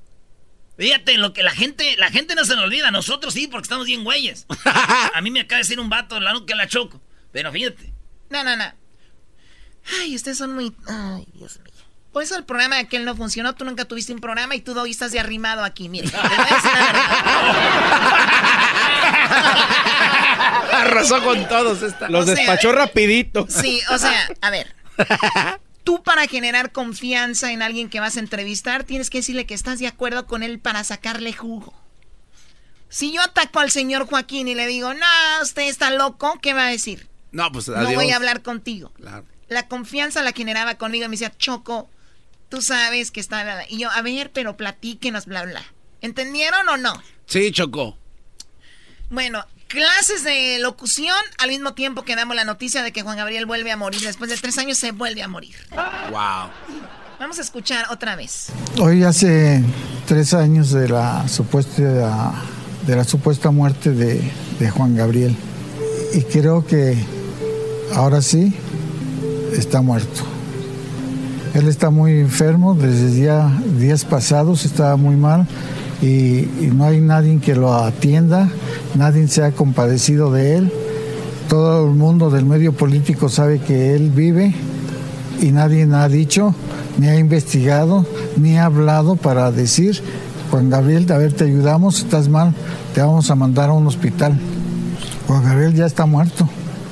[0.79, 3.85] Fíjate, lo que la gente, la gente no se lo olvida, nosotros sí, porque estamos
[3.85, 4.47] bien güeyes.
[5.15, 7.03] A mí me acaba de decir un vato la que la choco.
[7.33, 7.93] Pero fíjate.
[8.31, 8.73] No, no, no.
[10.01, 10.75] Ay, ustedes son muy.
[10.87, 11.71] Ay, Dios mío.
[12.13, 13.55] Por eso el programa de aquel no funcionó.
[13.55, 15.91] Tú nunca tuviste un programa y tú, Doggy, estás de arrimado aquí.
[15.91, 16.09] Mire,
[20.73, 21.83] Arrasó con todos.
[21.83, 22.09] Esta.
[22.09, 23.47] Los despachó rapidito.
[23.49, 24.75] Sí, o sea, a ver.
[25.85, 29.79] Tú para generar confianza en alguien que vas a entrevistar, tienes que decirle que estás
[29.79, 31.75] de acuerdo con él para sacarle jugo.
[32.91, 35.07] Si yo ataco al señor Joaquín y le digo, no,
[35.43, 37.09] usted está loco, ¿qué va a decir?
[37.33, 38.93] No, pues No voy a hablar contigo.
[39.49, 41.89] La confianza la generaba conmigo y me decía, Choco,
[42.49, 43.65] tú sabes que está...
[43.69, 45.63] Y yo, a ver, pero platíquenos, bla, bla.
[46.01, 46.93] ¿Entendieron o no?
[47.27, 47.97] Sí, Choco.
[49.11, 53.45] Bueno, clases de locución al mismo tiempo que damos la noticia de que Juan Gabriel
[53.45, 54.01] vuelve a morir.
[54.03, 55.57] Después de tres años se vuelve a morir.
[56.11, 56.51] Wow.
[57.19, 58.53] Vamos a escuchar otra vez.
[58.81, 59.65] Hoy hace
[60.07, 62.33] tres años de la supuesta,
[62.87, 64.23] de la supuesta muerte de,
[64.61, 65.37] de Juan Gabriel.
[66.15, 66.97] Y creo que
[67.97, 68.55] ahora sí
[69.57, 70.23] está muerto.
[71.55, 75.49] Él está muy enfermo, desde día, días pasados estaba muy mal
[76.03, 78.49] y, no hay nadie que lo atienda,
[78.95, 80.73] nadie se ha compadecido de él.
[81.49, 84.55] Todo el mundo del medio político sabe que él vive
[85.41, 86.55] y nadie ha dicho,
[86.99, 88.07] ni ha investigado,
[88.37, 90.03] ni ha hablado para decir,
[90.51, 92.55] Juan Gabriel, a ver, te ayudamos, estás mal,
[92.95, 94.39] te vamos a mandar a un hospital.
[95.27, 96.49] Juan Gabriel ya está muerto.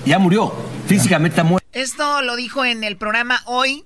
[0.07, 0.53] Ya murió,
[0.87, 1.67] físicamente está muerto.
[1.73, 3.85] Esto lo dijo en el programa Hoy,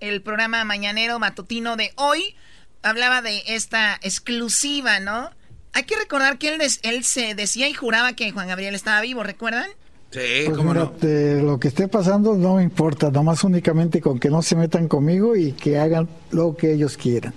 [0.00, 2.34] el programa mañanero matutino de hoy.
[2.82, 5.30] Hablaba de esta exclusiva, ¿no?
[5.72, 9.22] Hay que recordar que él, él se decía y juraba que Juan Gabriel estaba vivo,
[9.22, 9.70] ¿recuerdan?
[10.12, 14.56] Sí, pues lo que esté pasando no me importa, nomás únicamente con que no se
[14.56, 17.32] metan conmigo y que hagan lo que ellos quieran.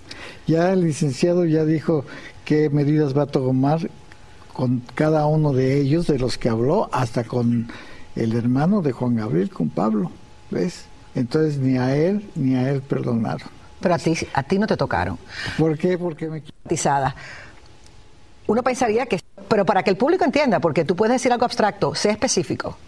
[0.45, 2.03] Ya el licenciado ya dijo
[2.43, 3.89] qué medidas va a tomar
[4.51, 7.71] con cada uno de ellos, de los que habló, hasta con
[8.17, 10.11] el hermano de Juan Gabriel, con Pablo,
[10.51, 10.83] ¿ves?
[11.15, 13.47] Entonces ni a él ni a él perdonaron.
[13.85, 15.19] Pero a ti, a ti no te tocaron.
[15.59, 15.95] ¿Por qué?
[15.95, 16.41] Porque me...
[18.47, 21.93] Uno pensaría que pero para que el público entienda, porque tú puedes decir algo abstracto,
[21.93, 22.79] sé específico.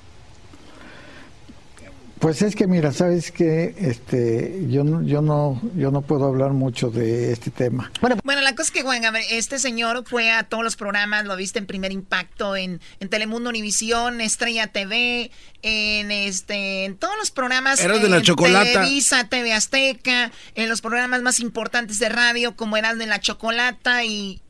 [2.19, 6.51] Pues es que mira, sabes que este yo no yo no yo no puedo hablar
[6.51, 7.91] mucho de este tema.
[8.01, 11.59] Bueno, la cosa es que Juan este señor fue a todos los programas, lo viste
[11.59, 15.31] en Primer Impacto, en, en Telemundo Univisión, Estrella TV,
[15.61, 18.65] en este en todos los programas Eras de la chocolata.
[18.65, 24.03] Televisa, TV Azteca, en los programas más importantes de radio como Eras de la Chocolata
[24.03, 24.41] y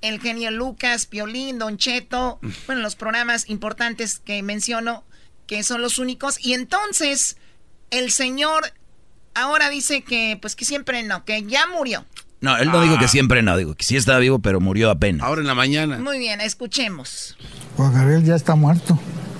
[0.00, 5.04] el genio Lucas, Piolín, Don Cheto, bueno, los programas importantes que menciono,
[5.50, 6.36] que son los únicos.
[6.40, 7.36] Y entonces,
[7.90, 8.72] el señor
[9.34, 12.04] ahora dice que, pues que siempre no, que ya murió.
[12.40, 13.08] No, él no dijo que ah.
[13.08, 15.26] siempre no, digo que sí estaba vivo, pero murió apenas.
[15.26, 15.98] Ahora en la mañana.
[15.98, 17.36] Muy bien, escuchemos.
[17.76, 18.96] Juan Gabriel ya está muerto.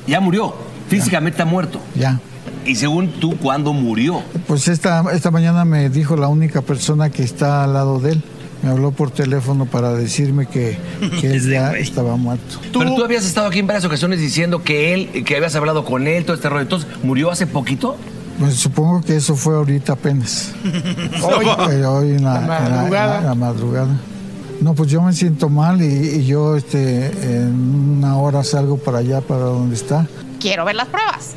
[0.09, 0.53] Ya murió,
[0.89, 1.81] físicamente está muerto.
[1.95, 2.19] Ya.
[2.67, 4.21] ¿Y según tú, cuándo murió?
[4.49, 8.23] Pues esta, esta mañana me dijo la única persona que está al lado de él
[8.63, 10.79] me habló por teléfono para decirme que,
[11.23, 12.59] él ya estaba muerto.
[12.73, 16.07] Pero tú habías estado aquí en varias ocasiones diciendo que él, que habías hablado con
[16.07, 16.63] él, todo este rollo.
[16.63, 17.97] Entonces, ¿murió hace poquito?
[18.39, 20.53] Pues supongo que eso fue ahorita apenas.
[21.23, 23.89] hoy, eh, hoy en la, madrugada.
[24.61, 28.99] No, pues yo me siento mal y, y, yo este, en una hora salgo para
[28.99, 30.07] allá, para donde está.
[30.39, 31.35] Quiero ver las pruebas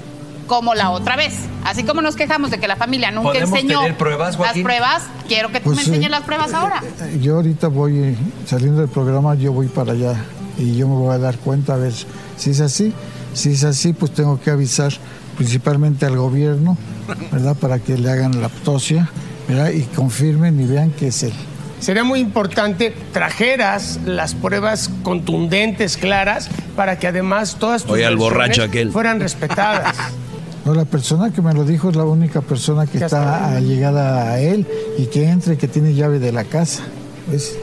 [0.47, 1.33] como la otra vez.
[1.63, 5.59] Así como nos quejamos de que la familia nunca enseñó pruebas, las pruebas, quiero que
[5.59, 6.81] tú pues me enseñes las pruebas ahora.
[7.01, 8.15] Eh, yo ahorita voy,
[8.45, 10.15] saliendo del programa, yo voy para allá
[10.57, 11.93] y yo me voy a dar cuenta a ver
[12.37, 12.93] si es así.
[13.33, 14.93] Si es así, pues tengo que avisar
[15.37, 16.77] principalmente al gobierno,
[17.31, 17.55] ¿verdad?
[17.55, 19.09] Para que le hagan la autopsia,
[19.47, 19.71] ¿verdad?
[19.71, 21.33] Y confirmen y vean que es él.
[21.79, 28.63] Sería muy importante trajeras las pruebas contundentes, claras, para que además todas tus al borracho
[28.63, 28.91] aquel.
[28.91, 29.95] fueran respetadas.
[30.65, 34.40] No, la persona que me lo dijo es la única persona que está, llegada a
[34.40, 34.65] él
[34.98, 36.84] y que entra y que tiene llave de la casa.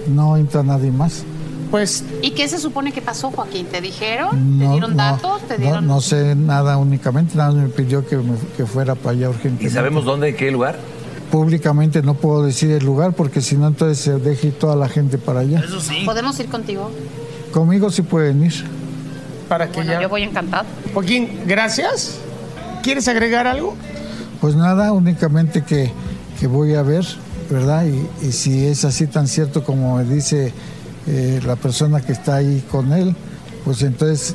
[0.09, 1.25] no entra nadie más.
[1.71, 3.67] Pues, ¿Y qué se supone que pasó, Joaquín?
[3.67, 4.59] ¿Te dijeron?
[4.59, 5.43] ¿Te dieron datos?
[5.47, 5.87] ¿Te dieron...
[5.87, 8.19] No, sé nada únicamente, nada me pidió que,
[8.57, 9.67] que fuera para allá urgentemente.
[9.67, 10.79] ¿Y sabemos dónde, qué lugar?
[11.31, 15.17] Públicamente no puedo decir el lugar porque si no entonces se deje toda la gente
[15.17, 15.61] para allá.
[15.61, 16.03] Eso sí.
[16.05, 16.91] ¿Podemos ir contigo?
[17.53, 18.65] Conmigo sí pueden ir.
[19.49, 20.03] Para que ya...
[20.03, 20.65] Yo voy encantado.
[20.93, 22.19] Joaquín, gracias.
[22.83, 23.75] ¿Quieres agregar algo?
[24.41, 25.93] Pues nada, únicamente que,
[26.47, 27.05] voy a ver,
[27.51, 27.85] ¿verdad?
[28.23, 30.53] Y, si es así tan cierto como me dice
[31.07, 33.15] eh, la persona que está ahí con él,
[33.65, 34.35] pues entonces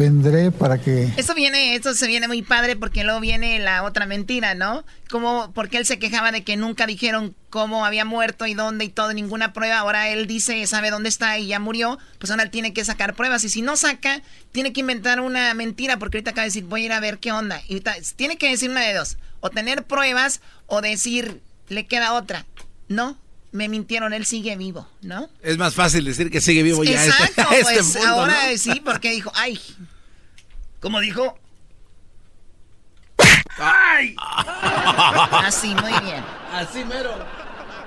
[0.00, 1.12] vendré para que...
[1.18, 4.82] Eso viene, eso se viene muy padre porque luego viene la otra mentira, ¿no?
[5.10, 8.88] Como porque él se quejaba de que nunca dijeron cómo había muerto y dónde y
[8.88, 9.78] todo, ninguna prueba.
[9.78, 11.98] Ahora él dice, sabe dónde está y ya murió.
[12.18, 13.44] Pues ahora él tiene que sacar pruebas.
[13.44, 14.22] Y si no saca,
[14.52, 17.18] tiene que inventar una mentira porque ahorita acaba de decir, voy a ir a ver
[17.18, 17.60] qué onda.
[17.68, 17.82] Y
[18.16, 19.18] tiene que decir una de dos.
[19.40, 22.46] O tener pruebas o decir, le queda otra.
[22.88, 23.18] No,
[23.52, 25.28] me mintieron, él sigue vivo, ¿no?
[25.42, 27.04] Es más fácil decir que sigue vivo ya.
[27.04, 29.58] Este- Exacto, este, pues ahora sí, porque dijo, ay.
[30.80, 31.38] ¿Cómo dijo?
[33.58, 34.14] ¡Ay!
[35.44, 36.24] Así, muy bien.
[36.52, 37.10] Así mero.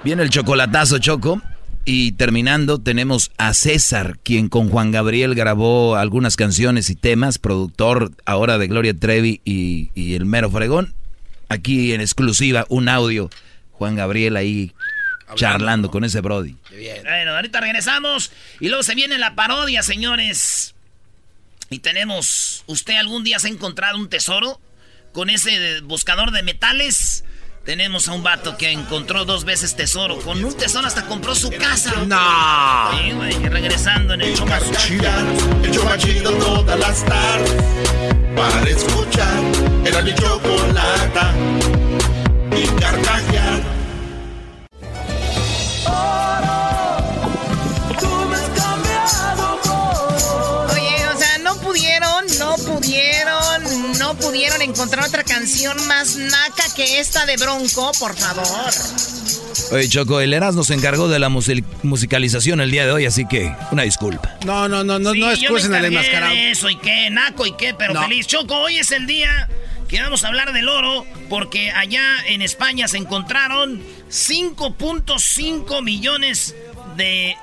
[0.04, 1.42] Viene el chocolatazo, Choco.
[1.86, 8.12] Y terminando, tenemos a César, quien con Juan Gabriel grabó algunas canciones y temas, productor
[8.26, 10.94] ahora de Gloria Trevi y, y el mero fregón.
[11.50, 13.30] Aquí en exclusiva, un audio.
[13.72, 14.72] Juan Gabriel ahí
[15.36, 16.56] charlando con ese Brody.
[17.04, 20.76] Bueno, ahorita regresamos y luego se viene la parodia, señores.
[21.70, 24.62] Y tenemos, ¿usted algún día se ha encontrado un tesoro
[25.12, 27.24] con ese buscador de metales?
[27.66, 30.20] Tenemos a un vato que encontró dos veces tesoro.
[30.20, 31.94] Con un tesoro hasta compró su casa.
[32.06, 32.98] No.
[32.98, 35.10] Sí, güey, regresando en el show más chido.
[35.64, 37.64] El show más chido todas las tardes.
[38.36, 39.42] Para escuchar
[39.86, 41.34] era mi chocolata
[42.52, 42.68] y.
[54.84, 58.46] encontrar otra canción más naca que esta de Bronco, por favor.
[59.72, 63.56] Oye, Choco, el Eras nos encargó de la musicalización el día de hoy, así que
[63.72, 64.36] una disculpa.
[64.46, 66.34] No, no, no, no, Sí, no excusen al enmascarado.
[66.34, 68.02] de Eso y qué, naco y qué, pero No.
[68.04, 68.28] feliz.
[68.28, 69.48] Choco, hoy es el día
[69.88, 73.82] que vamos a hablar del oro porque allá en España se encontraron
[74.12, 76.56] 5.5 millones
[76.98, 77.38] de...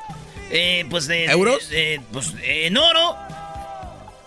[0.51, 1.25] eh, pues de...
[1.25, 1.71] ¿Euros?
[1.71, 3.17] de- de- pues, en oro.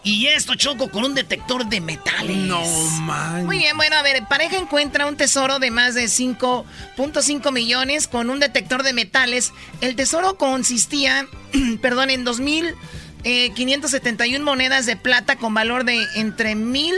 [0.03, 2.35] Y esto, Choco, con un detector de metales.
[2.35, 2.61] No,
[3.01, 3.45] man.
[3.45, 8.29] Muy bien, bueno, a ver, pareja encuentra un tesoro de más de 5.5 millones con
[8.29, 9.53] un detector de metales.
[9.79, 11.25] El tesoro consistía,
[11.81, 16.93] perdón, en 2.571 monedas de plata con valor de entre 1.000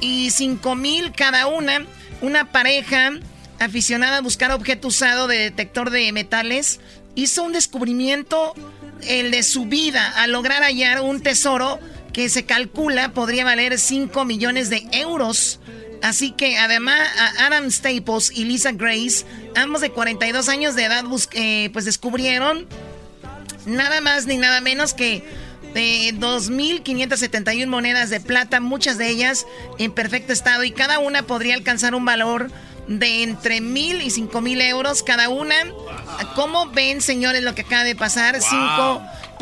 [0.00, 1.84] y 5.000 cada una.
[2.20, 3.14] Una pareja
[3.58, 6.78] aficionada a buscar objeto usado de detector de metales
[7.16, 8.54] hizo un descubrimiento,
[9.02, 11.80] el de su vida, al lograr hallar un tesoro
[12.12, 15.60] que se calcula podría valer 5 millones de euros.
[16.02, 16.98] Así que además
[17.38, 19.24] Adam Staples y Lisa Grace,
[19.54, 22.66] ambos de 42 años de edad, eh, pues descubrieron
[23.66, 25.24] nada más ni nada menos que
[25.74, 29.46] de 2.571 monedas de plata, muchas de ellas
[29.78, 32.50] en perfecto estado y cada una podría alcanzar un valor
[32.88, 35.54] de entre mil y cinco mil euros cada una.
[36.34, 38.40] ¿Cómo ven, señores, lo que acaba de pasar?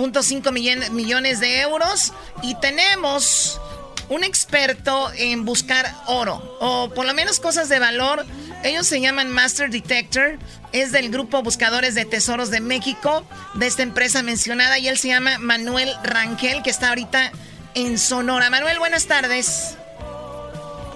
[0.00, 3.60] 5.5 millones, millones de euros y tenemos
[4.08, 8.24] un experto en buscar oro o por lo menos cosas de valor.
[8.64, 10.38] Ellos se llaman Master Detector.
[10.72, 13.24] Es del grupo Buscadores de Tesoros de México,
[13.54, 17.32] de esta empresa mencionada, y él se llama Manuel Rangel, que está ahorita
[17.74, 18.50] en Sonora.
[18.50, 19.76] Manuel, buenas tardes.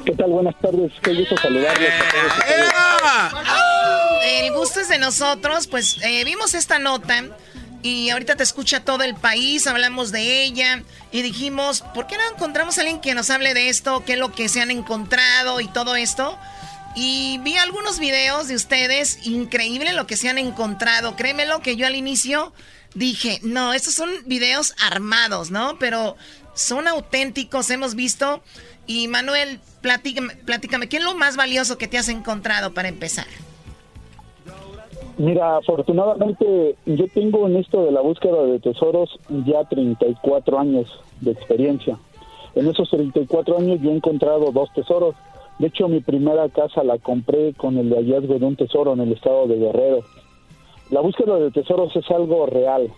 [0.04, 0.30] ¿Qué tal?
[0.30, 0.92] Buenas tardes.
[1.02, 3.42] Qué gusto saludarles a todos.
[4.26, 7.24] El gusto es de nosotros, pues eh, vimos esta nota
[7.84, 10.82] y ahorita te escucha todo el país, hablamos de ella
[11.12, 14.02] y dijimos, ¿por qué no encontramos a alguien que nos hable de esto?
[14.06, 16.38] ¿Qué es lo que se han encontrado y todo esto?
[16.96, 21.14] Y vi algunos videos de ustedes, increíble lo que se han encontrado.
[21.14, 22.54] Créemelo que yo al inicio
[22.94, 25.78] dije, no, estos son videos armados, ¿no?
[25.78, 26.16] Pero
[26.54, 28.42] son auténticos, hemos visto.
[28.86, 33.26] Y Manuel, platícame, platícame, ¿qué es lo más valioso que te has encontrado para empezar?
[35.16, 41.30] Mira, afortunadamente yo tengo en esto de la búsqueda de tesoros ya 34 años de
[41.30, 41.98] experiencia.
[42.56, 45.14] En esos 34 años yo he encontrado dos tesoros.
[45.58, 49.12] De hecho, mi primera casa la compré con el hallazgo de un tesoro en el
[49.12, 50.00] estado de Guerrero.
[50.90, 52.92] La búsqueda de tesoros es algo real.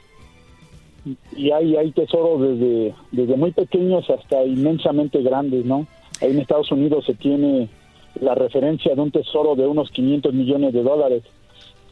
[1.37, 5.87] Y hay, hay tesoros desde, desde muy pequeños hasta inmensamente grandes, ¿no?
[6.23, 7.69] Ahí en Estados Unidos se tiene
[8.21, 11.23] la referencia de un tesoro de unos 500 millones de dólares.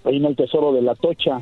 [0.04, 1.40] Ahí en el tesoro de la Tocha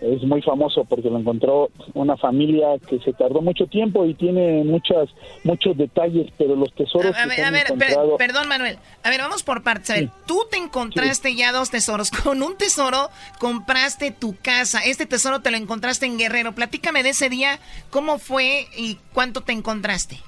[0.00, 4.62] es muy famoso porque lo encontró una familia que se tardó mucho tiempo y tiene
[4.64, 5.08] muchas
[5.44, 8.76] muchos detalles, pero los tesoros A, a que ver, se a ver, per- perdón Manuel.
[9.02, 9.90] A ver, vamos por partes.
[9.90, 12.10] A ver, tú te encontraste ya dos tesoros.
[12.10, 13.08] Con un tesoro
[13.38, 14.80] compraste tu casa.
[14.84, 16.52] Este tesoro te lo encontraste en Guerrero.
[16.54, 17.58] Platícame de ese día,
[17.90, 20.18] cómo fue y cuánto te encontraste.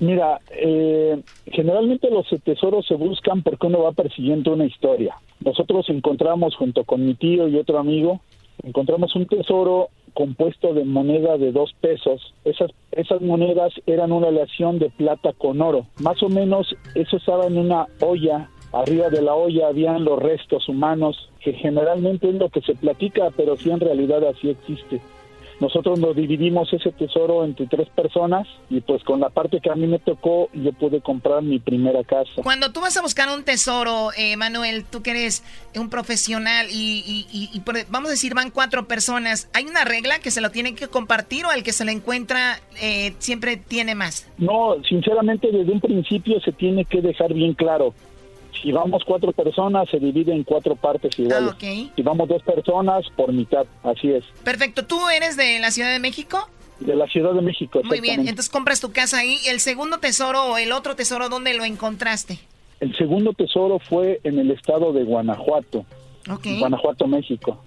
[0.00, 5.16] Mira, eh, generalmente los tesoros se buscan porque uno va persiguiendo una historia.
[5.44, 8.20] Nosotros encontramos junto con mi tío y otro amigo,
[8.62, 12.34] encontramos un tesoro compuesto de moneda de dos pesos.
[12.44, 15.86] Esas, monedas eran una aleación de plata con oro.
[16.00, 18.48] Más o menos eso estaba en una olla.
[18.72, 23.30] Arriba de la olla habían los restos humanos, que generalmente es lo que se platica,
[23.36, 25.00] pero sí en realidad así existe.
[25.60, 29.74] Nosotros nos dividimos ese tesoro entre tres personas y pues con la parte que a
[29.74, 32.30] mí me tocó yo pude comprar mi primera casa.
[32.44, 35.42] Cuando tú vas a buscar un tesoro, eh, Manuel, tú que eres
[35.74, 40.20] un profesional y, y- y- y vamos a decir van cuatro personas, ¿hay una regla
[40.20, 43.94] que se lo tienen que compartir o el que se lo encuentra eh, siempre tiene
[43.96, 44.28] más?
[44.38, 47.94] No, sinceramente desde un principio se tiene que dejar bien claro.
[48.62, 51.50] Si vamos cuatro personas se divide en cuatro partes iguales.
[51.50, 51.92] Ah, ok.
[51.94, 54.24] Si vamos dos personas por mitad, así es.
[54.42, 56.48] Perfecto, ¿tú eres de la Ciudad de México?
[56.80, 57.80] De la Ciudad de México.
[57.84, 59.38] Muy bien, entonces compras tu casa ahí.
[59.48, 62.38] ¿El segundo tesoro o el otro tesoro dónde lo encontraste?
[62.80, 65.84] El segundo tesoro fue en el estado de Guanajuato,
[66.30, 66.46] Ok.
[66.58, 67.62] Guanajuato, México.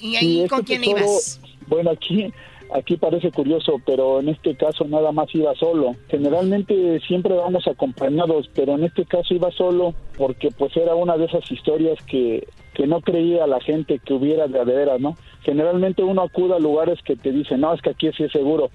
[0.00, 1.40] ¿Y ahí este con quién tesoro, ibas?
[1.66, 2.32] Bueno, aquí,
[2.74, 5.94] Aquí parece curioso, pero en este caso nada más iba solo.
[6.08, 11.26] Generalmente siempre vamos acompañados, pero en este caso iba solo porque pues era una de
[11.26, 15.16] esas historias que, que no creía la gente que hubiera de veras, ¿no?
[15.42, 18.70] Generalmente uno acude a lugares que te dicen, no, es que aquí sí es seguro.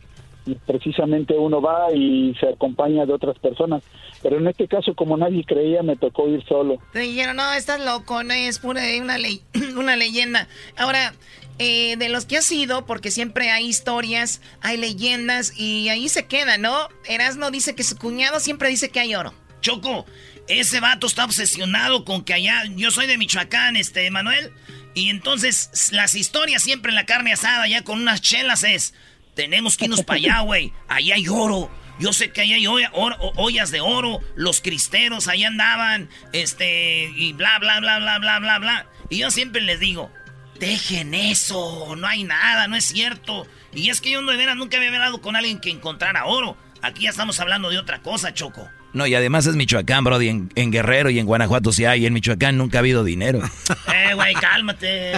[0.47, 3.83] Y precisamente uno va y se acompaña de otras personas.
[4.23, 6.77] Pero en este caso, como nadie creía, me tocó ir solo.
[6.93, 9.41] Te dijeron, no, estás loco, no es pura una, ley,
[9.77, 10.47] una leyenda.
[10.77, 11.13] Ahora,
[11.59, 16.27] eh, de los que has ido, porque siempre hay historias, hay leyendas y ahí se
[16.27, 16.87] queda, ¿no?
[17.05, 19.33] Erasmo dice que su cuñado siempre dice que hay oro.
[19.61, 20.05] Choco,
[20.47, 24.53] ese vato está obsesionado con que allá, yo soy de Michoacán, este, Manuel,
[24.93, 28.93] y entonces las historias siempre en la carne asada, ya con unas chelas es,
[29.37, 31.69] tenemos que irnos para allá, güey, allá hay oro.
[31.99, 37.57] Yo sé que allá hay ollas de oro, los cristeros ahí andaban, este, y bla,
[37.59, 38.87] bla, bla, bla, bla, bla, bla.
[39.09, 40.11] Y yo siempre les digo,
[40.59, 43.45] Dejen eso, no hay nada, no es cierto.
[43.73, 46.57] Y es que yo de veras nunca había hablado con alguien que encontrara oro.
[46.81, 48.67] Aquí ya estamos hablando de otra cosa, Choco.
[48.93, 50.29] No, y además es Michoacán, Brody.
[50.29, 52.05] En, en, Guerrero y en Guanajuato sí hay.
[52.05, 53.39] En Michoacán nunca ha habido dinero.
[53.93, 55.13] eh, güey, cálmate.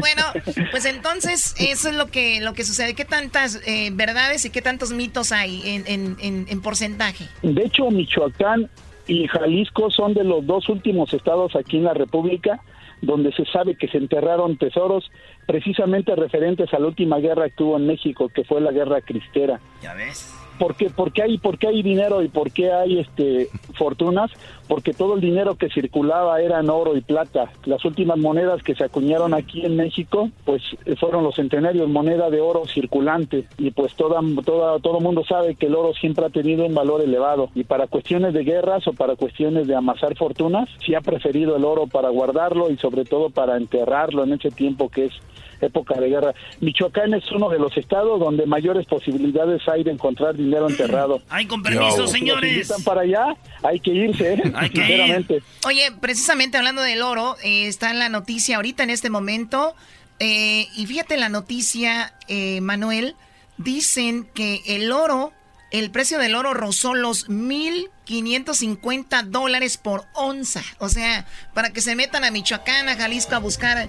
[0.00, 0.22] bueno,
[0.70, 2.94] pues entonces eso es lo que, lo que sucede.
[2.94, 7.26] ¿Qué tantas eh, verdades y qué tantos mitos hay en, en, en porcentaje?
[7.42, 8.68] De hecho, Michoacán
[9.06, 12.60] y Jalisco son de los dos últimos estados aquí en la República
[13.04, 15.10] donde se sabe que se enterraron tesoros
[15.46, 19.60] precisamente referentes a la última guerra que tuvo en México, que fue la guerra cristera.
[19.82, 20.32] Ya ves.
[20.58, 24.30] ¿Por qué, por qué hay, por qué hay dinero y por qué hay este, fortunas?
[24.68, 27.50] Porque todo el dinero que circulaba era en oro y plata.
[27.64, 30.62] Las últimas monedas que se acuñaron aquí en México, pues
[30.98, 33.44] fueron los centenarios, moneda de oro circulante.
[33.58, 37.02] Y pues toda, toda, todo mundo sabe que el oro siempre ha tenido un valor
[37.02, 37.50] elevado.
[37.54, 41.64] Y para cuestiones de guerras o para cuestiones de amasar fortunas, sí ha preferido el
[41.64, 45.12] oro para guardarlo y sobre todo para enterrarlo en ese tiempo que es
[45.60, 46.34] época de guerra.
[46.60, 51.20] Michoacán es uno de los estados donde mayores posibilidades hay de encontrar dinero enterrado.
[51.28, 52.68] Hay con permiso, señores.
[52.68, 54.52] Si para allá, hay que irse, ¿eh?
[54.54, 59.10] hay que Oye, precisamente hablando del oro, eh, está en la noticia ahorita en este
[59.10, 59.74] momento.
[60.20, 62.14] Eh, y fíjate la noticia,
[62.60, 63.16] Manuel.
[63.56, 65.32] Dicen que el oro,
[65.74, 70.60] el precio del oro rozó los mil 550 dólares por onza.
[70.78, 73.88] O sea, para que se metan a Michoacán, a Jalisco a buscar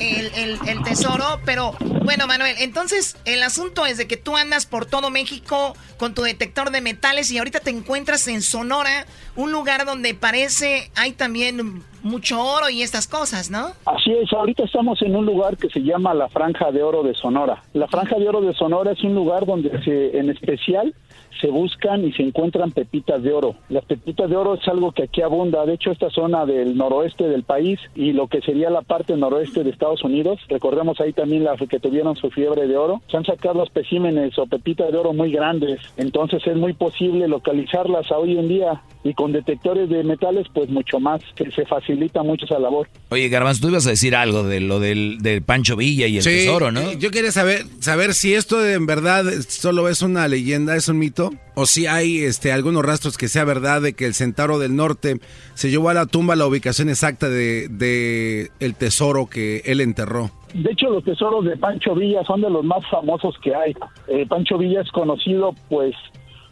[0.00, 1.40] el, tesoro.
[1.44, 6.14] Pero bueno, Manuel, entonces el asunto es de que tú andas por todo México con
[6.14, 9.04] tu detector de metales y ahorita te encuentras en Sonora,
[9.34, 13.72] un lugar donde parece hay también mucho oro y estas cosas, ¿no?
[13.84, 17.14] Así es, ahorita estamos en un lugar que se llama la Franja de Oro de
[17.14, 17.62] Sonora.
[17.74, 20.94] La Franja de Oro de Sonora es un lugar donde se, en especial
[21.40, 23.56] se buscan y se encuentran pepitas de oro.
[23.68, 25.64] Las pepitas de oro es algo que aquí abunda.
[25.66, 29.64] De hecho, esta zona del noroeste del país y lo que sería la parte noroeste
[29.64, 33.24] de Estados Unidos, recordemos ahí también las que tuvieron su fiebre de oro, se han
[33.24, 35.80] sacado especímenes o pepitas de oro muy grandes.
[35.96, 40.98] Entonces es muy posible localizarlas hoy en día y con detectores de metales, pues mucho
[40.98, 42.88] más, que se facilita mucho esa labor.
[43.10, 46.72] Oye, Garbanzo, tú ibas a decir algo de lo del, Pancho Villa y el tesoro,
[46.72, 46.92] ¿no?
[46.92, 51.25] Yo quería saber, saber si esto en verdad solo es una leyenda, es un mito,
[51.54, 55.20] o si hay este, algunos rastros que sea verdad de que el Centauro del Norte
[55.54, 60.30] se llevó a la tumba la ubicación exacta de, el tesoro que él enterró.
[60.54, 63.74] De hecho, los tesoros de Pancho Villa son de los más famosos que hay.
[64.08, 65.94] Eh, Pancho Villa es conocido, pues,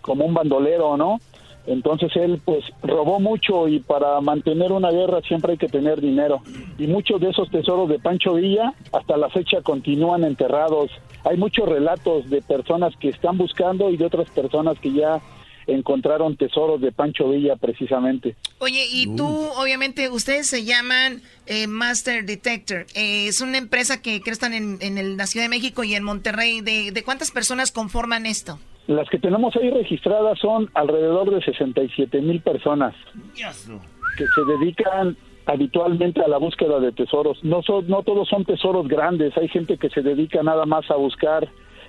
[0.00, 1.18] como un bandolero, ¿no?
[1.66, 6.42] Entonces él pues robó mucho y para mantener una guerra siempre hay que tener dinero.
[6.78, 10.90] Y muchos de esos tesoros de Pancho Villa hasta la fecha continúan enterrados.
[11.24, 15.22] Hay muchos relatos de personas que están buscando y de otras personas que ya
[15.66, 18.36] encontraron tesoros de Pancho Villa precisamente.
[18.58, 22.86] Oye, y tú, obviamente, ustedes se llaman eh, Master Detector.
[22.94, 26.04] Eh, es una empresa que, que están en, en, la Ciudad de México y en
[26.04, 26.60] Monterrey.
[26.60, 28.58] ¿De, ¿De cuántas personas conforman esto?
[28.86, 32.94] Las que tenemos ahí registradas son alrededor de 67 mil personas
[33.34, 35.16] que se dedican
[35.46, 37.42] habitualmente a la búsqueda de tesoros.
[37.42, 40.96] No, son, no todos son tesoros grandes, hay gente que se dedica nada más a
[40.96, 41.48] buscar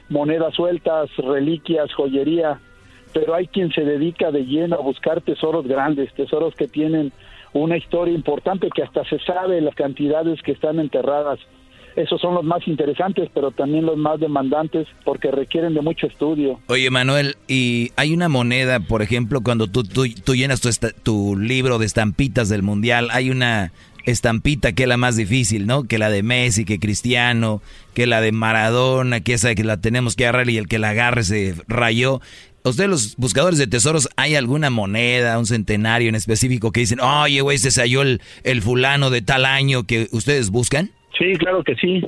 [0.09, 2.59] monedas sueltas, reliquias, joyería,
[3.13, 7.11] pero hay quien se dedica de lleno a buscar tesoros grandes, tesoros que tienen
[7.53, 11.39] una historia importante que hasta se sabe las cantidades que están enterradas
[11.95, 16.59] esos son los más interesantes, pero también los más demandantes porque requieren de mucho estudio.
[16.67, 20.69] Oye, Manuel, y hay una moneda, por ejemplo, cuando tú, tú, llenas tu,
[21.03, 23.71] tu libro de estampitas del Mundial, hay una
[24.05, 25.83] estampita que es la más difícil, ¿no?
[25.83, 27.61] Que la de Messi, que Cristiano,
[27.93, 30.89] que la de Maradona, que esa que la tenemos que agarrar y el que la
[30.89, 32.21] agarre se rayó.
[32.63, 37.41] ¿Ustedes los buscadores de tesoros hay alguna moneda, un centenario en específico que dicen, oye,
[37.41, 40.91] güey, se salió el, el fulano de tal año que ustedes buscan?
[41.17, 42.03] Sí, claro que sí.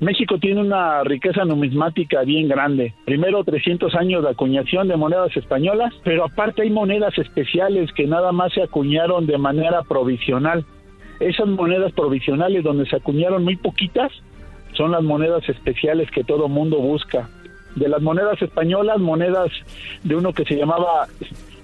[0.00, 2.94] México tiene una riqueza numismática bien grande.
[3.04, 8.32] Primero 300 años de acuñación de monedas españolas, pero aparte hay monedas especiales que nada
[8.32, 10.64] más se acuñaron de manera provisional.
[11.20, 14.10] Esas monedas provisionales donde se acuñaron muy poquitas
[14.72, 17.28] son las monedas especiales que todo mundo busca.
[17.76, 19.50] De las monedas españolas, monedas
[20.02, 21.06] de uno que se llamaba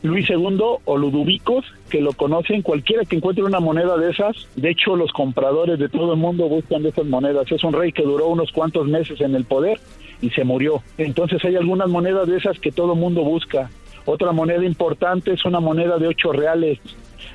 [0.03, 4.71] Luis II o Ludovicos, que lo conocen, cualquiera que encuentre una moneda de esas, de
[4.71, 7.51] hecho los compradores de todo el mundo buscan esas monedas.
[7.53, 9.79] Es un rey que duró unos cuantos meses en el poder
[10.23, 10.83] y se murió.
[10.97, 13.71] Entonces hay algunas monedas de esas que todo el mundo busca.
[14.07, 16.79] Otra moneda importante es una moneda de 8 reales,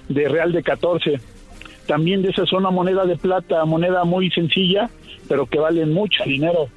[0.10, 1.20] de real de 14.
[1.86, 4.90] También de esas es una moneda de plata, moneda muy sencilla,
[5.30, 6.68] pero que valen mucho dinero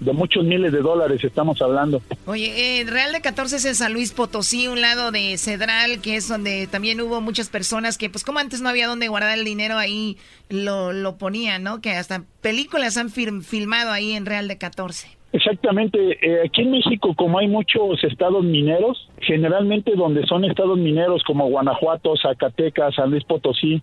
[0.00, 2.02] de muchos miles de dólares estamos hablando.
[2.26, 6.16] Oye, eh, Real de 14 es en San Luis Potosí, un lado de Cedral, que
[6.16, 9.44] es donde también hubo muchas personas que, pues como antes no había donde guardar el
[9.44, 10.16] dinero, ahí
[10.48, 11.80] lo, lo ponían, ¿no?
[11.80, 15.16] Que hasta películas han filmado ahí en Real de 14.
[15.32, 15.98] Exactamente.
[16.22, 21.48] Eh, aquí en México, como hay muchos estados mineros, generalmente donde son estados mineros como
[21.48, 23.82] Guanajuato, Zacatecas, San Luis Potosí,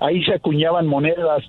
[0.00, 1.42] ahí se acuñaban monedas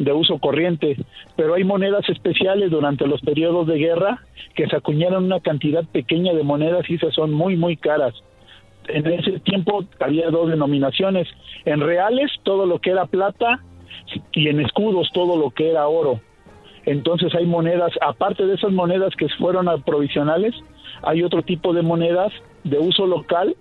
[0.00, 0.96] de uso corriente,
[1.36, 4.24] pero hay monedas especiales durante los periodos de guerra
[4.54, 8.14] que se acuñaron una cantidad pequeña de monedas y esas son muy, muy caras.
[8.88, 11.28] En ese tiempo había dos denominaciones,
[11.66, 13.62] en reales todo lo que era plata
[14.32, 16.20] y en escudos todo lo que era oro.
[16.86, 20.54] Entonces hay monedas, aparte de esas monedas que fueron provisionales,
[21.02, 22.32] hay otro tipo de monedas
[22.64, 23.54] de uso local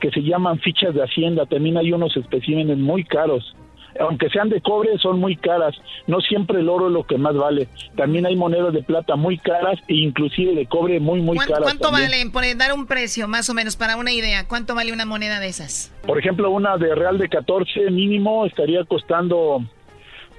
[0.00, 1.46] que se llaman fichas de hacienda.
[1.46, 3.56] También hay unos especímenes muy caros
[3.98, 5.74] aunque sean de cobre, son muy caras.
[6.06, 7.68] No siempre el oro es lo que más vale.
[7.96, 11.62] También hay monedas de plata muy caras e inclusive de cobre muy, muy caras.
[11.62, 12.24] ¿Cuánto vale?
[12.32, 14.46] Por dar un precio, más o menos, para una idea.
[14.46, 15.92] ¿Cuánto vale una moneda de esas?
[16.06, 19.62] Por ejemplo, una de real de 14 mínimo estaría costando,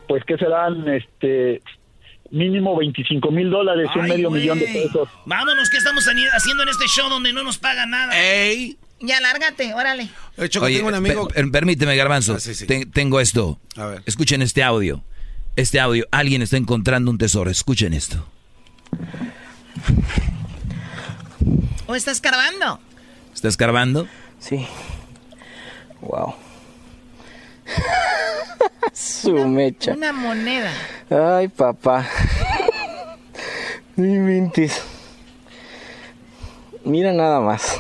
[0.08, 0.88] pues, ¿qué serán?
[0.88, 1.62] Este,
[2.32, 5.10] mínimo 25 mil dólares, un medio millón de pesos.
[5.26, 8.20] Vámonos, ¿qué estamos haciendo en este show donde no nos pagan nada?
[8.20, 8.78] ¡Ey!
[9.02, 10.10] Ya, lárgate, órale.
[10.38, 11.28] Oye, tengo un amigo.
[11.52, 12.36] permíteme, Garbanzo.
[12.36, 13.60] Ah, tengo esto.
[13.78, 14.04] A ver.
[14.06, 15.04] Escuchen este audio.
[15.56, 16.06] Este audio.
[16.12, 17.50] Alguien está encontrando un tesoro.
[17.50, 18.26] Escuchen esto.
[21.88, 22.80] ¿O está escarbando?
[23.34, 24.08] ¿Está escarbando?
[24.40, 24.68] Sí.
[26.02, 26.36] Wow.
[28.94, 29.94] Su mecha.
[29.94, 30.72] Una moneda.
[31.10, 32.08] Ay, papá.
[33.96, 34.82] Mi mintis.
[36.84, 37.78] Mira nada más.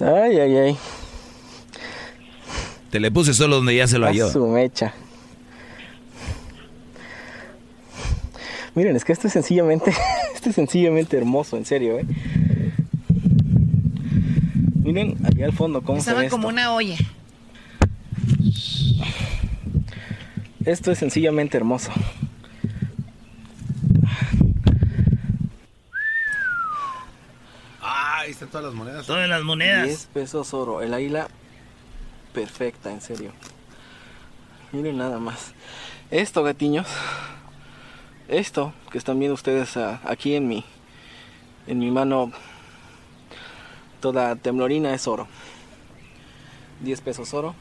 [0.00, 0.76] Ay, ay, ay.
[2.90, 4.30] Te le puse solo donde ya se lo halló.
[4.30, 4.94] Su mecha.
[8.74, 9.92] Miren, es que esto es sencillamente,
[10.34, 12.06] esto es sencillamente hermoso, en serio, ¿eh?
[14.76, 16.96] Miren, allá al fondo cómo se ve como una olla.
[20.64, 21.90] Esto es sencillamente hermoso.
[28.28, 29.06] Ahí están todas las monedas.
[29.06, 29.86] Todas las monedas.
[29.86, 30.82] 10 pesos oro.
[30.82, 31.28] El águila
[32.34, 33.32] perfecta, en serio.
[34.70, 35.54] Miren nada más.
[36.10, 36.86] Esto, gatiños.
[38.28, 40.62] Esto que están viendo ustedes ah, aquí en mi
[41.66, 42.30] en mi mano
[44.00, 45.26] toda temblorina es oro.
[46.80, 47.54] 10 pesos oro.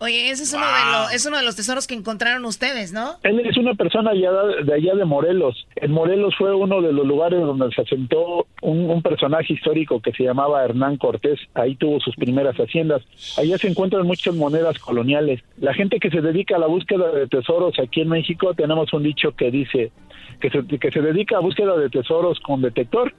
[0.00, 3.12] Oye, ese es, uno de los, es uno de los tesoros que encontraron ustedes, ¿no?
[3.22, 4.32] Él es una persona allá
[4.64, 5.66] de allá de Morelos.
[5.76, 10.24] En Morelos fue uno de los lugares donde se asentó un, personaje histórico que se
[10.24, 11.38] llamaba Hernán Cortés.
[11.54, 13.02] Ahí tuvo sus primeras haciendas.
[13.38, 15.42] Allá se encuentran muchas monedas coloniales.
[15.58, 19.04] La gente que se dedica a la búsqueda de tesoros aquí en México, tenemos un
[19.04, 19.92] dicho que dice
[20.40, 23.14] que se, que se dedica a búsqueda de tesoros con detector.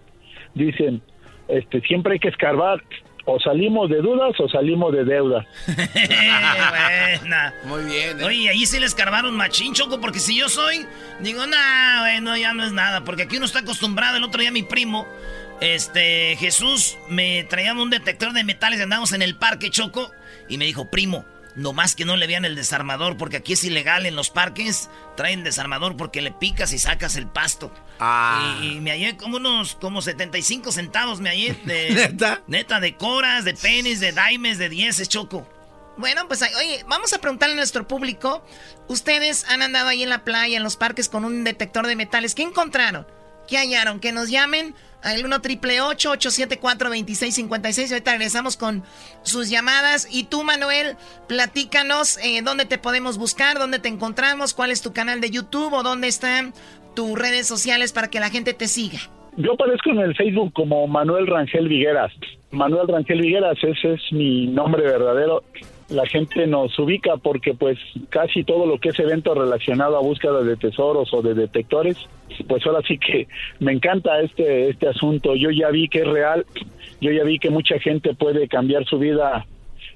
[0.54, 1.02] Dicen,
[1.48, 2.82] este, siempre hay que escarbar
[3.26, 5.46] o salimos de dudas o salimos de deuda.
[7.20, 7.54] Buena.
[7.66, 8.22] Muy bien.
[8.22, 8.24] ¿eh?
[8.24, 10.86] Oye, ahí sí le escarbaron machín, Choco, porque si yo soy,
[11.20, 14.18] digo, nah, bueno, ya no es nada, porque aquí uno está acostumbrado.
[14.18, 15.08] El otro día mi primo,
[15.60, 20.12] este, Jesús, me traía un detector de metales, andamos en el parque, Choco,
[20.48, 23.64] y me dijo, primo, no más que no le vean el desarmador, porque aquí es
[23.64, 24.90] ilegal en los parques.
[25.16, 27.72] Traen desarmador porque le picas y sacas el pasto.
[28.00, 28.60] Ah.
[28.62, 33.46] Y, me hallé como unos como 75 centavos me hallé de neta, neta de coras,
[33.46, 35.48] de penis, de daimes, de dieces, choco.
[35.98, 38.46] Bueno, pues oye, vamos a preguntarle a nuestro público.
[38.90, 42.36] Ustedes han andado ahí en la playa, en los parques con un detector de metales.
[42.36, 43.08] ¿Qué encontraron?
[43.48, 44.02] ¿Qué hallaron?
[44.02, 44.76] Que nos llamen
[45.06, 47.92] al 1 triple 874 2656.
[47.92, 48.84] Ahorita regresamos con
[49.22, 50.08] sus llamadas.
[50.12, 54.92] Y tú, Manuel, platícanos eh, dónde te podemos buscar, dónde te encontramos, cuál es tu
[54.92, 56.54] canal de YouTube o dónde están
[56.96, 59.00] tus redes sociales para que la gente te siga.
[59.38, 62.12] Yo aparezco en el Facebook como Manuel Rangel Vigueras.
[62.52, 65.44] Manuel Rangel Vigueras, ese es mi nombre verdadero.
[65.90, 67.78] La gente nos ubica porque pues
[68.10, 71.98] casi todo lo que es evento relacionado a búsqueda de tesoros o de detectores,
[72.48, 73.28] pues ahora sí que
[73.60, 75.36] me encanta este este asunto.
[75.36, 76.46] Yo ya vi que es real,
[77.02, 79.46] yo ya vi que mucha gente puede cambiar su vida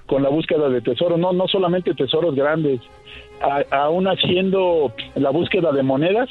[0.06, 2.82] con la búsqueda de tesoros, no no solamente tesoros grandes,
[3.72, 6.30] aún haciendo la búsqueda de monedas,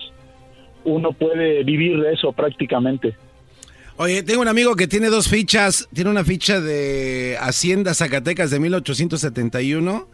[0.85, 3.15] uno puede vivir de eso prácticamente.
[4.01, 5.89] Oye, tengo un amigo que tiene dos fichas.
[5.93, 10.07] Tiene una ficha de Hacienda Zacatecas de 1871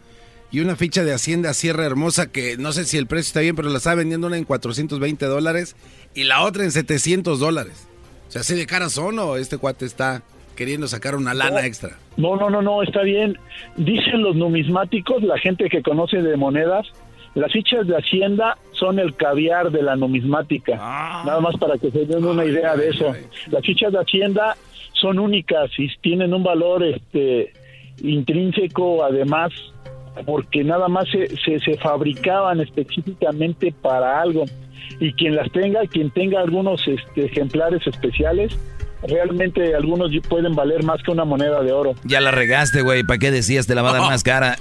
[0.49, 3.55] y una ficha de Hacienda Sierra Hermosa que no sé si el precio está bien,
[3.55, 5.75] pero la está vendiendo una en 420 dólares
[6.15, 7.87] y la otra en 700 dólares.
[8.27, 10.23] O sea, así de cara son o este cuate está
[10.55, 11.99] queriendo sacar una lana extra.
[12.17, 13.37] No, no, no, no, está bien.
[13.77, 16.87] Dicen los numismáticos, la gente que conoce de monedas,
[17.35, 20.77] las fichas de Hacienda son el caviar de la numismática.
[20.79, 21.23] Ah.
[21.25, 23.13] Nada más para que se den una idea de eso.
[23.51, 24.55] Las fichas de Hacienda
[24.93, 27.51] son únicas y tienen un valor este
[28.01, 29.51] intrínseco además
[30.25, 34.45] porque nada más se, se, se fabricaban específicamente para algo
[34.99, 38.57] y quien las tenga, quien tenga algunos este, ejemplares especiales,
[39.07, 41.95] realmente algunos pueden valer más que una moneda de oro.
[42.03, 43.03] Ya la regaste, güey.
[43.03, 44.57] ¿Para qué decías te la va a dar más cara?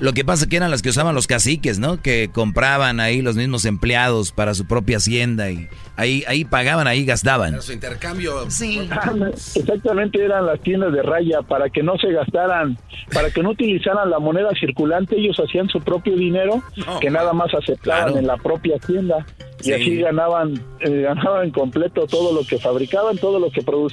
[0.00, 2.00] Lo que pasa es que eran las que usaban los caciques, ¿no?
[2.00, 7.04] Que compraban ahí los mismos empleados para su propia hacienda y ahí, ahí pagaban, ahí
[7.04, 7.60] gastaban.
[7.62, 8.50] su intercambio.
[8.50, 8.88] Sí.
[9.54, 12.78] Exactamente eran las tiendas de raya para que no se gastaran,
[13.12, 15.16] para que no utilizaran la moneda circulante.
[15.16, 16.62] Ellos hacían su propio dinero
[17.00, 19.26] que nada más aceptaban en la propia tienda
[19.62, 23.87] y así ganaban eh, ganaban completo todo lo que fabricaban, todo lo que producían,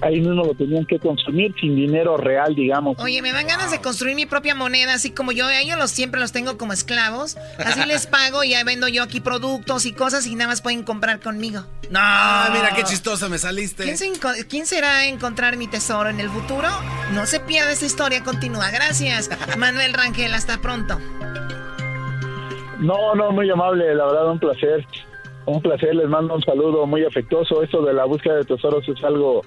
[0.00, 2.96] ahí mismo lo tenían que consumir sin dinero real, digamos.
[2.98, 6.20] Oye, me dan ganas de construir mi propia moneda, así como yo, ellos los, siempre
[6.20, 10.26] los tengo como esclavos, así les pago y ya vendo yo aquí productos y cosas
[10.26, 11.64] y nada más pueden comprar conmigo.
[11.90, 12.00] No,
[12.52, 13.84] mira qué chistosa me saliste.
[13.84, 14.14] ¿Quién,
[14.48, 16.68] ¿Quién será encontrar mi tesoro en el futuro?
[17.12, 18.70] No se pierda esta historia, continúa.
[18.70, 20.98] Gracias, Manuel Rangel, hasta pronto.
[22.78, 24.86] No, no, muy amable, la verdad, un placer.
[25.46, 27.62] Un placer, les mando un saludo muy afectuoso.
[27.62, 29.42] Eso de la búsqueda de tesoros es algo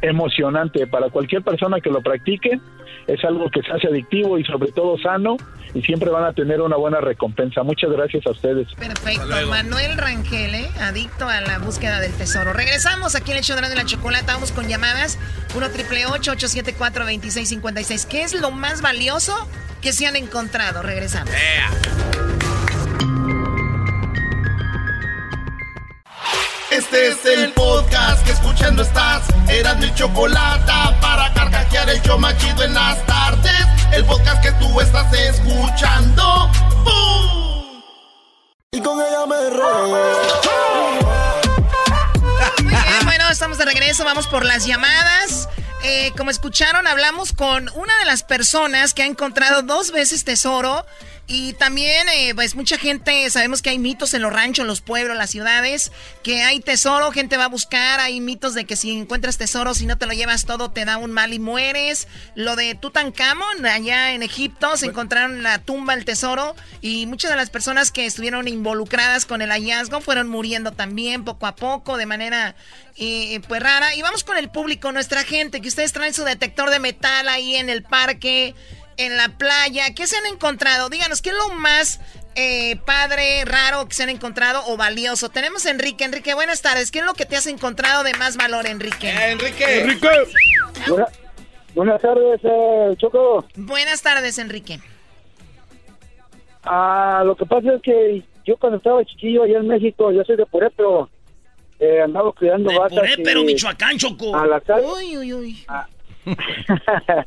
[0.00, 2.60] emocionante para cualquier persona que lo practique.
[3.06, 5.36] Es algo que se hace adictivo y sobre todo sano
[5.74, 7.62] y siempre van a tener una buena recompensa.
[7.62, 8.68] Muchas gracias a ustedes.
[8.74, 9.26] Perfecto.
[9.48, 10.70] Manuel Rangel, ¿eh?
[10.80, 12.52] adicto a la búsqueda del tesoro.
[12.52, 14.26] Regresamos aquí en el show de la chocolate.
[14.26, 15.18] Vamos con llamadas
[15.56, 19.34] 1 triple 874 2656 ¿Qué es lo más valioso
[19.82, 20.82] que se han encontrado?
[20.82, 21.32] Regresamos.
[26.90, 29.22] Este es el podcast que escuchando estás.
[29.46, 33.52] Eran mi chocolate para carcajear el yo machido en las tardes.
[33.92, 36.50] El podcast que tú estás escuchando.
[36.84, 37.82] ¡Bum!
[38.72, 39.50] Y con ella me
[43.04, 44.06] bueno, estamos de regreso.
[44.06, 45.50] Vamos por las llamadas.
[45.84, 50.86] Eh, como escucharon, hablamos con una de las personas que ha encontrado dos veces tesoro
[51.30, 54.80] y también, eh, pues mucha gente, sabemos que hay mitos en los ranchos, en los
[54.80, 55.92] pueblos, las ciudades,
[56.22, 59.84] que hay tesoro, gente va a buscar, hay mitos de que si encuentras tesoro, si
[59.84, 62.08] no te lo llevas todo, te da un mal y mueres.
[62.34, 67.36] Lo de Tutankamón, allá en Egipto, se encontraron la tumba, el tesoro, y muchas de
[67.36, 72.06] las personas que estuvieron involucradas con el hallazgo fueron muriendo también poco a poco, de
[72.06, 72.56] manera,
[72.96, 73.94] eh, pues rara.
[73.94, 77.56] Y vamos con el público, nuestra gente, que ustedes traen su detector de metal ahí
[77.56, 78.54] en el parque
[78.98, 79.94] en la playa.
[79.94, 80.90] ¿Qué se han encontrado?
[80.90, 82.00] Díganos, ¿qué es lo más
[82.34, 85.30] eh, padre, raro que se han encontrado o valioso?
[85.30, 86.04] Tenemos a Enrique.
[86.04, 86.90] Enrique, buenas tardes.
[86.90, 89.08] ¿Qué es lo que te has encontrado de más valor, Enrique?
[89.08, 89.80] Eh, Enrique.
[89.80, 90.08] Enrique.
[91.74, 93.46] buenas tardes, eh, Choco.
[93.56, 94.80] Buenas tardes, Enrique.
[96.64, 100.36] Ah, lo que pasa es que yo cuando estaba chiquillo allá en México, yo soy
[100.36, 101.08] de Purépedo,
[101.78, 103.18] eh, andaba criando de vacas.
[103.44, 104.36] Michoacán, Choco.
[104.36, 104.84] A la calle.
[104.84, 105.64] Uy, uy, uy.
[105.68, 105.86] Ah.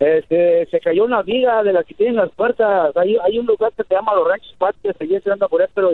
[0.00, 2.96] Este, se cayó una viga de la que tienen las puertas.
[2.96, 5.90] Hay, hay un lugar que se llama Los Ranchos Patios, seguí anda por ahí, pero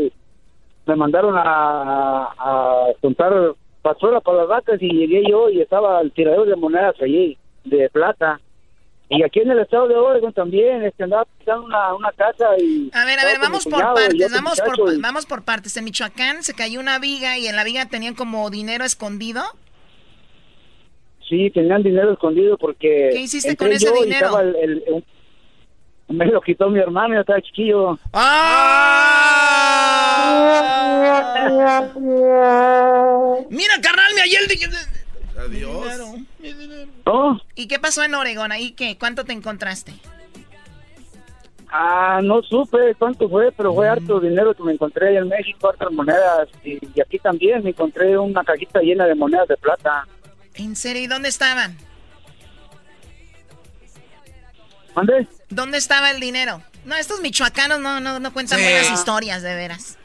[0.87, 6.13] me mandaron a, a, juntar basura para las vacas y llegué yo y estaba el
[6.13, 8.41] tirador de monedas allí, de plata.
[9.09, 12.91] Y aquí en el estado de Oregon también, este, andaba pisando una, una casa y...
[12.93, 15.77] A ver, a ver, vamos por partes, vamos por, vamos por partes.
[15.77, 19.43] En Michoacán se cayó una viga y en la viga tenían como dinero escondido.
[21.29, 23.11] Sí, tenían dinero escondido porque...
[23.13, 24.31] ¿Qué hiciste con ese dinero?
[26.09, 27.99] me lo quitó mi hermano, yo estaba chiquillo.
[28.13, 29.57] ¡Ah!
[33.51, 34.41] Mira, carnal, me ayer
[35.39, 36.01] Adiós.
[37.05, 37.37] ¿Oh?
[37.55, 38.53] ¿Y qué pasó en Oregón?
[38.53, 38.97] ¿Ahí qué?
[38.99, 39.93] ¿Cuánto te encontraste?
[41.69, 45.93] Ah, no supe cuánto fue, pero fue harto dinero que me encontré en México, hartas
[45.93, 46.49] monedas.
[46.65, 50.07] Y, y aquí también me encontré una cajita llena de monedas de plata.
[50.57, 51.03] ¿En serio?
[51.03, 51.77] ¿Y dónde estaban?
[54.95, 55.27] ¿Dónde?
[55.51, 56.63] ¿Dónde estaba el dinero?
[56.85, 59.99] No, estos michoacanos no, no, no cuentan buenas historias, de veras.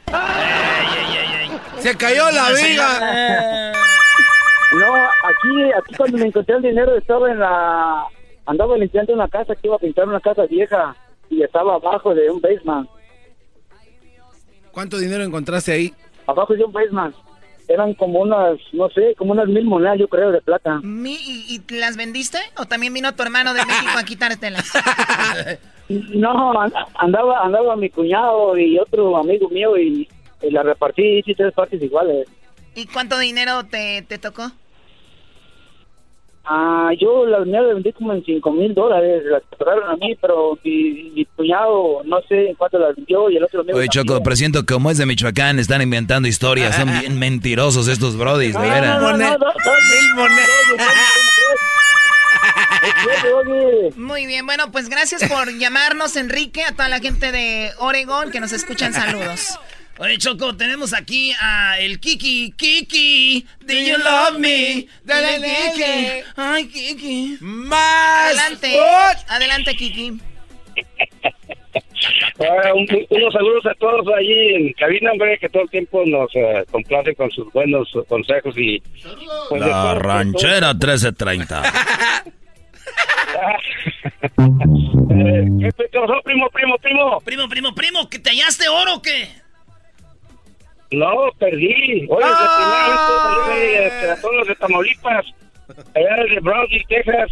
[1.78, 3.72] Se cayó la viga.
[4.72, 8.04] No, aquí, aquí cuando me encontré el dinero estaba en la...
[8.46, 10.96] Andaba limpiando una casa que iba a pintar una casa vieja
[11.30, 12.88] y estaba abajo de un basement.
[14.72, 15.94] ¿Cuánto dinero encontraste ahí?
[16.26, 17.14] Abajo de un basement.
[17.68, 20.80] Eran como unas, no sé, como unas mil monedas, yo creo, de plata.
[20.82, 22.38] ¿Y, y las vendiste?
[22.56, 24.70] ¿O también vino tu hermano de México a quitártelas?
[25.88, 26.54] No,
[26.94, 30.08] andaba andaba mi cuñado y otro amigo mío y,
[30.40, 32.26] y la repartí, hice tres partes iguales.
[32.74, 34.50] ¿Y cuánto dinero te, te tocó?
[36.44, 40.16] Ah, yo las mías las vendí como en cinco mil dólares, las compraron a mí,
[40.20, 43.86] pero mi, mi, cuñado no sé en cuánto las vendió y el otro amigo Oye,
[43.88, 48.60] Choco, presiento como es de Michoacán, están inventando historias, son bien mentirosos estos brodis, de
[48.60, 49.00] veras.
[49.00, 49.38] Mil monedas.
[53.96, 58.40] Muy bien, bueno, pues gracias por llamarnos, Enrique, a toda la gente de Oregón que
[58.40, 59.58] nos escuchan, saludos.
[59.98, 62.52] Oye, Choco, tenemos aquí a el Kiki.
[62.56, 64.86] Kiki, do you love me?
[65.04, 66.24] Dale, Kiki.
[66.36, 67.36] Ay, Kiki.
[67.40, 68.32] Más.
[68.32, 68.80] Adelante.
[69.28, 70.18] Adelante, Kiki.
[72.38, 76.34] Uh, un, unos saludos a todos allí en cabina, hombre, que todo el tiempo nos
[76.34, 78.82] uh, complace con sus buenos consejos y...
[79.48, 81.62] Pues, La ranchera 1330.
[85.10, 87.20] eh, ¿Qué pasó, primo, primo, primo?
[87.20, 89.41] Primo, primo, primo, ¿que te hallaste oro o qué?
[90.92, 92.06] No, perdí.
[92.08, 93.48] Oye, ¡Ah!
[93.48, 95.26] de a todos los de Tamaulipas,
[95.94, 97.30] allá de Brownsville, Texas.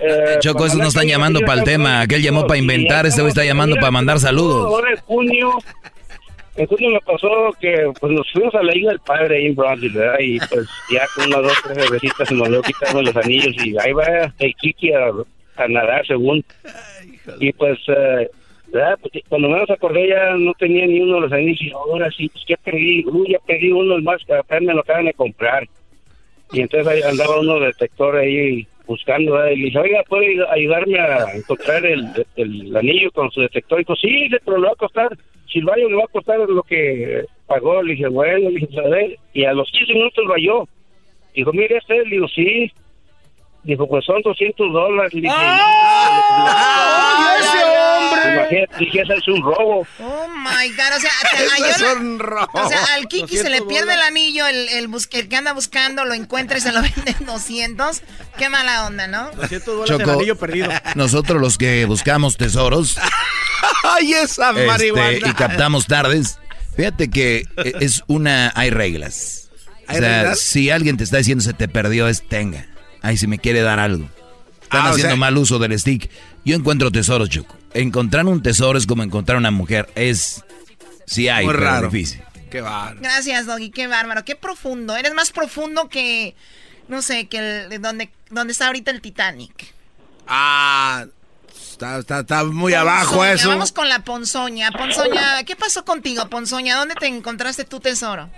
[0.00, 2.00] Eh, Choco, esos no están llamando para el tema.
[2.02, 4.66] Aquel llamó para inventar, este güey está llamando para mandar saludos.
[4.66, 5.58] Ahora en junio,
[6.56, 9.54] en junio me pasó que pues nos fuimos a la isla del padre ahí en
[9.56, 10.18] Brownsville, ¿verdad?
[10.20, 13.76] Y pues ya con unas dos, tres bebecitas se nos dio quitarnos los anillos y
[13.78, 15.10] ahí va el Kiki a,
[15.56, 16.44] a nadar según.
[17.40, 17.78] Y pues...
[17.88, 18.30] Eh,
[18.72, 18.98] ¿verdad?
[19.00, 22.28] Porque cuando menos acordé ya no tenía ni uno de los anillos y ahora sí,
[22.28, 25.66] pues ya perdí, uy, ya pedí uno más que apenas me lo acaban de comprar.
[26.52, 29.50] Y entonces ahí andaba uno detector ahí buscando, ¿verdad?
[29.50, 33.78] y le dije, oiga, ¿puede ayudarme a encontrar el, el, anillo con su detector?
[33.78, 35.16] Y dijo, sí, pero le va a costar,
[35.52, 37.82] Silvario le va a costar lo que pagó.
[37.82, 40.68] Le dije, bueno, le dije, a ver, y a los 15 minutos lo halló.
[41.34, 42.72] Dijo, mire, este, le digo, sí.
[43.64, 45.12] Dijo, pues son 200 dólares.
[45.14, 46.98] Le dije, ¡Ah!
[47.98, 48.34] Hombre!
[48.34, 49.86] Imagínate, dije, ese es un robo.
[50.00, 51.10] Oh my god, o sea,
[51.68, 52.48] Eso es un robo.
[52.52, 55.36] o sea, al Kiki se le 200 pierde el anillo, el, el, bus- el que
[55.36, 58.02] anda buscando lo encuentra y se lo vende en 200.
[58.36, 59.30] Qué mala onda, ¿no?
[59.32, 60.10] 200 dólares el Choco.
[60.12, 60.68] anillo perdido.
[60.94, 62.96] Nosotros los que buscamos tesoros
[63.84, 65.12] Ay, esa este, marihuana.
[65.28, 66.38] y captamos tardes,
[66.76, 69.50] fíjate que e- es una, hay reglas.
[69.88, 70.40] O ¿Hay sea, reglas?
[70.40, 72.66] si alguien te está diciendo se te perdió, es tenga.
[73.02, 74.08] Ay, si me quiere dar algo.
[74.62, 76.10] Están Ah, o haciendo sea- mal uso del stick.
[76.44, 77.56] Yo encuentro tesoros, Choco.
[77.74, 79.88] Encontrar un tesoro es como encontrar una mujer.
[79.94, 80.44] Es,
[81.06, 81.88] sí hay, Muy pero raro.
[81.90, 82.22] difícil.
[82.50, 83.00] Qué bárbaro.
[83.00, 84.96] Gracias, Doggy, qué bárbaro, qué profundo.
[84.96, 86.34] Eres más profundo que,
[86.88, 89.74] no sé, que el, de donde, donde está ahorita el Titanic.
[90.26, 91.04] Ah,
[91.72, 93.50] está, está, está muy abajo eso.
[93.50, 94.70] Vamos con la Ponzoña.
[94.72, 96.76] Ponzoña, ¿qué pasó contigo, Ponzoña?
[96.76, 98.30] ¿Dónde te encontraste tu tesoro?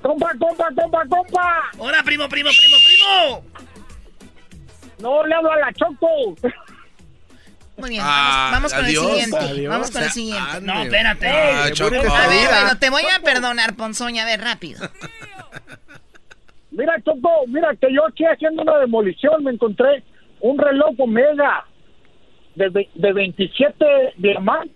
[0.00, 1.70] ¡Compa, compa, compa, compa!
[1.78, 3.44] ¡Hola, primo, primo, primo, primo!
[5.00, 6.36] No, le hablo a la Choco.
[7.78, 9.36] Muy bien, Ah, vamos, vamos con adiós, el siguiente.
[9.52, 9.70] adiós.
[9.70, 10.50] Vamos con el Ah, siguiente.
[10.50, 10.66] ande.
[10.72, 11.28] No, espérate.
[11.28, 11.94] Ah, Choco.
[11.94, 14.24] A ver, bueno, te voy a perdonar, Ponzoña.
[14.24, 14.88] A ver, rápido.
[16.70, 20.02] Mira, Choco, mira que yo aquí haciendo una demolición me encontré
[20.40, 21.64] un reloj Omega
[22.54, 23.84] de, de 27
[24.16, 24.74] diamantes,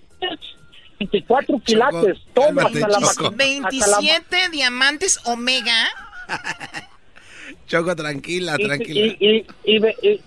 [0.99, 3.33] 24 quilates, todo hasta la, Choco.
[3.33, 5.89] maqui- hasta la ma- 27 diamantes Omega.
[7.67, 9.01] Choco, tranquila, y, tranquila.
[9.01, 10.21] y, y, y ve- y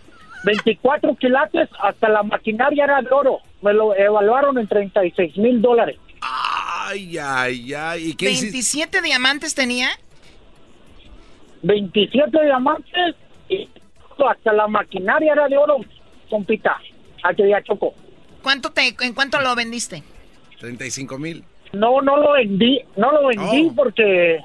[0.45, 3.39] 24 quilates, hasta la maquinaria era de oro.
[3.61, 5.97] Me lo evaluaron en 36 mil dólares.
[6.21, 8.09] Ay, ay, ay.
[8.11, 8.51] ¿Y qué hiciste?
[8.51, 9.89] 27 diamantes tenía.
[11.63, 13.15] 27 diamantes
[13.49, 13.67] y
[14.29, 15.77] hasta la maquinaria era de oro,
[16.29, 16.77] compita.
[17.23, 17.93] Aquí ya Choco.
[18.43, 20.03] ¿Cuánto te, ¿En cuánto lo vendiste?
[20.59, 21.43] 35 mil.
[21.73, 23.75] No, no lo vendí, no lo vendí Oh.
[23.75, 24.39] porque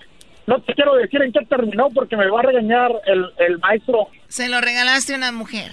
[0.47, 4.09] no te quiero decir en qué terminó porque me va a regañar el, el maestro.
[4.29, 5.71] Se lo regalaste a una mujer.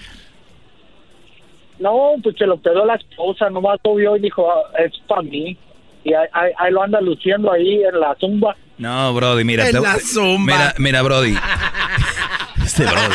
[1.80, 5.22] No, pues se lo quedó la esposa, nomás lo vio y dijo, "Ah, es para
[5.22, 5.56] mí.
[6.04, 8.56] Y ahí, ahí- ahí lo anda luciendo ahí en la tumba.
[8.78, 9.66] No, Brody, mira.
[9.66, 10.52] En te- la zumba.
[10.56, 11.36] Mira, mira, Brody.
[12.64, 13.14] Este Brody.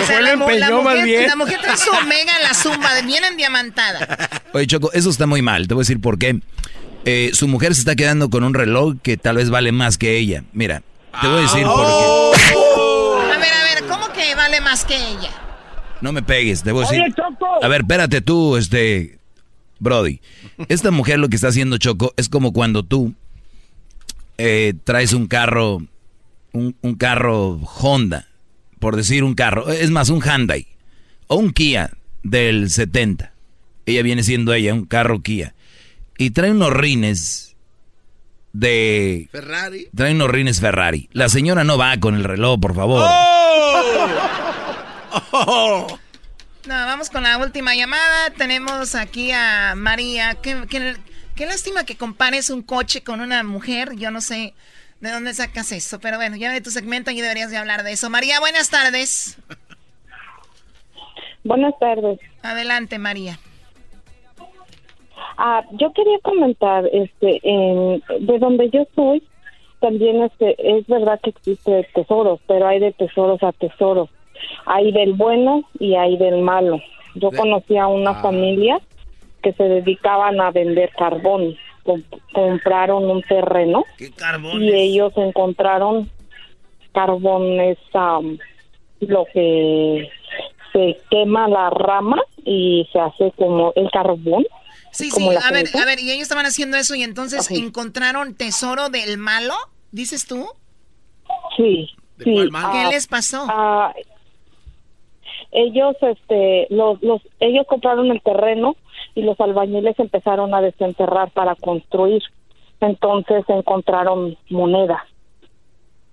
[0.00, 1.26] O sea, la, mu- la mujer, bien.
[1.28, 4.18] la mujer trae su Omega en la zumba, bien endiamantada.
[4.52, 5.68] Oye, Choco, eso está muy mal.
[5.68, 6.40] Te voy a decir por qué.
[7.04, 10.16] Eh, su mujer se está quedando con un reloj que tal vez vale más que
[10.16, 10.44] ella.
[10.52, 10.82] Mira,
[11.20, 12.54] te voy a decir por qué.
[12.56, 13.20] Oh.
[13.34, 15.30] A ver, a ver, ¿cómo que vale más que ella?
[16.04, 17.00] No me pegues, debo decir.
[17.00, 17.64] Oye, Choco.
[17.64, 19.18] A ver, espérate tú, este.
[19.78, 20.20] Brody.
[20.68, 23.14] Esta mujer lo que está haciendo Choco es como cuando tú
[24.36, 25.82] eh, traes un carro,
[26.52, 28.28] un, un carro Honda,
[28.80, 30.66] por decir un carro, es más, un Hyundai
[31.26, 31.90] o un Kia
[32.22, 33.32] del 70.
[33.86, 35.54] Ella viene siendo ella, un carro Kia.
[36.18, 37.56] Y trae unos rines
[38.52, 39.30] de...
[39.32, 39.88] Ferrari.
[39.96, 41.08] Trae unos rines Ferrari.
[41.12, 43.08] La señora no va con el reloj, por favor.
[46.66, 48.30] No, vamos con la última llamada.
[48.38, 50.34] Tenemos aquí a María.
[50.36, 50.96] Qué, qué-
[51.36, 53.96] qué lástima que compares un coche con una mujer.
[53.96, 54.54] Yo no sé
[55.00, 57.92] de dónde sacas eso, pero bueno, ya de tu segmento y deberías de hablar de
[57.92, 58.08] eso.
[58.08, 59.36] María, buenas tardes.
[61.42, 62.18] Buenas tardes.
[62.42, 63.38] Adelante, María.
[65.36, 69.22] Ah, yo quería comentar, este, en- de donde yo soy,
[69.80, 74.08] también este, es verdad que existe tesoros, pero hay de tesoros a tesoros.
[74.66, 76.80] Hay del bueno y hay del malo.
[77.14, 78.80] Yo conocí a una familia
[79.42, 81.56] que se dedicaban a vender carbón.
[81.84, 82.02] Com-
[82.32, 86.10] compraron un terreno y ellos encontraron
[86.94, 88.38] carbones, am,
[89.00, 90.08] lo que
[90.72, 94.46] se quema la rama y se hace como el carbón.
[94.92, 97.54] Sí, sí, a ver, a ver, y ellos estaban haciendo eso y entonces Ajá.
[97.60, 99.54] encontraron tesoro del malo,
[99.90, 100.46] dices tú.
[101.56, 101.90] Sí,
[102.22, 102.34] sí.
[102.34, 103.44] ¿Qué ah, les pasó?
[103.48, 103.92] ah,
[105.54, 108.76] ellos, este, los, los, ellos compraron el terreno
[109.14, 112.22] y los albañiles empezaron a desenterrar para construir.
[112.80, 115.02] Entonces encontraron monedas.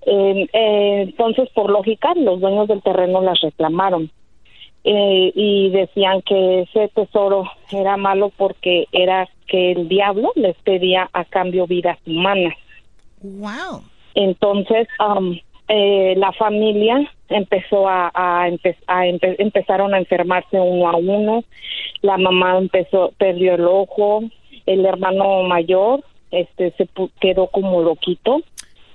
[0.05, 4.11] Eh, eh, entonces, por lógica, los dueños del terreno las reclamaron.
[4.84, 11.07] Eh, y decían que ese tesoro era malo porque era que el diablo les pedía
[11.13, 12.53] a cambio vidas humanas.
[13.22, 13.84] Wow.
[14.15, 20.89] Entonces, am, eh, la familia empezó a, a, empe- a empe- empezaron a enfermarse uno
[20.89, 21.43] a uno.
[22.01, 24.23] La mamá empezó, perdió el ojo.
[24.65, 28.41] El hermano mayor, este, se pu- quedó como loquito.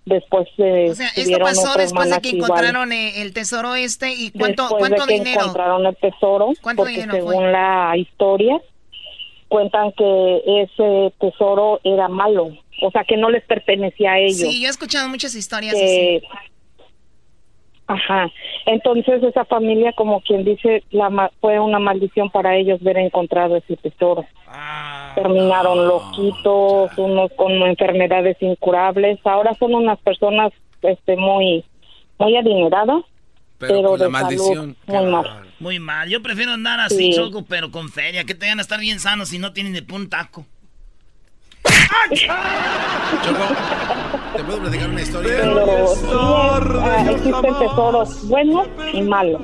[0.05, 4.31] Después eh, O sea, esto pasó después de que encontraron eh, el tesoro este y
[4.31, 5.41] cuánto, Después cuánto de que dinero.
[5.41, 7.51] encontraron el tesoro, ¿Cuánto porque dinero según fue?
[7.51, 8.61] la historia
[9.49, 12.51] cuentan que ese tesoro era malo,
[12.83, 14.39] o sea que no les pertenecía a ellos.
[14.39, 16.47] Sí, yo he escuchado muchas historias que- así.
[17.89, 18.29] Ajá.
[18.67, 23.57] Entonces esa familia, como quien dice, la ma- fue una maldición para ellos ver encontrado
[23.57, 24.25] ese tesoro.
[25.15, 29.19] Terminaron loquitos, unos con enfermedades incurables.
[29.25, 30.53] Ahora son unas personas,
[30.83, 31.65] este, muy,
[32.19, 33.03] muy adineradas,
[33.59, 35.43] Pero pero, con la de maldición, salud muy mal.
[35.59, 36.09] Muy mal.
[36.11, 37.17] Yo prefiero andar así, Sí.
[37.17, 38.25] Choco, pero con feria.
[38.25, 40.11] Que te van a estar bien sanos si no tienen de un
[41.89, 43.55] taco.
[44.37, 45.33] ¿Te puedo platicar una historia?
[45.41, 49.43] Pero sí, ah, existen tesoros buenos y malos.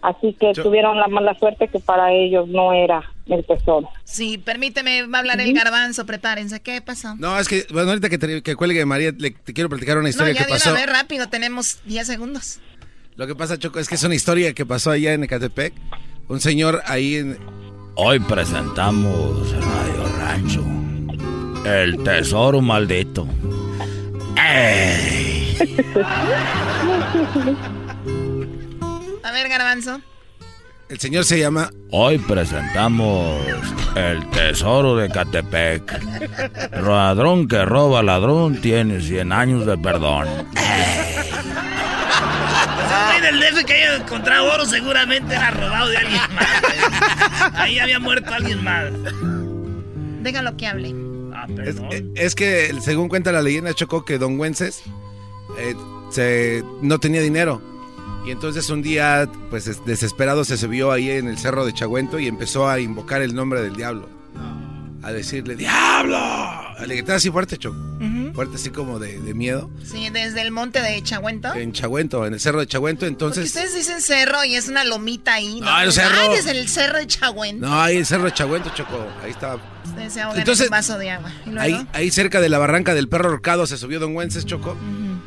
[0.00, 3.88] Así que tuvieron la mala suerte que para ellos no era el tesoro.
[4.04, 6.60] Sí, permíteme, va a hablar el garbanzo, prepárense.
[6.60, 7.16] ¿Qué pasó?
[7.16, 10.04] No, es que, bueno, ahorita que, te- que cuelgue María, le- te quiero platicar una
[10.04, 10.70] No, historia ya que pasó.
[10.70, 12.60] una vez rápido, tenemos 10 segundos.
[13.16, 15.74] Lo que pasa, Choco, es que es una historia que pasó allá en Ecatepec.
[16.28, 17.36] Un señor ahí en...
[17.96, 20.64] Hoy presentamos Radio Rancho.
[21.64, 23.26] El tesoro maldito.
[24.36, 25.56] ¡Ey!
[29.22, 30.00] A ver, garbanzo.
[30.88, 31.70] El señor se llama...
[31.90, 33.40] Hoy presentamos
[33.94, 36.00] el tesoro de Catepec.
[36.82, 40.26] Ladrón que roba ladrón tiene 100 años de perdón.
[40.54, 41.32] Ese
[43.06, 47.52] güey del DF que haya encontrado oro seguramente era robado de alguien más.
[47.54, 48.84] Ahí había muerto alguien más.
[50.22, 50.94] Déjalo que hable.
[51.42, 54.82] Ah, Es, eh, es que, según cuenta la leyenda, Choco, que Don Güences
[55.58, 55.74] eh,
[56.10, 57.60] se, no tenía dinero.
[58.26, 62.18] Y entonces un día, pues es- desesperado, se subió ahí en el cerro de Chagüento
[62.18, 64.08] y empezó a invocar el nombre del diablo.
[65.08, 66.18] A decirle, ¡Diablo!
[66.86, 67.76] Le gritaba así fuerte, Choco.
[68.34, 69.70] Fuerte, así como de, de miedo.
[69.82, 71.52] Sí, desde el monte de Chahuento.
[71.54, 73.00] En Chagüento, en el cerro de Chagüento.
[73.00, 75.60] Porque Entonces, ustedes dicen cerro y es una lomita ahí.
[75.60, 76.14] No, el cerro.
[76.20, 77.66] Ay, desde el cerro de Chahuento.
[77.66, 79.04] no, ahí el cerro de Chagüento, Choco.
[79.24, 79.60] Ahí estaba.
[79.86, 81.32] Ustedes se Entonces, en un vaso de agua.
[81.46, 81.60] ¿Y luego?
[81.78, 84.76] Ahí, ahí cerca de la barranca del perro horcado se subió Don Güences, Choco.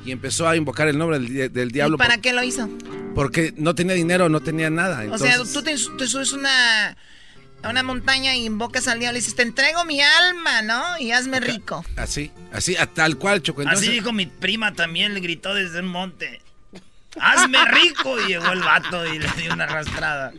[0.06, 1.98] Y empezó a invocar el nombre del, di- del ¿Y diablo.
[1.98, 2.70] para qué lo hizo?
[3.16, 5.04] Porque no tenía dinero, no tenía nada.
[5.12, 6.96] o sea, tú te, te subes una,
[7.64, 10.98] a una montaña y invocas al diablo y dices, te entrego mi alma, ¿no?
[11.00, 11.86] Y hazme rico.
[11.96, 13.62] Así, así, a tal cual, Choco.
[13.62, 16.42] Entonces, Así dijo mi prima también, le gritó desde un monte.
[17.20, 18.20] ¡Hazme rico!
[18.22, 20.32] Y llegó el vato y le dio una arrastrada.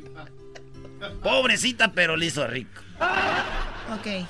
[1.23, 2.81] Pobrecita, pero le hizo rico.
[3.93, 4.27] Ok.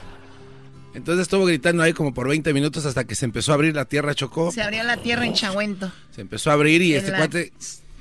[0.95, 3.85] entonces estuvo gritando ahí como por 20 minutos hasta que se empezó a abrir la
[3.85, 4.51] tierra, Chocó.
[4.51, 5.93] Se abrió la tierra en Chahuento.
[6.11, 7.53] Se empezó a abrir y En este la cuate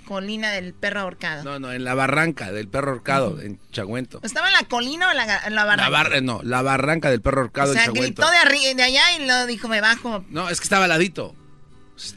[0.06, 1.44] colina del perro ahorcado.
[1.44, 4.20] No, no, en la barranca del perro ahorcado, en Chagüento.
[4.24, 5.90] ¿Estaba en la colina o en la, en la barranca?
[5.90, 8.84] La bar- eh, no, la barranca del perro ahorcado o sea, en gritó de, de
[8.84, 10.26] allá y lo dijo, me bajo.
[10.30, 11.36] No, es que estaba al ladito.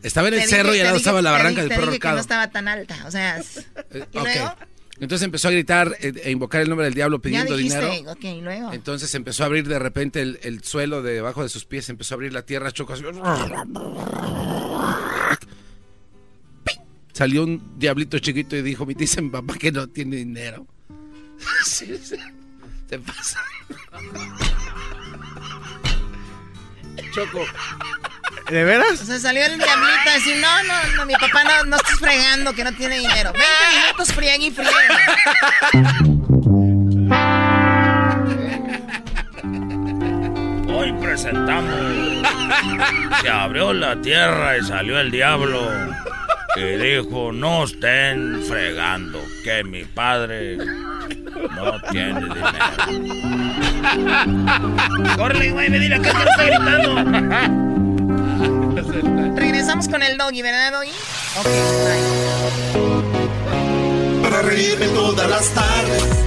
[0.02, 1.90] Estaba en el Te cerro dije- y al lado dije- estaba la barranca del perro
[1.90, 2.14] ahorcado.
[2.14, 3.38] no estaba tan alta, o sea...
[3.38, 3.66] es-
[4.12, 4.54] ¿Y luego?
[5.00, 8.12] Entonces empezó a gritar eh, e invocar el nombre del diablo pidiendo ya dijiste, dinero.
[8.12, 8.72] ok, ¿y luego?
[8.72, 12.14] Entonces empezó a abrir de repente el, el suelo de debajo de sus pies, empezó
[12.14, 13.02] a abrir la tierra, chocó así.
[17.14, 20.66] Salió un diablito chiquito y dijo, me dicen papá que no tiene dinero.
[21.64, 22.16] Sí, sí.
[22.88, 23.40] Se pasa.
[27.12, 27.44] Choco.
[28.50, 29.00] ¿De veras?
[29.00, 31.98] O sea, salió el diablito a decir, no, no, no, mi papá no, no estás
[31.98, 33.32] fregando, que no tiene dinero.
[33.32, 33.48] 20
[33.80, 34.72] minutos friegue y friegue.
[40.68, 41.74] Hoy presentamos.
[43.22, 45.70] Se abrió la tierra y salió el diablo.
[46.56, 52.48] Y dijo, no estén fregando, que mi padre no tiene dinero.
[55.16, 56.94] Córrele, güey, me dile acá que está gritando.
[59.36, 60.92] Regresamos con el doggy, ¿verdad, doggy?
[61.40, 61.48] Ok,
[64.22, 66.24] Para reírme todas las tardes,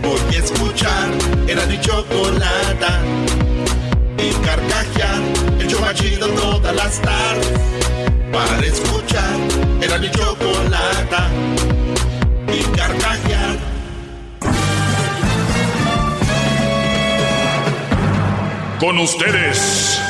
[0.00, 1.08] voy a escuchar
[1.48, 3.00] era mi chocolata.
[4.18, 5.20] Y carcajear,
[5.60, 8.07] el chido todas las tardes.
[8.32, 9.36] Para escuchar
[9.80, 11.28] era mi chocolata.
[12.52, 13.56] Y carcajear.
[18.80, 20.00] Con ustedes.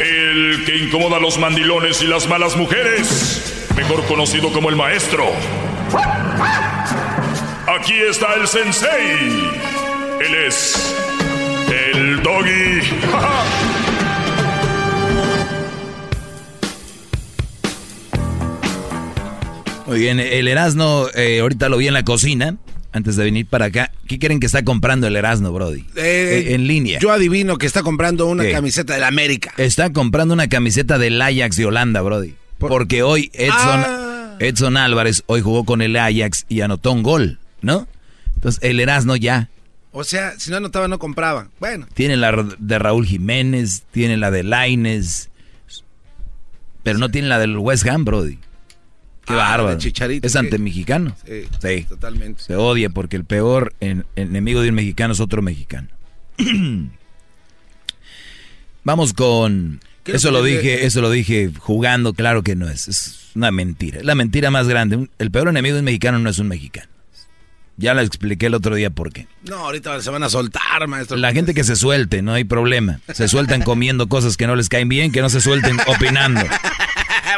[0.00, 3.66] El que incomoda a los mandilones y las malas mujeres.
[3.76, 5.24] Mejor conocido como el maestro.
[7.66, 9.52] Aquí está el sensei.
[10.20, 10.94] Él es
[11.68, 12.80] el doggy.
[19.94, 22.56] Muy bien, el Erasno, eh, ahorita lo vi en la cocina,
[22.90, 23.92] antes de venir para acá.
[24.08, 25.82] ¿Qué creen que está comprando el Erasno, Brody?
[25.94, 26.98] Eh, Eh, en línea.
[26.98, 28.50] Yo adivino que está comprando una ¿Qué?
[28.50, 29.54] camiseta de la América.
[29.56, 32.34] Está comprando una camiseta del Ajax de Holanda, Brody.
[32.58, 34.36] Porque hoy Edson, Ah.
[34.40, 37.86] Edson Álvarez hoy jugó con el Ajax y anotó un gol, ¿no?
[38.34, 39.48] Entonces el Erasno ya
[39.92, 41.50] O sea, si no anotaba, no compraba.
[41.60, 45.30] Bueno, tiene la de Raúl Jiménez, tiene la de Laines,
[46.82, 48.38] pero no tiene la del West Ham, Brody.
[49.26, 49.78] Qué Ah, bárbaro.
[49.78, 51.16] Chicharito, es antemexicano.
[51.26, 51.84] Sí, Sí.
[51.88, 52.42] totalmente.
[52.42, 55.88] Se odia porque el peor en- enemigo de un mexicano es otro mexicano.
[58.84, 62.68] Vamos con ¿Qué es eso lo que dije, eso lo dije jugando, claro que no
[62.68, 65.08] es, es una mentira, es la mentira más grande.
[65.18, 66.88] El peor enemigo de un mexicano no es un mexicano.
[67.76, 69.26] Ya le expliqué el otro día por qué.
[69.48, 71.16] no, ahorita se van a soltar, maestro.
[71.16, 73.00] La gente que se suelte, no hay problema.
[73.12, 76.42] Se sueltan comiendo cosas que no les caen bien, que no se suelten opinando.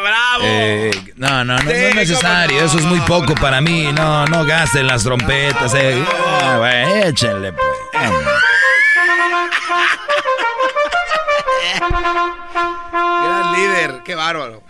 [0.00, 0.42] ¡Bravo!
[0.44, 2.62] Eh, no, no, no, no es necesario.
[2.64, 3.92] Eso es muy poco para mí.
[3.92, 5.74] No, no gasten las trompetas.
[5.74, 6.02] eh.
[6.12, 7.78] Ah, échenle, pues.
[12.92, 14.62] Gran líder, qué bárbaro.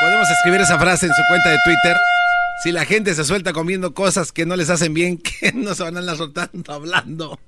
[0.00, 1.96] Podemos escribir esa frase en su cuenta de Twitter.
[2.62, 5.82] Si la gente se suelta comiendo cosas que no les hacen bien, que no se
[5.82, 7.38] van a andar soltando hablando.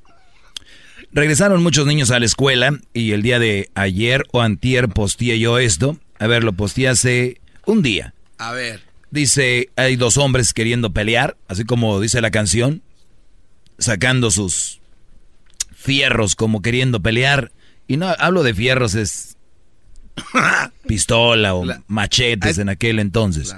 [1.13, 5.59] Regresaron muchos niños a la escuela y el día de ayer o antier posteé yo
[5.59, 5.99] esto.
[6.19, 8.15] A ver, lo posteé hace un día.
[8.39, 8.81] A ver.
[9.11, 12.83] Dice, hay dos hombres queriendo pelear, así como dice la canción,
[13.79, 14.81] sacando sus
[15.75, 17.53] fierros como queriendo pelear.
[17.87, 19.37] Y no hablo de fierros, es
[20.87, 23.55] pistola o machetes en aquel entonces.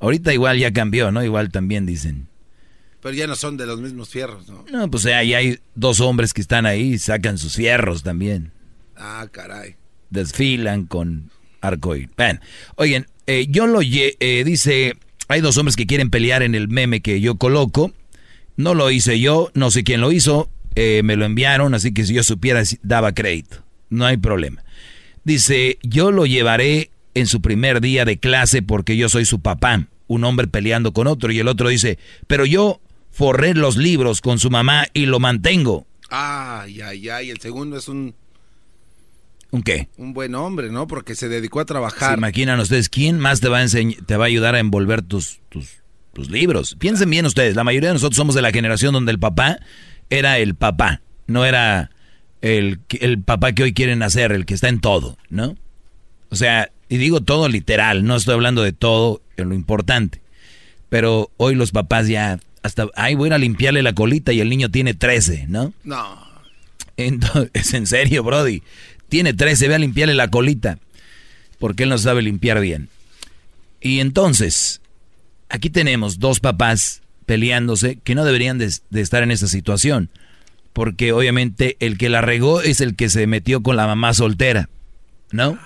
[0.00, 1.22] Ahorita igual ya cambió, ¿no?
[1.22, 2.26] Igual también dicen.
[3.08, 4.66] Pero ya no son de los mismos fierros, ¿no?
[4.70, 8.52] No, pues ahí hay dos hombres que están ahí y sacan sus fierros también.
[8.98, 9.76] Ah, caray.
[10.10, 11.30] Desfilan con
[11.62, 12.10] arcoíris.
[12.18, 12.40] Bueno,
[12.74, 14.92] oigan, eh, yo lo eh, dice,
[15.26, 17.94] hay dos hombres que quieren pelear en el meme que yo coloco.
[18.56, 22.04] No lo hice yo, no sé quién lo hizo, eh, me lo enviaron, así que
[22.04, 23.64] si yo supiera daba crédito.
[23.88, 24.62] No hay problema.
[25.24, 29.86] Dice, yo lo llevaré en su primer día de clase porque yo soy su papá.
[30.08, 32.82] Un hombre peleando con otro y el otro dice, pero yo
[33.18, 35.88] forré los libros con su mamá y lo mantengo.
[36.08, 37.30] Ay, ay, ay.
[37.30, 38.14] El segundo es un,
[39.50, 39.88] ¿Un qué?
[39.96, 40.86] un buen hombre, ¿no?
[40.86, 42.16] Porque se dedicó a ¿Se trabajar.
[42.16, 45.66] imaginan ustedes quién más te va a te va a ayudar a envolver tus, tus,
[46.12, 46.76] tus libros?
[46.78, 49.58] Piensen bien ustedes, la mayoría de nosotros somos de la generación donde el papá
[50.10, 51.90] era el papá, no era
[52.40, 55.56] el, el papá que hoy quieren hacer, el que está en todo, ¿no?
[56.30, 60.20] O sea, y digo todo literal, no estoy hablando de todo en lo importante.
[60.88, 64.40] Pero hoy los papás ya, hasta, ay, voy a ir a limpiarle la colita y
[64.40, 65.72] el niño tiene 13, ¿no?
[65.84, 66.26] No.
[66.96, 68.62] Entonces, es en serio, Brody.
[69.08, 70.78] tiene 13, ve a limpiarle la colita,
[71.58, 72.88] porque él no sabe limpiar bien.
[73.80, 74.80] Y entonces,
[75.48, 80.10] aquí tenemos dos papás peleándose que no deberían de, de estar en esa situación,
[80.72, 84.68] porque obviamente el que la regó es el que se metió con la mamá soltera,
[85.30, 85.58] ¿no?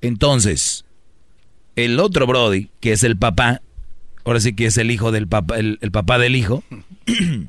[0.00, 0.84] Entonces,
[1.76, 3.62] el otro Brody, que es el papá,
[4.24, 6.64] ahora sí que es el hijo del papá, el, papá del hijo,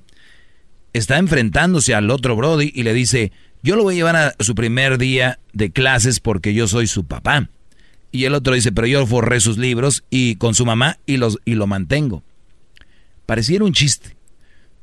[0.94, 3.32] está enfrentándose al otro Brody y le dice,
[3.64, 7.06] yo lo voy a llevar a su primer día de clases porque yo soy su
[7.06, 7.50] papá.
[8.12, 11.40] Y el otro dice, pero yo forré sus libros y con su mamá y, los,
[11.44, 12.24] y lo mantengo.
[13.26, 14.16] Pareciera un chiste,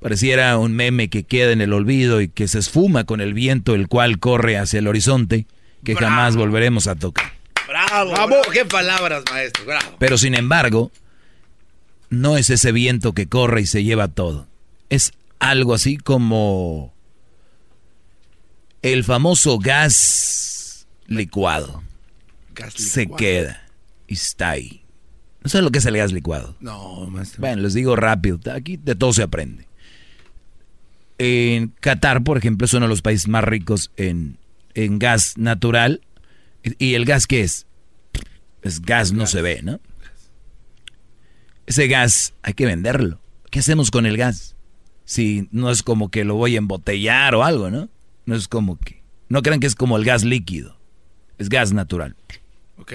[0.01, 3.75] pareciera un meme que queda en el olvido y que se esfuma con el viento
[3.75, 5.47] el cual corre hacia el horizonte
[5.85, 7.33] que jamás volveremos a tocar.
[7.67, 9.97] Bravo, qué palabras, maestro, bravo.
[9.99, 10.91] Pero sin embargo,
[12.13, 14.47] no es ese viento que corre y se lleva todo.
[14.89, 16.95] Es algo así como
[18.83, 21.83] el famoso gas licuado.
[22.55, 23.67] Gas Se queda
[24.07, 24.85] y está ahí.
[25.43, 26.57] ¿No saben lo que es el gas licuado?
[26.61, 27.41] No, maestro.
[27.41, 29.67] Bueno, les digo rápido, aquí de todo se aprende.
[31.19, 34.39] En Qatar, por ejemplo, es uno de los países más ricos en,
[34.75, 36.01] en gas natural
[36.79, 37.67] ¿Y el gas qué es?
[38.63, 39.81] Es gas, no se ve, ¿no?
[41.67, 43.21] Ese gas hay que venderlo.
[43.51, 44.57] ¿Qué hacemos con el gas?
[45.05, 47.89] Si no es como que lo voy a embotellar o algo, ¿no?
[48.25, 49.03] No es como que...
[49.29, 50.79] No crean que es como el gas líquido.
[51.39, 52.17] Es gas natural.
[52.79, 52.93] Ok.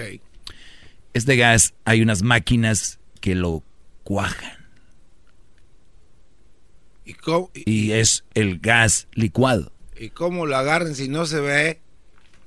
[1.14, 3.62] Este gas hay unas máquinas que lo
[4.04, 4.58] cuajan.
[7.04, 9.72] ¿Y, cómo, y es el gas licuado.
[9.98, 11.80] ¿Y cómo lo agarran si no se ve?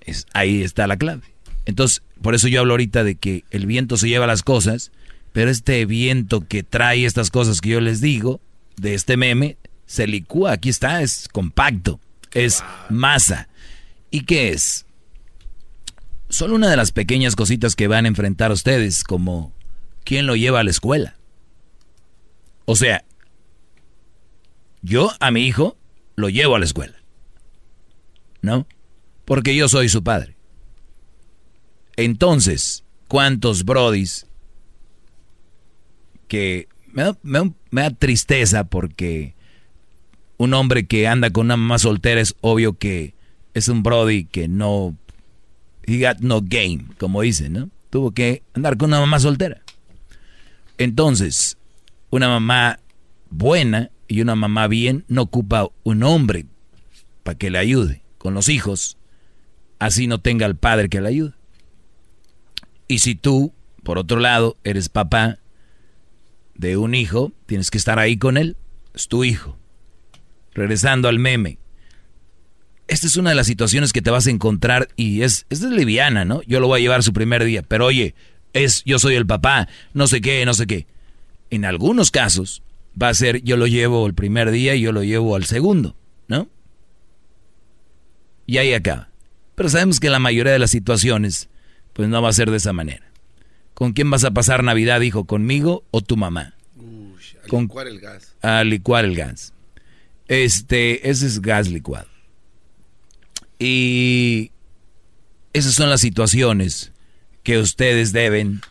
[0.06, 1.23] Es, ahí está la clave.
[1.65, 4.91] Entonces, por eso yo hablo ahorita de que el viento se lleva las cosas,
[5.34, 8.41] pero este viento que trae estas cosas que yo les digo,
[8.78, 10.53] de este meme, se licúa.
[10.53, 11.99] Aquí está, es compacto,
[12.32, 13.49] es masa.
[14.10, 14.86] ¿Y qué es?
[16.30, 19.53] Solo una de las pequeñas cositas que van a enfrentar ustedes, como
[20.03, 21.16] quién lo lleva a la escuela.
[22.66, 23.03] O sea,
[24.82, 25.78] yo a mi hijo
[26.16, 26.95] lo llevo a la escuela.
[28.41, 28.66] ¿No?
[29.32, 30.36] porque yo soy su padre.
[31.95, 34.26] Entonces, ¿cuántos brodis
[36.32, 37.03] que me
[37.72, 39.36] da, tristeza porque
[40.38, 43.16] un hombre que anda con una mamá soltera es obvio que
[43.53, 44.95] es un brody que no,
[45.84, 47.70] he got no game, como dicen, ¿no?
[47.90, 49.60] Tuvo que andar con una mamá soltera.
[50.78, 51.58] Entonces,
[52.12, 52.80] una mamá
[53.30, 56.45] buena y una mamá bien no ocupa un hombre
[57.24, 58.98] para que le ayude con los hijos
[59.80, 61.34] así no tenga el padre que le ayude.
[62.88, 63.52] Y si tú,
[63.84, 65.40] por otro lado, eres papá
[66.56, 68.57] de un hijo, tienes que estar ahí con él,
[68.94, 69.57] es tu hijo.
[70.53, 71.57] Regresando al meme.
[72.88, 76.26] Esta es una de las situaciones que te vas a encontrar y es, es liviana,
[76.26, 76.41] ¿no?
[76.44, 78.15] Yo lo voy a llevar su primer día, pero oye,
[78.53, 80.88] es yo soy el papá, no sé qué, no sé qué.
[81.49, 82.64] En algunos casos
[83.02, 85.95] va a ser yo lo llevo el primer día y yo lo llevo al segundo,
[86.28, 86.49] ¿no?
[88.45, 89.10] Y ahí acaba.
[89.56, 91.49] Pero sabemos que la mayoría de las situaciones,
[91.94, 93.10] pues no va a ser de esa manera.
[93.73, 95.26] ¿Con quién vas a pasar Navidad, hijo?
[95.26, 96.56] ¿Conmigo o tu mamá?
[97.43, 98.35] a licuar el gas.
[98.41, 99.53] A licuar el gas.
[100.27, 102.07] Este, ese es gas licuado.
[103.60, 104.52] Y
[105.53, 106.91] esas son las situaciones
[107.43, 108.61] que ustedes deben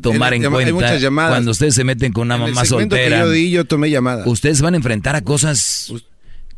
[0.00, 3.26] tomar en, cuenta cuando ustedes se meten con una mamá soltera.
[3.34, 4.24] yo, tomé llamada.
[4.26, 5.92] Ustedes van a enfrentar a cosas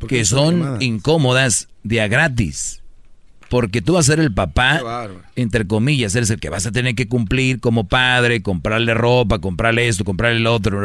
[0.09, 2.82] que son incómodas de a gratis
[3.53, 6.95] porque tú vas a ser el papá, entre comillas, eres el que vas a tener
[6.95, 10.81] que cumplir como padre, comprarle ropa, comprarle esto, comprarle lo otro,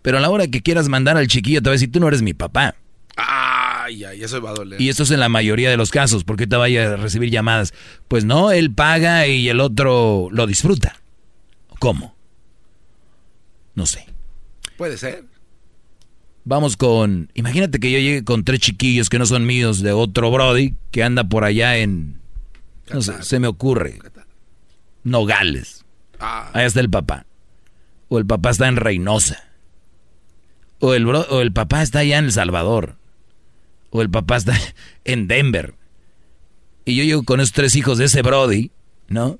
[0.00, 2.08] pero a la hora que quieras mandar al chiquillo te va a decir, tú no
[2.08, 2.74] eres mi papá.
[3.16, 4.80] Ay, ay, eso va a doler.
[4.80, 7.74] Y esto es en la mayoría de los casos, porque te vaya a recibir llamadas.
[8.08, 10.96] Pues no, él paga y el otro lo disfruta.
[11.78, 12.16] ¿Cómo?
[13.74, 14.06] No sé.
[14.78, 15.26] Puede ser.
[16.48, 17.30] Vamos con.
[17.34, 21.02] Imagínate que yo llegue con tres chiquillos que no son míos de otro Brody que
[21.02, 22.22] anda por allá en.
[22.90, 23.98] No sé, se me ocurre.
[25.04, 25.84] Nogales.
[26.18, 26.50] Ah.
[26.54, 27.26] Ahí está el papá.
[28.08, 29.44] O el papá está en Reynosa.
[30.80, 32.96] O el, o el papá está allá en El Salvador.
[33.90, 34.58] O el papá está
[35.04, 35.74] en Denver.
[36.86, 38.70] Y yo llego con esos tres hijos de ese Brody,
[39.08, 39.38] ¿no?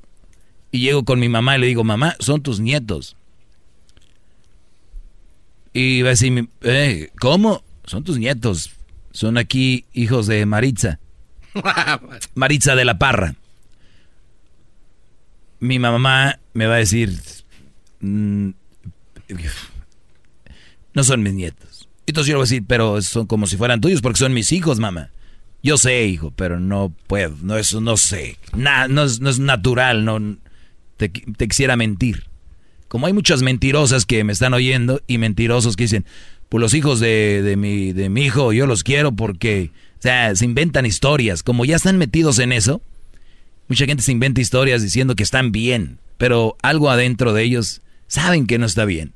[0.71, 3.17] Y llego con mi mamá y le digo, mamá, son tus nietos.
[5.73, 7.63] Y va a decir, eh, ¿cómo?
[7.85, 8.71] Son tus nietos.
[9.13, 10.99] Son aquí hijos de Maritza.
[12.35, 13.35] Maritza de la Parra.
[15.61, 17.13] Mi mamá me va a decir,
[18.01, 18.51] mm,
[20.95, 21.89] no son mis nietos.
[22.07, 24.53] Entonces yo le voy a decir, pero son como si fueran tuyos porque son mis
[24.53, 25.11] hijos, mamá.
[25.63, 28.39] Yo sé, hijo, pero no puedo, no eso no sé.
[28.55, 30.37] no, es, no, es, natural, no
[30.97, 32.28] te, quisiera mentir.
[32.89, 36.05] Como hay muchas mentirosas que me están oyendo y mentirosos que dicen,
[36.49, 40.35] pues los hijos de, de, mi, de mi hijo yo los quiero porque, o sea,
[40.35, 41.43] se inventan historias.
[41.43, 42.81] Como ya están metidos en eso,
[43.69, 48.47] mucha gente se inventa historias diciendo que están bien, pero algo adentro de ellos saben
[48.47, 49.13] que no está bien.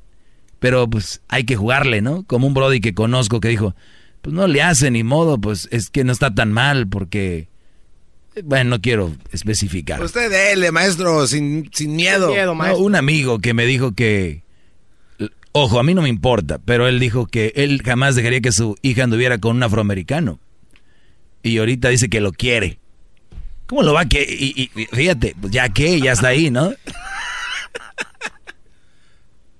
[0.59, 2.23] Pero pues hay que jugarle, ¿no?
[2.23, 3.75] Como un Brody que conozco que dijo,
[4.21, 7.49] pues no le hace ni modo, pues es que no está tan mal porque...
[8.43, 10.01] Bueno, no quiero especificar.
[10.01, 12.33] Usted dele, maestro, sin, sin miedo.
[12.77, 14.43] un amigo que me dijo que...
[15.51, 18.75] Ojo, a mí no me importa, pero él dijo que él jamás dejaría que su
[18.81, 20.39] hija anduviera con un afroamericano.
[21.43, 22.79] Y ahorita dice que lo quiere.
[23.67, 24.23] ¿Cómo lo va a que?
[24.23, 26.73] Y, y, fíjate, pues ya que, ya está ahí, ¿no?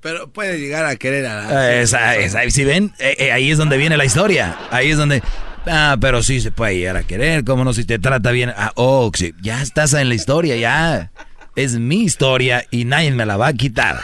[0.01, 1.75] Pero puede llegar a querer a la...
[1.75, 4.57] Esa, esa, si ven, eh, eh, ahí es donde viene la historia.
[4.69, 5.23] Ahí es donde...
[5.65, 7.43] Ah, pero sí se puede llegar a querer.
[7.43, 7.73] ¿Cómo no?
[7.73, 8.51] Si te trata bien...
[8.55, 11.11] Ah, oh, sí, ya estás en la historia, ya.
[11.55, 13.99] Es mi historia y nadie me la va a quitar.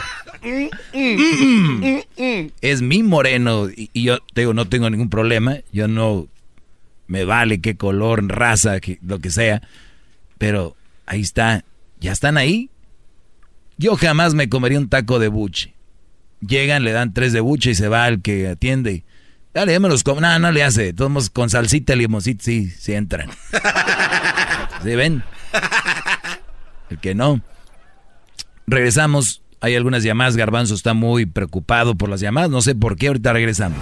[2.60, 5.58] es mi moreno y, yo digo, no tengo ningún problema.
[5.72, 6.28] Yo no...
[7.06, 9.62] Me vale qué color, raza, lo que sea.
[10.38, 10.76] Pero
[11.06, 11.64] ahí está.
[11.98, 12.70] Ya están ahí.
[13.76, 15.74] Yo jamás me comería un taco de buche.
[16.40, 19.04] Llegan, le dan tres de buche y se va al que atiende.
[19.52, 20.20] Dale, ya me los como.
[20.20, 20.92] No, no le hace.
[20.92, 23.30] Todos con salsita, limoncito, sí, sí entran.
[24.82, 25.24] ¿Sí ven?
[26.90, 27.40] El que no.
[28.66, 29.42] Regresamos.
[29.60, 30.36] Hay algunas llamadas.
[30.36, 32.50] Garbanzo está muy preocupado por las llamadas.
[32.50, 33.08] No sé por qué.
[33.08, 33.78] Ahorita regresamos.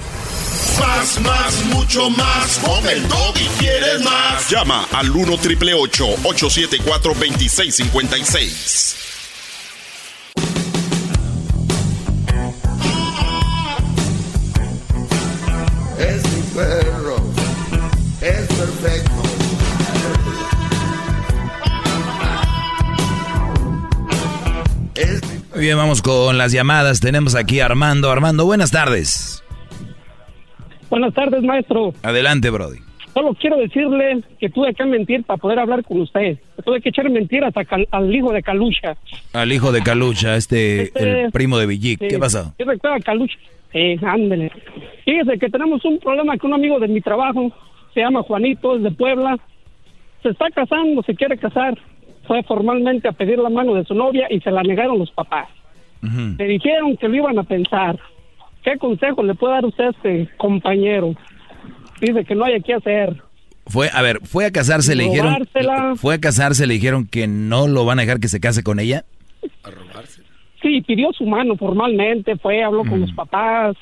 [0.80, 2.58] Más, más, mucho más.
[2.58, 4.50] Con el y quieres más.
[4.50, 8.96] Llama al 1 triple 874 2656.
[25.58, 27.00] Muy bien, vamos con las llamadas.
[27.00, 28.12] Tenemos aquí a Armando.
[28.12, 29.42] Armando, buenas tardes.
[30.88, 31.92] Buenas tardes, maestro.
[32.04, 32.78] Adelante, Brody.
[33.12, 36.38] Solo quiero decirle que tuve que mentir para poder hablar con usted.
[36.64, 37.52] Tuve que echar mentiras
[37.90, 38.96] al hijo de Calucha.
[39.32, 42.06] Al hijo de Calucha, este, este el primo de Villic.
[42.08, 42.54] ¿Qué pasó?
[42.56, 43.36] ¿Qué recuerda Calucha?
[43.72, 44.52] Eh, ándele.
[45.04, 47.50] Fíjese que tenemos un problema con un amigo de mi trabajo,
[47.94, 49.36] se llama Juanito, es de Puebla.
[50.22, 51.76] Se está casando, se quiere casar.
[52.28, 55.48] Fue formalmente a pedir la mano de su novia y se la negaron los papás.
[56.02, 57.98] Le dijeron que lo iban a pensar.
[58.62, 61.14] ¿Qué consejo le puede dar usted a este compañero?
[62.00, 63.16] Dice que no hay que hacer.
[63.66, 65.46] Fue, a ver, fue a casarse, le dijeron.
[65.96, 68.78] Fue a casarse, le dijeron que no lo van a dejar que se case con
[68.78, 69.04] ella.
[69.64, 70.22] A robarse.
[70.60, 73.74] Sí, pidió su mano formalmente, fue, habló con los papás,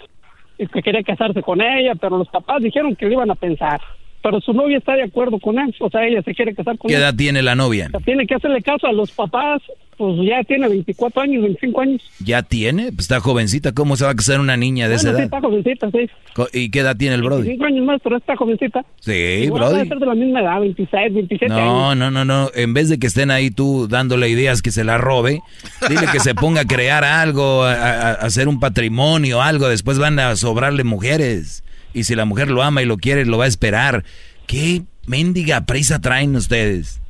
[0.56, 3.81] que quería casarse con ella, pero los papás dijeron que le iban a pensar.
[4.27, 6.90] Pero su novia está de acuerdo con él, o sea, ella se quiere casar con
[6.90, 6.97] él.
[6.97, 7.89] ¿Qué edad tiene la novia?
[8.05, 9.62] tiene que hacerle caso a los papás
[9.97, 12.03] pues ya tiene 24 años, 25 años.
[12.19, 12.93] ¿Ya tiene?
[12.93, 13.73] Pues está jovencita.
[13.73, 15.19] ¿Cómo se va a casar una niña de esa edad?
[15.19, 16.11] Sí, está jovencita, sí.
[16.53, 17.44] ¿Y qué edad tiene el Brody?
[17.44, 18.85] 25 años más, pero está jovencita.
[19.01, 19.77] Sí, Igual Brody.
[19.77, 21.97] Debe ser de la misma edad, 26, 27 no, años.
[21.97, 24.98] No, no, no, En vez de que estén ahí tú dándole ideas que se la
[24.98, 25.40] robe,
[25.89, 29.69] dile que se ponga a crear algo, a, a hacer un patrimonio, algo.
[29.69, 31.62] Después van a sobrarle mujeres.
[31.97, 34.05] Y si la mujer lo ama y lo quiere, lo va a esperar.
[34.47, 37.01] ¿Qué mendiga prisa traen ustedes?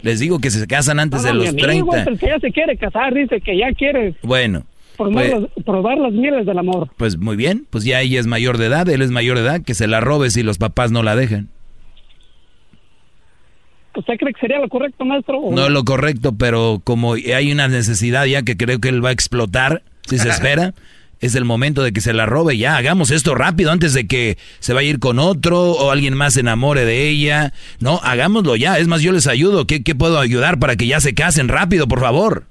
[0.00, 2.00] Les digo que se casan antes de los amigo 30.
[2.02, 4.14] Es el que ya se quiere casar, dice que ya quiere.
[4.22, 4.64] Bueno.
[4.96, 5.34] Pues,
[5.64, 6.88] probar las mieles del amor.
[6.96, 9.62] Pues muy bien, pues ya ella es mayor de edad, él es mayor de edad,
[9.62, 11.48] que se la robe si los papás no la dejan.
[13.96, 15.40] ¿Usted cree que sería lo correcto, maestro?
[15.50, 19.12] No lo correcto, pero como hay una necesidad ya que creo que él va a
[19.12, 20.74] explotar, si se espera,
[21.22, 22.76] es el momento de que se la robe ya.
[22.76, 26.34] Hagamos esto rápido antes de que se vaya a ir con otro o alguien más
[26.34, 27.54] se enamore de ella.
[27.78, 28.78] No, hagámoslo ya.
[28.78, 29.66] Es más, yo les ayudo.
[29.66, 32.44] ¿Qué, puedo ayudar para que ya se casen rápido, por favor?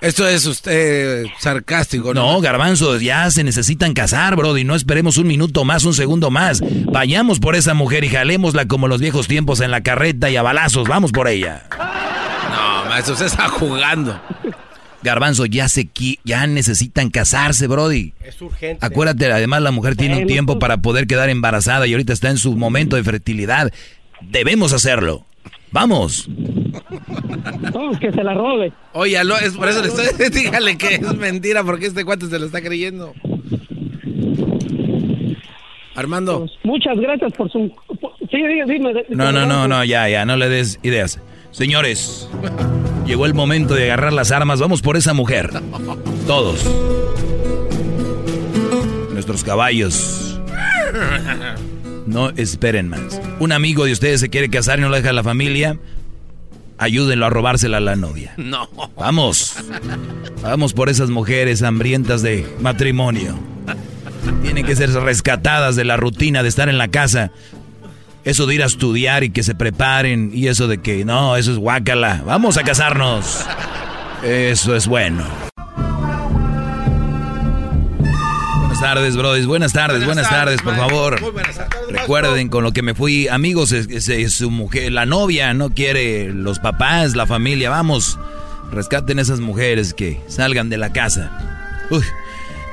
[0.00, 2.32] Esto es usted sarcástico, ¿no?
[2.32, 4.62] No, garbanzo, ya se necesitan casar, Brody.
[4.62, 6.62] No esperemos un minuto más, un segundo más.
[6.86, 10.42] Vayamos por esa mujer y jalémosla como los viejos tiempos en la carreta y a
[10.42, 10.88] balazos.
[10.88, 11.64] Vamos por ella.
[11.76, 14.18] No, maestro, usted está jugando.
[15.02, 15.88] Garbanzo, ya se
[16.24, 18.12] ya necesitan casarse, Brody.
[18.22, 18.84] Es urgente.
[18.84, 22.38] Acuérdate, además la mujer tiene un tiempo para poder quedar embarazada y ahorita está en
[22.38, 23.72] su momento de fertilidad.
[24.20, 25.24] Debemos hacerlo.
[25.72, 26.28] Vamos.
[28.00, 28.72] que se la robe.
[28.92, 32.46] Oye, es por eso le estoy dígale que es mentira porque este cuate se lo
[32.46, 33.14] está creyendo.
[35.94, 36.40] Armando.
[36.40, 37.72] Pues, muchas gracias por su
[38.30, 38.36] Sí,
[38.66, 41.20] dime, No, no, no, no, ya, ya, no le des ideas.
[41.52, 42.28] Señores,
[43.06, 44.60] llegó el momento de agarrar las armas.
[44.60, 45.50] Vamos por esa mujer.
[46.26, 46.64] Todos.
[49.12, 50.40] Nuestros caballos.
[52.06, 53.20] No esperen más.
[53.38, 55.78] Un amigo de ustedes se quiere casar y no lo deja la familia.
[56.78, 58.32] Ayúdenlo a robársela a la novia.
[58.36, 58.68] No.
[58.96, 59.54] Vamos.
[60.42, 63.38] Vamos por esas mujeres hambrientas de matrimonio.
[64.42, 67.32] Tienen que ser rescatadas de la rutina de estar en la casa.
[68.24, 71.52] Eso de ir a estudiar y que se preparen y eso de que no, eso
[71.52, 72.22] es guácala.
[72.26, 73.44] Vamos a casarnos.
[74.22, 75.24] Eso es bueno.
[78.58, 79.46] Buenas tardes, brodis.
[79.46, 81.20] Buenas tardes, buenas, tardes, por favor.
[81.90, 85.70] Recuerden con lo que me fui, amigos, es- es- es su mujer, la novia no
[85.70, 88.18] quiere los papás, la familia, vamos.
[88.72, 91.30] Rescaten esas mujeres que salgan de la casa.
[91.90, 92.04] Uy.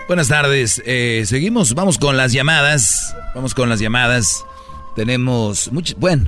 [0.07, 0.82] Buenas tardes.
[0.86, 3.14] eh, seguimos, vamos con las llamadas.
[3.36, 4.45] Vamos con las llamadas.
[4.98, 6.24] Tenemos muchas, bueno,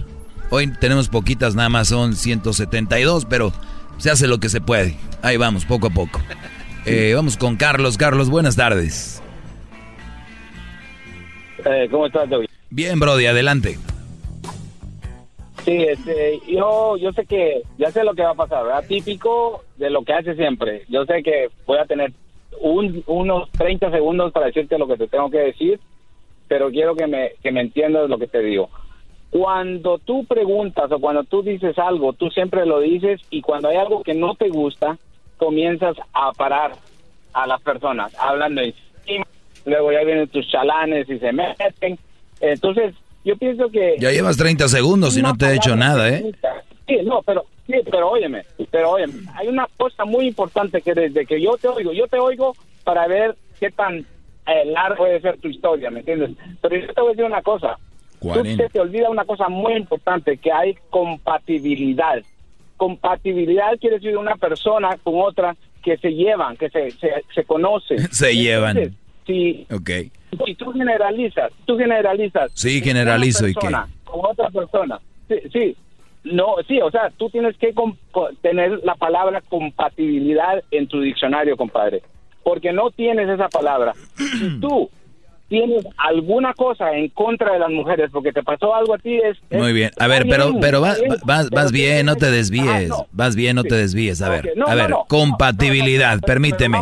[0.52, 3.52] hoy tenemos poquitas, nada más son 172, pero
[3.98, 4.96] se hace lo que se puede.
[5.24, 6.22] Ahí vamos, poco a poco.
[6.86, 7.98] Eh, vamos con Carlos.
[7.98, 9.24] Carlos, buenas tardes.
[11.66, 12.46] Eh, ¿Cómo estás, Doggy?
[12.70, 13.80] Bien, Brody, adelante.
[15.66, 18.86] Sí, este, yo, yo sé que, ya sé lo que va a pasar, ¿verdad?
[18.88, 20.84] Típico de lo que hace siempre.
[20.90, 22.14] Yo sé que voy a tener
[22.62, 25.80] un- unos 30 segundos para decirte lo que te tengo que decir,
[26.50, 28.70] pero quiero que me, que me entiendas lo que te digo.
[29.30, 33.78] Cuando tú preguntas o cuando tú dices algo, tú siempre lo dices y cuando hay
[33.78, 34.98] algo que no te gusta,
[35.38, 36.72] comienzas a parar
[37.34, 39.26] a las personas, hablando encima,
[39.66, 42.00] luego ya vienen tus chalanes y se meten.
[42.42, 43.96] Entonces, yo pienso que...
[44.00, 46.32] Ya llevas 30 segundos y no te he hecho nada, ¿eh?
[46.88, 51.28] Sí, no, pero sí, pero óyeme, pero óyeme, hay una cosa muy importante que desde
[51.28, 54.04] que yo te oigo, yo te oigo para ver qué tan
[54.66, 56.32] largo puede ser tu historia, ¿me entiendes?
[56.62, 57.78] Pero yo te voy a decir una cosa,
[58.20, 58.64] tú 40.
[58.64, 62.22] se te olvida una cosa muy importante, que hay compatibilidad.
[62.78, 68.00] Compatibilidad quiere decir una persona con otra que se llevan, que se, se, se conocen.
[68.12, 68.78] Se llevan.
[68.78, 69.90] Entonces, si, Ok.
[70.46, 72.52] si tú generalizas, tú generalizas.
[72.54, 73.68] Sí, generalizo, una ¿y qué?
[74.06, 75.00] Con otra persona.
[75.28, 75.78] Sí, sí.
[76.24, 77.74] No, sí, o sea, tú tienes que
[78.42, 82.02] tener la palabra compatibilidad en tu diccionario, compadre.
[82.44, 83.94] Porque no tienes esa palabra.
[84.18, 84.90] Si tú
[85.50, 89.36] tienes alguna cosa en contra de las mujeres porque te pasó algo a ti, es.
[89.50, 89.90] es- Muy bien.
[90.00, 92.92] A ver, pero, pero vas, vas, vas bien, no te desvíes.
[92.92, 93.04] Ah.
[93.12, 94.22] Vas bien, no te desvíes.
[94.22, 96.78] A ver, a ver, compatibilidad, permíteme.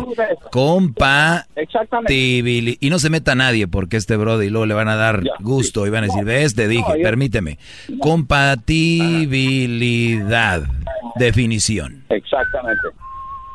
[0.50, 2.76] Compatibilidad.
[2.80, 5.90] Y no se meta nadie porque este brody luego le van a dar gusto y
[5.90, 7.58] van a decir, ves, te dije, permíteme.
[8.00, 10.62] Compatibilidad.
[11.16, 12.04] Definición.
[12.10, 12.88] Exactamente.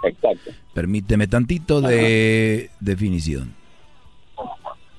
[0.06, 0.52] Exacto.
[0.74, 3.54] Permíteme tantito de definición.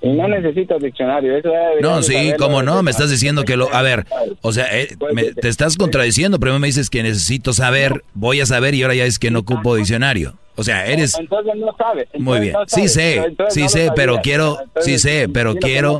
[0.00, 1.34] Y no necesitas diccionario.
[1.36, 1.48] Eso
[1.80, 3.74] No, sí, cómo no, me estás diciendo que lo...
[3.74, 4.06] A ver,
[4.42, 8.46] o sea, eh, me- te estás contradiciendo, primero me dices que necesito saber, voy a
[8.46, 10.34] saber y ahora ya es que no ocupo diccionario.
[10.56, 11.18] O sea, eres...
[11.18, 12.06] Entonces no sabes.
[12.18, 15.98] Muy bien, sí sé, sí sé, pero quiero, sí sé, pero quiero,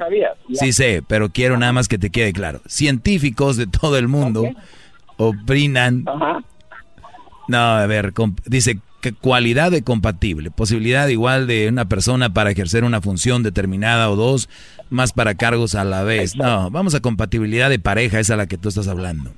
[0.53, 2.61] sí sé, pero quiero nada más que te quede claro.
[2.67, 4.45] Científicos de todo el mundo
[5.17, 6.05] opinan...
[7.49, 8.13] No, a ver,
[8.47, 8.79] dice
[9.13, 14.49] cualidad de compatible, posibilidad igual de una persona para ejercer una función determinada o dos,
[14.91, 16.37] más para cargos a la vez.
[16.37, 19.33] No, vamos a compatibilidad de pareja, esa es a la que tú estás hablando.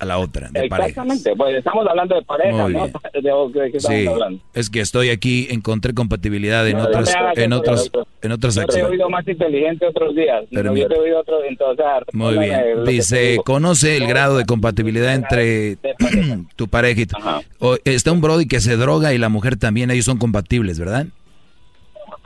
[0.00, 0.88] A la otra, de pareja.
[0.88, 2.84] Exactamente, pues estamos hablando de pareja, Muy ¿no?
[2.84, 2.92] bien.
[3.12, 4.40] De, de Sí, hablando.
[4.54, 8.06] es que estoy aquí, encontré compatibilidad en No, otras, en otros, doctor.
[8.22, 10.44] en otras Yo te he oído más inteligente otros días.
[10.52, 12.84] Pero No, yo te he oído otro, entonces, sea, Muy bien.
[12.84, 15.78] Dice, conoce el grado de compatibilidad entre
[16.56, 17.16] tu pareja y tu...
[17.58, 21.06] O, está un brody que se droga y la mujer también, ellos son compatibles, ¿verdad?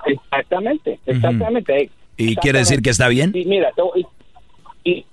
[0.05, 1.91] Exactamente, exactamente.
[2.17, 3.33] ¿Y quiere decir que está bien?
[3.35, 3.73] Y mira,
[4.85, 5.07] y, y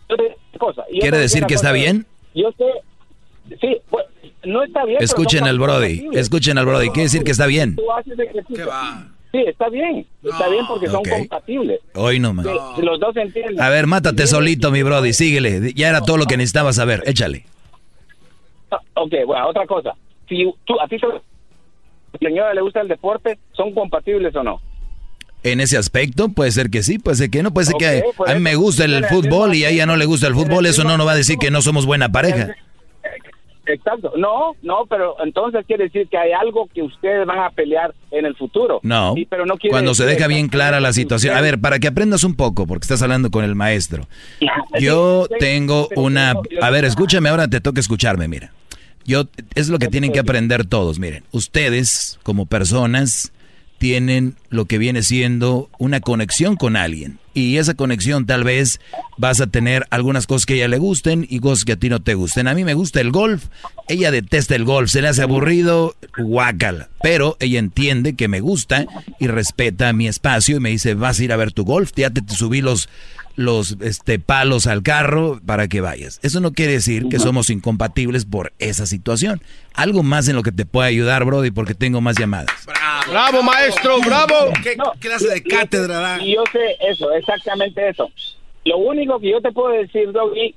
[0.58, 2.06] cosa, y ¿Quiere decir que está cosa, bien?
[2.40, 4.06] Yo sé, sí, pues,
[4.46, 5.02] no está bien.
[5.02, 7.76] Escuchen al brody, escuchen al brody, quiere decir que está bien.
[7.76, 8.70] Tú haces ejercicio.
[9.32, 11.82] Sí, está bien, está bien porque son compatibles.
[11.94, 12.46] Hoy nomás.
[12.76, 13.62] Sí, los dos entienden.
[13.62, 15.74] A ver, mátate solito, mi brody, síguele.
[15.74, 17.46] Ya era todo lo que necesitabas saber, échale.
[18.72, 19.94] Ah, Ok, bueno, otra cosa.
[20.28, 20.98] Si tú, a ti
[22.20, 24.62] señora le gusta el deporte, ¿son compatibles o no?
[25.42, 28.34] En ese aspecto, puede ser que sí, puede ser que no, puede ser que a
[28.34, 30.98] mí me gusta el fútbol y a ella no le gusta el fútbol, eso no
[30.98, 32.56] nos va a decir que no somos buena pareja.
[33.70, 34.14] Exacto.
[34.18, 38.26] No, no, pero entonces quiere decir que hay algo que ustedes van a pelear en
[38.26, 38.80] el futuro.
[38.84, 41.36] No, Sí, pero no quiere cuando se deja bien clara la situación.
[41.36, 44.08] A ver, para que aprendas un poco, porque estás hablando con el maestro.
[44.80, 46.34] Yo tengo una...
[46.62, 48.52] A ver, escúchame, ahora te toca escucharme, mira.
[49.06, 49.26] Yo,
[49.56, 51.24] es lo que tienen que aprender todos, miren.
[51.32, 53.32] Ustedes, como personas,
[53.80, 57.18] tienen lo que viene siendo una conexión con alguien.
[57.34, 58.82] Y esa conexión tal vez
[59.18, 61.90] vas a tener algunas cosas que a ella le gusten y cosas que a ti
[61.90, 62.48] no te gusten.
[62.48, 63.46] A mí me gusta el golf,
[63.88, 66.90] ella detesta el golf, se le hace aburrido, guácala.
[67.02, 68.86] Pero ella entiende que me gusta
[69.20, 72.10] y respeta mi espacio y me dice, vas a ir a ver tu golf, ya
[72.10, 72.90] te, te subí los,
[73.40, 76.20] los este, palos al carro para que vayas.
[76.24, 79.42] Eso no quiere decir que somos incompatibles por esa situación.
[79.74, 82.52] Algo más en lo que te puede ayudar, Brody, porque tengo más llamadas.
[83.10, 84.52] Bravo, maestro, bravo.
[84.62, 86.22] ¿Qué clase de cátedra da?
[86.22, 88.12] Y yo sé eso, exactamente eso.
[88.66, 90.54] Lo único que yo te puedo decir, Doggy,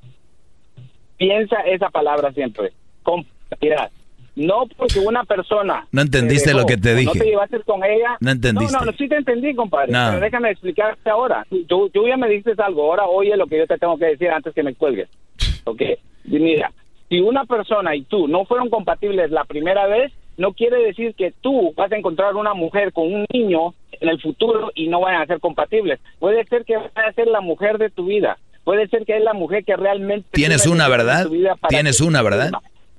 [1.18, 2.72] piensa esa palabra siempre,
[3.04, 3.92] compatibilidad.
[4.34, 5.86] No porque una persona...
[5.92, 7.06] No entendiste dejó lo que te dije.
[7.06, 8.16] No te llevaste con ella.
[8.20, 8.76] No entendiste.
[8.78, 9.92] No, no, sí te entendí, compadre.
[9.92, 10.08] No.
[10.10, 11.46] Pero déjame explicarte ahora.
[11.68, 12.84] Tú, tú ya me dices algo.
[12.84, 15.08] Ahora oye lo que yo te tengo que decir antes que me cuelgues.
[15.64, 15.80] Ok.
[16.24, 16.72] Y mira,
[17.08, 21.32] si una persona y tú no fueron compatibles la primera vez, no quiere decir que
[21.40, 25.22] tú vas a encontrar una mujer con un niño en el futuro y no vayan
[25.22, 26.00] a ser compatibles.
[26.18, 28.38] Puede ser que vaya a ser la mujer de tu vida.
[28.64, 30.28] Puede ser que es la mujer que realmente...
[30.32, 31.28] Tienes una, ¿verdad?
[31.68, 32.50] Tienes una, ¿verdad?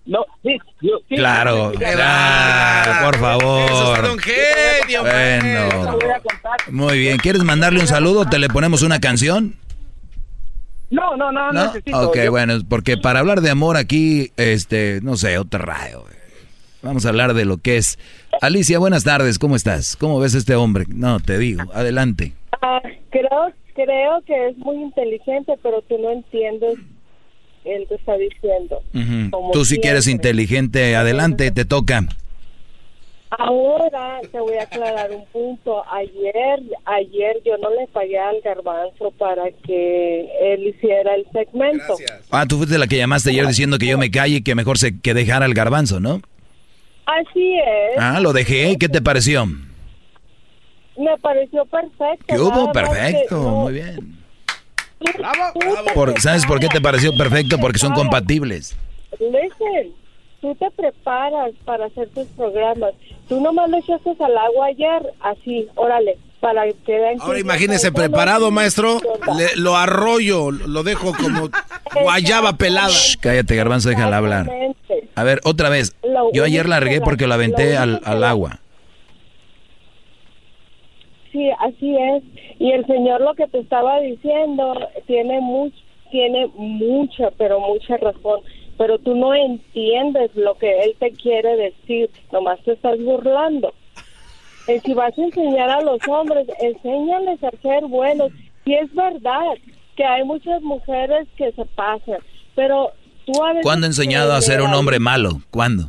[0.06, 1.72] No, sí, yo- sí, Claro,
[3.06, 4.12] por favor.
[4.12, 5.98] un genio, Bueno,
[6.70, 7.18] muy bien.
[7.18, 8.26] ¿Quieres mandarle un saludo?
[8.26, 9.56] ¿Te le ponemos una canción?
[10.90, 11.66] No, no, no, ¿No?
[11.68, 12.10] necesito.
[12.10, 16.04] Ok, Yo- bueno, porque para hablar de amor aquí, este, no sé, otra radio.
[16.82, 17.98] Vamos a hablar de lo que es.
[18.42, 19.96] Alicia, buenas tardes, ¿cómo estás?
[19.96, 20.84] ¿Cómo ves a este hombre?
[20.90, 22.34] No, te digo, adelante.
[22.62, 26.76] Ah, creo, creo que es muy inteligente, pero tú no entiendes
[27.66, 28.82] él te está diciendo.
[29.32, 32.06] Como Tú si quieres inteligente, adelante, te toca.
[33.36, 35.84] Ahora te voy a aclarar un punto.
[35.92, 41.96] Ayer, ayer yo no le pagué al garbanzo para que él hiciera el segmento.
[42.30, 44.78] Ah, tú fuiste la que llamaste ayer diciendo que yo me calle y que mejor
[44.78, 46.22] se que dejara el garbanzo, ¿no?
[47.06, 47.98] Así es.
[47.98, 49.46] Ah, lo dejé, ¿qué te pareció?
[49.46, 52.26] Me pareció perfecto.
[52.28, 52.68] ¿Qué hubo?
[52.68, 54.23] que Perfecto, no- muy bien.
[55.94, 57.58] Por- ¿Sabes por qué te pareció perfecto?
[57.60, 58.76] Porque son compatibles.
[59.20, 59.92] Listen,
[60.42, 62.92] tú te preparas para hacer tus programas.
[63.30, 69.00] Tú nomás lo echaste al agua ayer, así, órale, para que Ahora imagínese preparado, maestro.
[69.38, 71.50] Le- lo arroyo, lo dejo como
[72.02, 72.90] guayaba pelada.
[72.90, 74.50] Shh, cállate, garbanzo, déjala hablar.
[75.16, 75.96] A ver, otra vez.
[76.34, 78.60] Yo ayer único la regué que porque la- lo aventé al, al agua.
[81.34, 82.24] Sí, así es.
[82.60, 84.76] Y el señor lo que te estaba diciendo
[85.08, 85.74] tiene much,
[86.12, 88.42] tiene mucha, pero mucha razón.
[88.78, 92.10] Pero tú no entiendes lo que él te quiere decir.
[92.32, 93.74] Nomás te estás burlando.
[94.68, 98.32] Y si vas a enseñar a los hombres, enséñales a ser buenos.
[98.66, 99.58] Y es verdad
[99.96, 102.20] que hay muchas mujeres que se pasan.
[102.54, 102.92] Pero
[103.26, 105.42] tú a veces ¿Cuándo he enseñado a ser un hombre malo?
[105.50, 105.86] ¿Cuándo?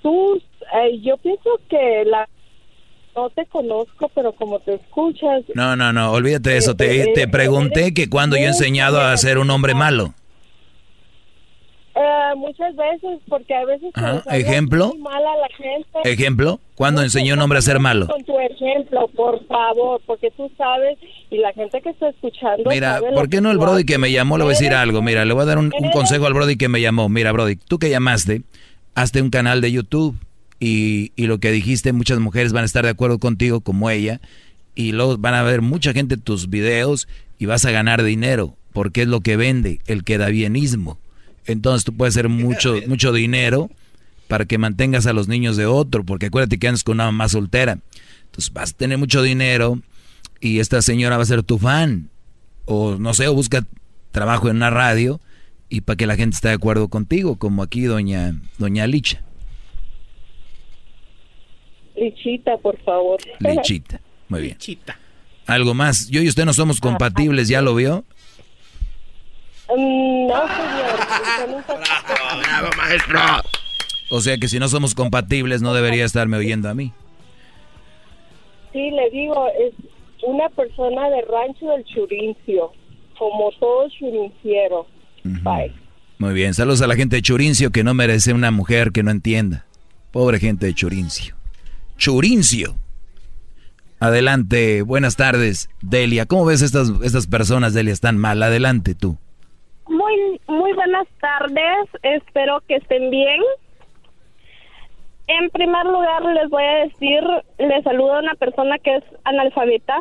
[0.00, 0.40] Tú,
[0.74, 2.28] eh, yo pienso que la
[3.22, 6.74] no te conozco, pero como te escuchas, No, no, no, olvídate de eso.
[6.76, 10.14] Te, te pregunté que cuando yo he enseñado a ser un hombre malo.
[11.94, 14.88] eh, muchas veces, porque a veces Ajá, ¿ejemplo?
[14.88, 15.88] muy mal a la gente.
[16.04, 16.60] ¿Ejemplo?
[16.76, 18.06] ¿Cuándo enseñó un hombre a ser malo?
[18.06, 20.96] Con tu ejemplo, por favor, porque tú sabes
[21.30, 22.70] y la gente que está escuchando.
[22.70, 25.02] Mira, sabe ¿por qué no el Brody que me llamó le voy a decir algo?
[25.02, 27.08] Mira, le voy a dar un, un consejo al Brody que me llamó.
[27.08, 28.42] Mira, Brody, tú que llamaste,
[28.94, 30.16] hazte un canal de YouTube
[30.60, 34.20] y, y lo que dijiste, muchas mujeres van a estar de acuerdo contigo como ella
[34.74, 37.08] y luego van a ver mucha gente tus videos
[37.38, 40.98] y vas a ganar dinero porque es lo que vende, el quedabienismo.
[41.46, 43.70] Entonces tú puedes hacer mucho, mucho dinero
[44.28, 47.28] para que mantengas a los niños de otro, porque acuérdate que andas con una mamá
[47.28, 47.78] soltera.
[48.26, 49.80] Entonces vas a tener mucho dinero
[50.40, 52.10] y esta señora va a ser tu fan.
[52.66, 53.66] O no sé, o busca
[54.12, 55.20] trabajo en una radio
[55.68, 59.24] y para que la gente esté de acuerdo contigo, como aquí doña, doña Licha.
[62.00, 63.18] Lichita, por favor.
[63.40, 64.00] Lichita.
[64.28, 64.58] Muy bien.
[65.46, 66.08] Algo más.
[66.08, 68.04] Yo y usted no somos compatibles, ¿ya lo vio?
[69.74, 70.98] Mm, no, señor.
[71.00, 73.18] usted nunca- maestro!
[74.10, 76.92] O sea que si no somos compatibles no debería estarme oyendo a mí.
[78.72, 79.74] Sí, le digo, es
[80.22, 82.72] una persona de rancho del Churincio,
[83.18, 84.86] como todo churinciero.
[85.24, 85.72] Bye.
[86.18, 89.10] Muy bien, saludos a la gente de Churincio que no merece una mujer que no
[89.10, 89.66] entienda.
[90.10, 91.34] Pobre gente de Churincio.
[91.98, 92.74] Churincio.
[94.00, 96.24] Adelante, buenas tardes, Delia.
[96.26, 97.92] ¿Cómo ves estas, estas personas, Delia?
[97.92, 98.42] Están mal.
[98.42, 99.18] Adelante tú.
[99.86, 101.88] Muy, muy buenas tardes.
[102.02, 103.40] Espero que estén bien.
[105.26, 107.20] En primer lugar, les voy a decir,
[107.58, 109.98] les saludo a una persona que es analfabeta,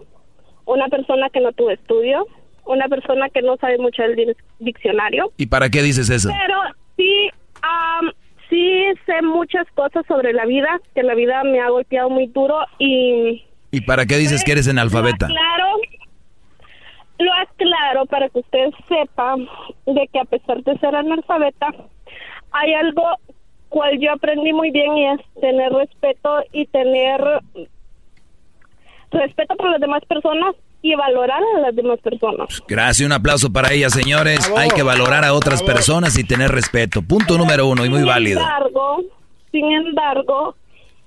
[0.66, 2.26] una persona que no tuvo estudio,
[2.66, 6.30] una persona que no sabe mucho del dic- diccionario, ¿Y para qué dices eso?
[6.30, 6.60] pero
[6.96, 7.30] sí,
[7.62, 8.12] am,
[8.50, 12.60] sí sé muchas cosas sobre la vida, que la vida me ha golpeado muy duro
[12.80, 15.28] y ¿Y para qué dices que eres analfabeta?
[15.28, 15.80] Claro,
[17.20, 19.36] lo aclaro para que usted sepa
[19.86, 21.68] de que a pesar de ser analfabeta,
[22.52, 23.04] hay algo
[23.70, 27.22] cual yo aprendí muy bien y es tener respeto y tener
[29.12, 32.62] respeto por las demás personas y valorar a las demás personas.
[32.68, 34.52] Gracias, un aplauso para ella, señores.
[34.56, 37.02] Hay que valorar a otras personas y tener respeto.
[37.02, 38.40] Punto número uno y muy sin válido.
[38.40, 39.04] Embargo,
[39.52, 40.56] sin embargo,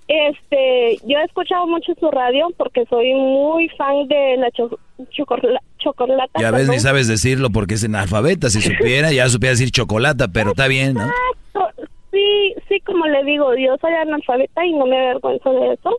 [0.08, 4.70] este, yo he escuchado mucho su radio porque soy muy fan de la cho
[5.10, 5.64] chocolata.
[5.78, 8.50] chocolata Ya ves, ni sabes decirlo porque es analfabeta.
[8.50, 11.06] Si supiera, ya supiera decir chocolata, pero está bien, ¿no?
[11.06, 11.84] Exacto.
[12.10, 15.96] Sí, sí, como le digo, yo soy analfabeta y no me avergüenzo de eso.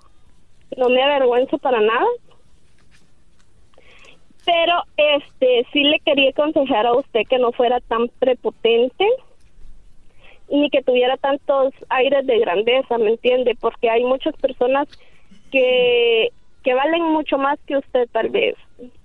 [0.75, 2.05] No me avergüenzo para nada.
[4.45, 9.05] Pero, este, sí le quería aconsejar a usted que no fuera tan prepotente
[10.49, 13.55] ni que tuviera tantos aires de grandeza, ¿me entiende?
[13.59, 14.87] Porque hay muchas personas
[15.51, 16.29] que,
[16.63, 18.55] que valen mucho más que usted, tal vez.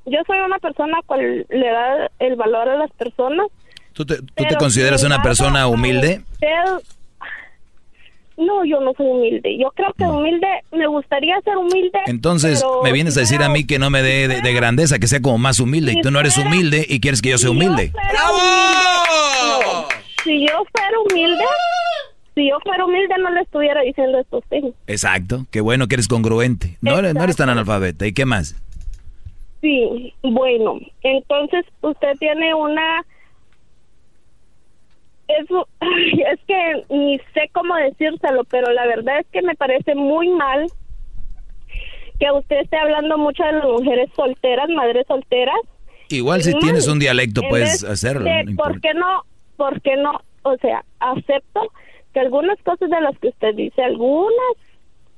[0.07, 3.47] Yo soy una persona cual le da el valor a las personas.
[3.93, 6.23] ¿Tú te, tú te consideras una persona humilde?
[6.33, 6.96] Usted-
[8.37, 9.57] no, yo no soy humilde.
[9.59, 11.99] Yo creo que humilde, me gustaría ser humilde.
[12.07, 14.99] Entonces, pero me vienes a decir a mí que no me dé de, de grandeza,
[14.99, 15.93] que sea como más humilde.
[15.93, 17.93] Y tú no eres humilde y quieres que yo sea humilde.
[17.95, 19.87] No,
[20.25, 21.45] si yo fuera humilde,
[22.35, 24.75] si yo fuera humilde no le estuviera diciendo estos things.
[24.87, 25.47] Exacto.
[25.51, 26.77] Qué bueno que eres congruente.
[26.81, 28.07] No eres, no eres tan analfabeta.
[28.07, 28.57] ¿Y qué más?
[29.63, 33.05] Sí, bueno, entonces usted tiene una...
[35.29, 40.29] Eso, es que ni sé cómo decírselo, pero la verdad es que me parece muy
[40.29, 40.67] mal
[42.19, 45.57] que usted esté hablando mucho de las mujeres solteras, madres solteras.
[46.09, 46.61] Igual si Mal.
[46.63, 48.25] tienes un dialecto En puedes vez hacerlo.
[48.25, 48.57] de, no.
[48.57, 49.25] ¿Por qué no?
[49.57, 50.21] ¿Por qué no?
[50.43, 51.73] O sea, acepto
[52.15, 54.57] que algunas cosas de las que usted dice, algunas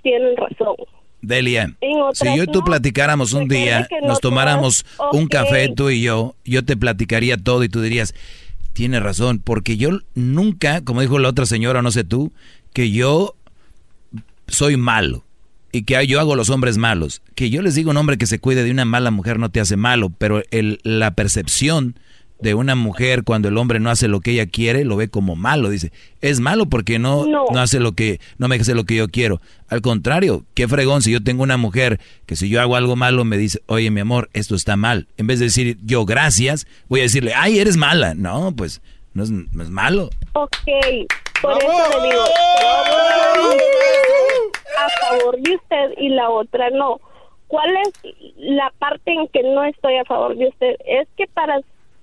[0.02, 0.76] tienen razón.
[1.20, 1.68] Delia,
[2.12, 2.64] si yo y tú no.
[2.64, 7.64] platicáramos un día, no nos tomáramos un café tú y yo, yo te platicaría todo
[7.64, 8.14] y tú dirías,
[8.78, 12.32] tiene razón, porque yo nunca, como dijo la otra señora, no sé tú,
[12.72, 13.34] que yo
[14.46, 15.24] soy malo
[15.72, 17.20] y que yo hago los hombres malos.
[17.34, 19.58] Que yo les digo un hombre que se cuide de una mala mujer no te
[19.58, 21.98] hace malo, pero el, la percepción
[22.40, 25.34] de una mujer cuando el hombre no hace lo que ella quiere, lo ve como
[25.36, 25.70] malo.
[25.70, 25.90] Dice,
[26.20, 27.44] es malo porque no, No.
[27.52, 29.40] no hace lo que, no me hace lo que yo quiero.
[29.68, 33.24] Al contrario, qué fregón si yo tengo una mujer que si yo hago algo malo
[33.24, 35.08] me dice, oye mi amor, esto está mal.
[35.16, 38.14] En vez de decir yo gracias, voy a decirle, ay, eres mala.
[38.14, 38.80] No, pues
[39.14, 40.10] no es, no es malo.
[40.34, 40.50] Ok,
[41.42, 42.22] por eso le digo,
[44.78, 47.00] a favor de usted y la otra no.
[47.48, 50.74] ¿Cuál es la parte en que no estoy a favor de usted?
[50.86, 51.58] Es que para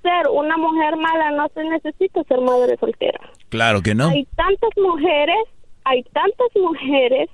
[0.06, 3.19] ser una mujer mala no se necesita ser madre soltera.
[3.49, 4.10] Claro que no.
[4.10, 5.44] Hay tantas mujeres,
[5.84, 7.30] hay tantas mujeres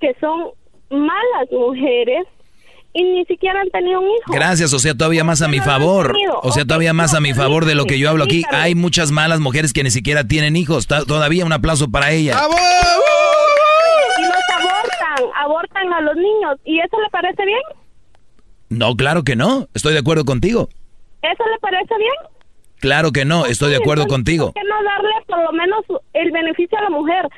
[0.00, 0.50] que son
[0.90, 2.26] malas mujeres
[2.94, 4.32] y ni siquiera han tenido un hijo.
[4.32, 6.14] Gracias, o sea, todavía más a mi favor.
[6.42, 8.42] O sea, todavía más a mi favor de lo que yo hablo aquí.
[8.50, 10.86] Hay muchas malas mujeres que ni siquiera tienen hijos.
[10.86, 12.36] Todavía un aplauso para ella.
[14.18, 16.56] Y los abortan, abortan a los niños.
[16.64, 17.62] ¿Y eso le parece bien?
[18.68, 19.68] No, claro que no.
[19.74, 20.68] Estoy de acuerdo contigo.
[21.22, 22.14] ¿Eso le parece bien?
[22.80, 24.52] Claro que no, estoy de acuerdo Entonces, contigo.
[24.52, 25.84] ¿Por qué no darle por lo menos
[26.14, 27.28] el beneficio a la mujer?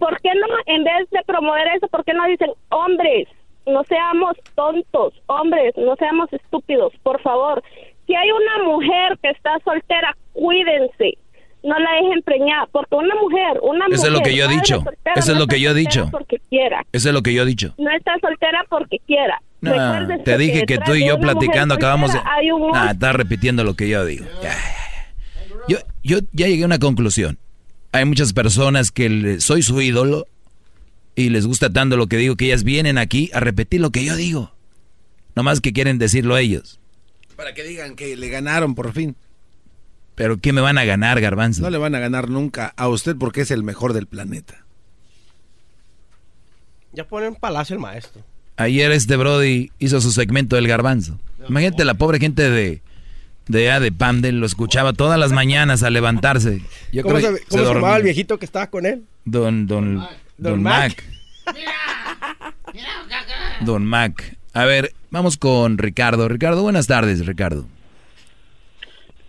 [0.00, 3.28] ¿Por qué no, en vez de promover eso, por qué no dicen, hombres,
[3.64, 7.62] no seamos tontos, hombres, no seamos estúpidos, por favor?
[8.08, 11.16] Si hay una mujer que está soltera, cuídense.
[11.62, 14.48] No la dejen preñar, porque una mujer, una Eso es lo mujer que yo he
[14.48, 14.80] dicho.
[14.82, 16.10] soltera, Eso es no lo que está yo he soltera dicho.
[16.10, 16.84] Porque quiera.
[16.92, 17.74] Eso es lo que yo he dicho.
[17.78, 19.40] No está soltera porque quiera.
[19.60, 19.72] No,
[20.24, 22.18] te dije que tú y yo platicando acabamos de...
[22.52, 24.24] un Ah, estás repitiendo lo que yo digo.
[24.42, 24.56] Ya.
[25.68, 27.38] Yo, yo ya llegué a una conclusión.
[27.92, 30.26] Hay muchas personas que le- soy su ídolo
[31.16, 34.04] y les gusta tanto lo que digo que ellas vienen aquí a repetir lo que
[34.04, 34.52] yo digo.
[35.34, 36.78] Nomás que quieren decirlo ellos.
[37.36, 39.16] Para que digan que le ganaron por fin.
[40.14, 41.62] Pero ¿qué me van a ganar, garbanzo?
[41.62, 44.64] No le van a ganar nunca a usted porque es el mejor del planeta.
[46.92, 48.22] Ya pone en palacio el maestro.
[48.58, 51.18] Ayer este Brody hizo su segmento del garbanzo.
[51.48, 52.82] Imagínate la pobre gente de
[53.48, 56.60] de, ah, de Pamdel, lo escuchaba todas las mañanas al levantarse.
[56.92, 59.04] Yo ¿Cómo, creo se, que cómo se llamaba el viejito que estaba con él?
[59.24, 61.02] Don, don, don, Don Mac.
[63.60, 64.36] Don Mac.
[64.52, 66.28] A ver, vamos con Ricardo.
[66.28, 67.66] Ricardo, buenas tardes, Ricardo.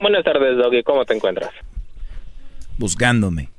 [0.02, 0.84] Buenas tardes, Doggy.
[0.84, 1.52] ¿Cómo te encuentras?
[2.78, 3.50] Buscándome.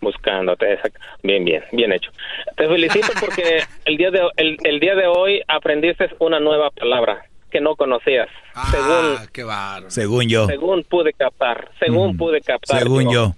[0.00, 0.78] Buscándote.
[1.22, 2.10] Bien, bien, bien hecho.
[2.56, 7.24] Te felicito porque el día de el, el día de hoy aprendiste una nueva palabra
[7.50, 8.28] que no conocías.
[8.70, 9.90] según qué bárbaro.
[9.90, 10.46] Según yo.
[10.46, 12.80] según pude captar, según pude captar.
[12.80, 13.32] Según yo.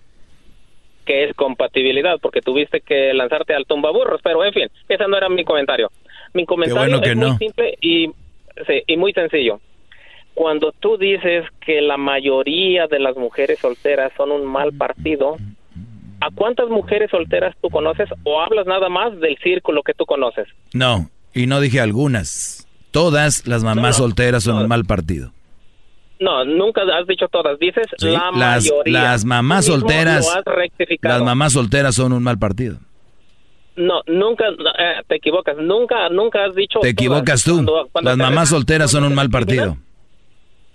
[1.04, 5.28] Que es compatibilidad, porque tuviste que lanzarte al tumbaburros, pero en fin, ese no era
[5.28, 5.90] mi comentario.
[6.32, 7.28] Mi comentario bueno que es no.
[7.28, 8.10] muy simple y,
[8.66, 9.60] sí, y muy sencillo.
[10.34, 15.36] Cuando tú dices que la mayoría de las mujeres solteras son un mal partido,
[16.20, 20.46] ¿a cuántas mujeres solteras tú conoces o hablas nada más del círculo que tú conoces?
[20.72, 22.66] No, y no dije algunas.
[22.90, 25.32] Todas las mamás solteras son un mal partido.
[26.18, 28.92] No, nunca has dicho todas, dices Sí, la las, mayoría.
[29.02, 30.26] las mamás solteras,
[31.00, 32.78] las mamás solteras son un mal partido.
[33.76, 36.92] No, nunca, eh, te equivocas, nunca, nunca has dicho Te todas.
[36.92, 37.54] equivocas tú.
[37.54, 39.78] Cuando- cuando Las te mamás solteras son un mal partido.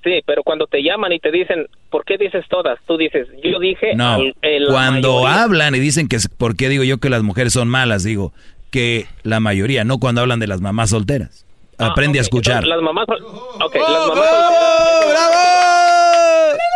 [0.06, 2.78] Sí, pero cuando te llaman y te dicen, ¿por qué dices todas?
[2.88, 3.96] Tú dices, yo dije...
[3.96, 4.36] No, al-
[4.70, 5.44] cuando mayoría.
[5.44, 8.04] hablan y dicen que, ¿por qué digo yo que las mujeres son malas?
[8.04, 8.32] Digo
[8.70, 11.46] que la mayoría, no cuando hablan de las mamás solteras.
[11.80, 12.64] Aprende a escuchar.
[12.64, 13.06] Entonces, las mamás...
[13.10, 15.32] Ok, las mamás solteras...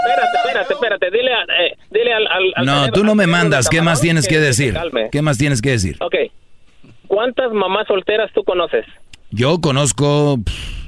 [0.01, 2.27] Espérate, espérate, espérate, dile, a- eh, dile al...
[2.27, 3.69] al- al No, tú no me mandas.
[3.69, 4.75] ¿Qué más tienes que decir?
[5.11, 5.97] ¿Qué más tienes que decir?
[6.01, 6.15] Ok,
[7.07, 8.85] ¿cuántas mamás solteras tú conoces?
[9.31, 10.78] Yo conozco pff,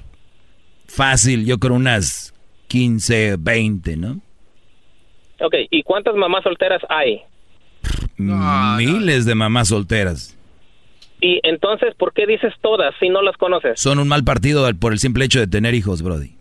[0.96, 2.34] fácil, yo creo unas
[2.68, 4.20] 15, 20, ¿no?
[5.40, 7.22] Ok, ¿y cuántas mamás solteras hay?
[8.18, 10.38] Miles de mamás solteras.
[11.20, 13.80] Y entonces, ¿por qué dices todas si no las conoces?
[13.80, 16.36] Son un mal partido por el simple hecho de tener hijos, Brody.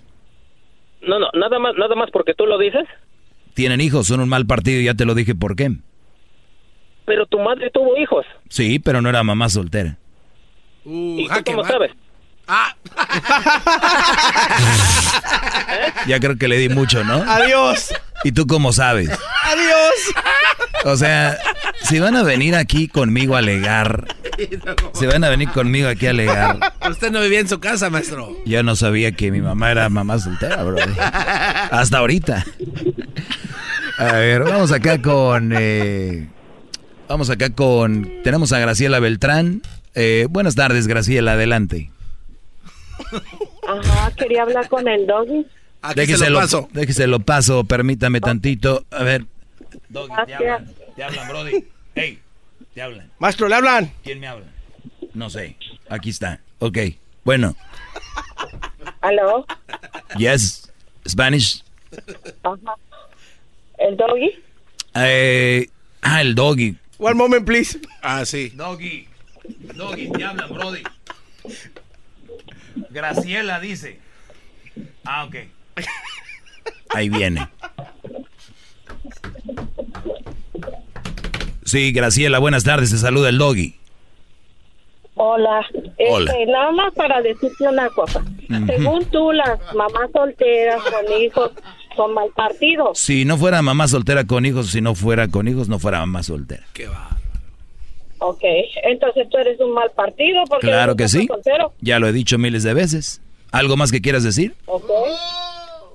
[1.02, 2.84] No, no, nada más, nada más porque tú lo dices,
[3.54, 5.70] Tienen hijos, son un mal partido, ya te lo dije por qué.
[7.06, 8.24] pero tu madre tuvo hijos.
[8.48, 9.96] Sí, pero no era mamá soltera.
[10.84, 11.92] ¿Y tú cómo sabes?
[16.06, 17.14] Ya creo que le di mucho, ¿no?
[17.30, 17.92] Adiós.
[18.24, 19.08] ¿Y tú cómo sabes?
[19.44, 19.94] Adiós.
[20.84, 21.38] O sea,
[21.82, 24.06] si van a venir aquí conmigo a alegar,
[24.94, 26.58] si van a venir conmigo aquí a alegar,
[26.88, 28.34] Usted no vivía en su casa, maestro.
[28.46, 30.78] yo no sabía que mi mamá era mamá soltera, bro.
[31.70, 32.44] Hasta ahorita.
[33.98, 35.52] A ver, vamos acá con...
[35.54, 36.28] eh,
[37.08, 38.10] vamos acá con...
[38.24, 39.60] Tenemos a Graciela Beltrán.
[39.94, 41.90] Eh, buenas tardes, Graciela, adelante.
[43.66, 45.46] Ajá, quería hablar con el doggy.
[45.94, 46.68] Déjese lo paso.
[46.72, 48.84] Déjese lo paso, permítame tantito.
[48.90, 49.24] A ver,
[49.88, 50.62] Gracias.
[50.96, 51.64] te hablan, Brody.
[51.94, 52.18] Hey,
[52.74, 53.10] te hablan.
[53.18, 53.92] Maestro, ¿le hablan?
[54.02, 54.46] ¿Quién me habla?
[55.14, 55.56] No sé.
[55.88, 56.40] Aquí está.
[56.58, 56.78] Ok.
[57.24, 57.56] Bueno.
[59.00, 59.46] ¿Aló?
[60.16, 60.70] Yes.
[61.08, 61.64] Spanish.
[62.42, 62.74] Ajá.
[63.78, 64.38] ¿El doggy?
[64.94, 65.68] Eh,
[66.02, 66.76] ah, el doggy.
[66.98, 67.80] One moment, please.
[68.02, 68.50] Ah, sí.
[68.50, 69.08] Doggy.
[69.74, 70.82] Doggy, te hablan, Brody.
[72.90, 73.98] Graciela dice.
[75.04, 75.36] Ah, ok.
[76.94, 77.48] Ahí viene.
[81.64, 82.90] Sí, Graciela, buenas tardes.
[82.90, 83.76] Te saluda el doggy.
[85.14, 85.64] Hola.
[86.08, 86.32] Hola.
[86.32, 88.24] Este, nada más para decirte una cosa.
[88.66, 91.52] Según tú, las mamás solteras con hijos
[91.94, 92.98] son mal partidos.
[92.98, 96.22] Si no fuera mamá soltera con hijos, si no fuera con hijos, no fuera mamá
[96.22, 96.64] soltera.
[98.20, 98.42] Ok.
[98.84, 101.26] Entonces tú eres un mal partido porque Claro que sí.
[101.26, 101.72] soltero.
[101.80, 103.20] Ya lo he dicho miles de veces.
[103.52, 104.54] ¿Algo más que quieras decir?
[104.66, 104.88] Ok.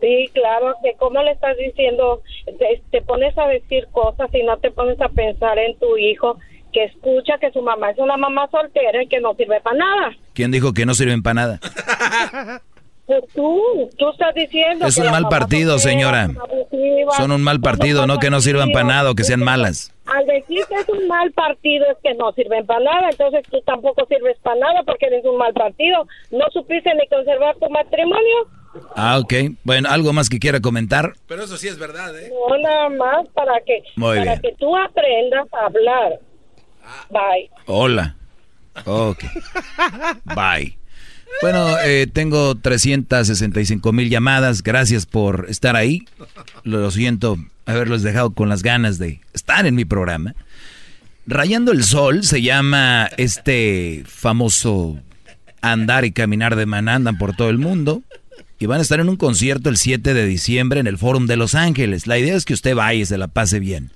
[0.02, 2.22] Sí, claro, que como le estás diciendo,
[2.60, 6.38] te, te pones a decir cosas y no te pones a pensar en tu hijo
[6.74, 10.12] que escucha que su mamá es una mamá soltera y que no sirve para nada.
[10.34, 11.60] ¿Quién dijo que no sirven para nada?
[13.06, 13.62] Pues tú,
[13.98, 16.30] tú estás diciendo Es que un mal partido, soltera señora.
[17.16, 19.92] son un mal partido, no que no sirvan para nada o que sean malas.
[20.16, 23.60] Al decir que es un mal partido es que no sirven para nada, entonces tú
[23.66, 26.08] tampoco sirves para nada porque eres un mal partido.
[26.32, 28.36] ¿No supiste ni conservar tu matrimonio?
[28.96, 29.34] Ah, ok.
[29.64, 31.14] Bueno, ¿algo más que quiera comentar?
[31.28, 32.32] Pero eso sí es verdad, ¿eh?
[32.50, 34.42] No, nada más para que, Muy para bien.
[34.42, 36.20] que tú aprendas a hablar.
[37.10, 37.50] Bye.
[37.66, 38.16] Hola.
[38.86, 39.24] Ok.
[40.36, 40.78] Bye.
[41.42, 44.64] Bueno, eh, tengo 365 mil llamadas.
[44.64, 46.02] Gracias por estar ahí.
[46.64, 50.36] Lo siento haberlos dejado con las ganas de estar en mi programa.
[51.28, 55.00] Rayando el Sol se llama este famoso
[55.62, 56.96] andar y caminar de maná.
[56.96, 58.04] Andan por todo el mundo.
[58.58, 61.36] Y van a estar en un concierto el 7 de diciembre en el Fórum de
[61.36, 62.08] Los Ángeles.
[62.08, 63.92] La idea es que usted vaya y se la pase bien.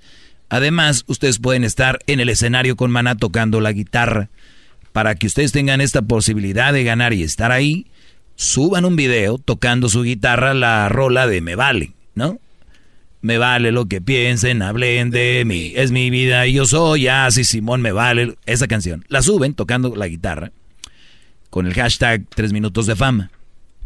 [0.50, 4.30] Además, ustedes pueden estar en el escenario con Maná tocando la guitarra.
[4.92, 7.86] Para que ustedes tengan esta posibilidad de ganar y estar ahí,
[8.36, 12.40] suban un video tocando su guitarra la rola de Me Vale, ¿no?
[13.22, 17.44] Me vale lo que piensen, hablen de mí, es mi vida y yo soy así,
[17.44, 18.38] Simón, me vale.
[18.46, 19.04] Esa canción.
[19.10, 20.52] La suben tocando la guitarra
[21.50, 23.32] con el hashtag 3 minutos de fama.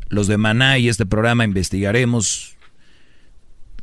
[0.09, 2.55] Los de Maná y este programa investigaremos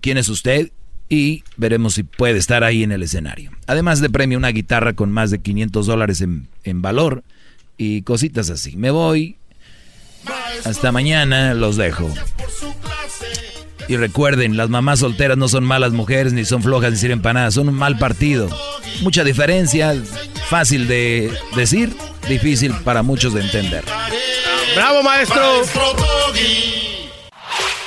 [0.01, 0.71] quién es usted
[1.09, 3.51] y veremos si puede estar ahí en el escenario.
[3.67, 7.25] Además de premio, una guitarra con más de 500 dólares en, en valor
[7.77, 8.77] y cositas así.
[8.77, 9.37] Me voy.
[10.65, 12.13] Hasta mañana, los dejo.
[13.91, 17.41] Y recuerden, las mamás solteras no son malas mujeres, ni son flojas, ni sirven para
[17.41, 17.51] nada.
[17.51, 18.49] Son un mal partido.
[19.01, 19.97] Mucha diferencia,
[20.49, 21.93] fácil de decir,
[22.29, 23.83] difícil para muchos de entender.
[24.77, 25.43] ¡Bravo, maestro!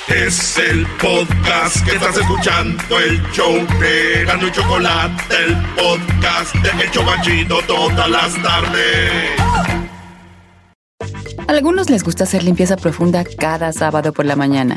[0.08, 6.84] Es el podcast que estás escuchando, el show de Gano y Chocolate, el podcast de
[6.84, 9.30] El Chocachito todas las tardes.
[11.48, 14.76] Algunos les gusta hacer limpieza profunda cada sábado por la mañana.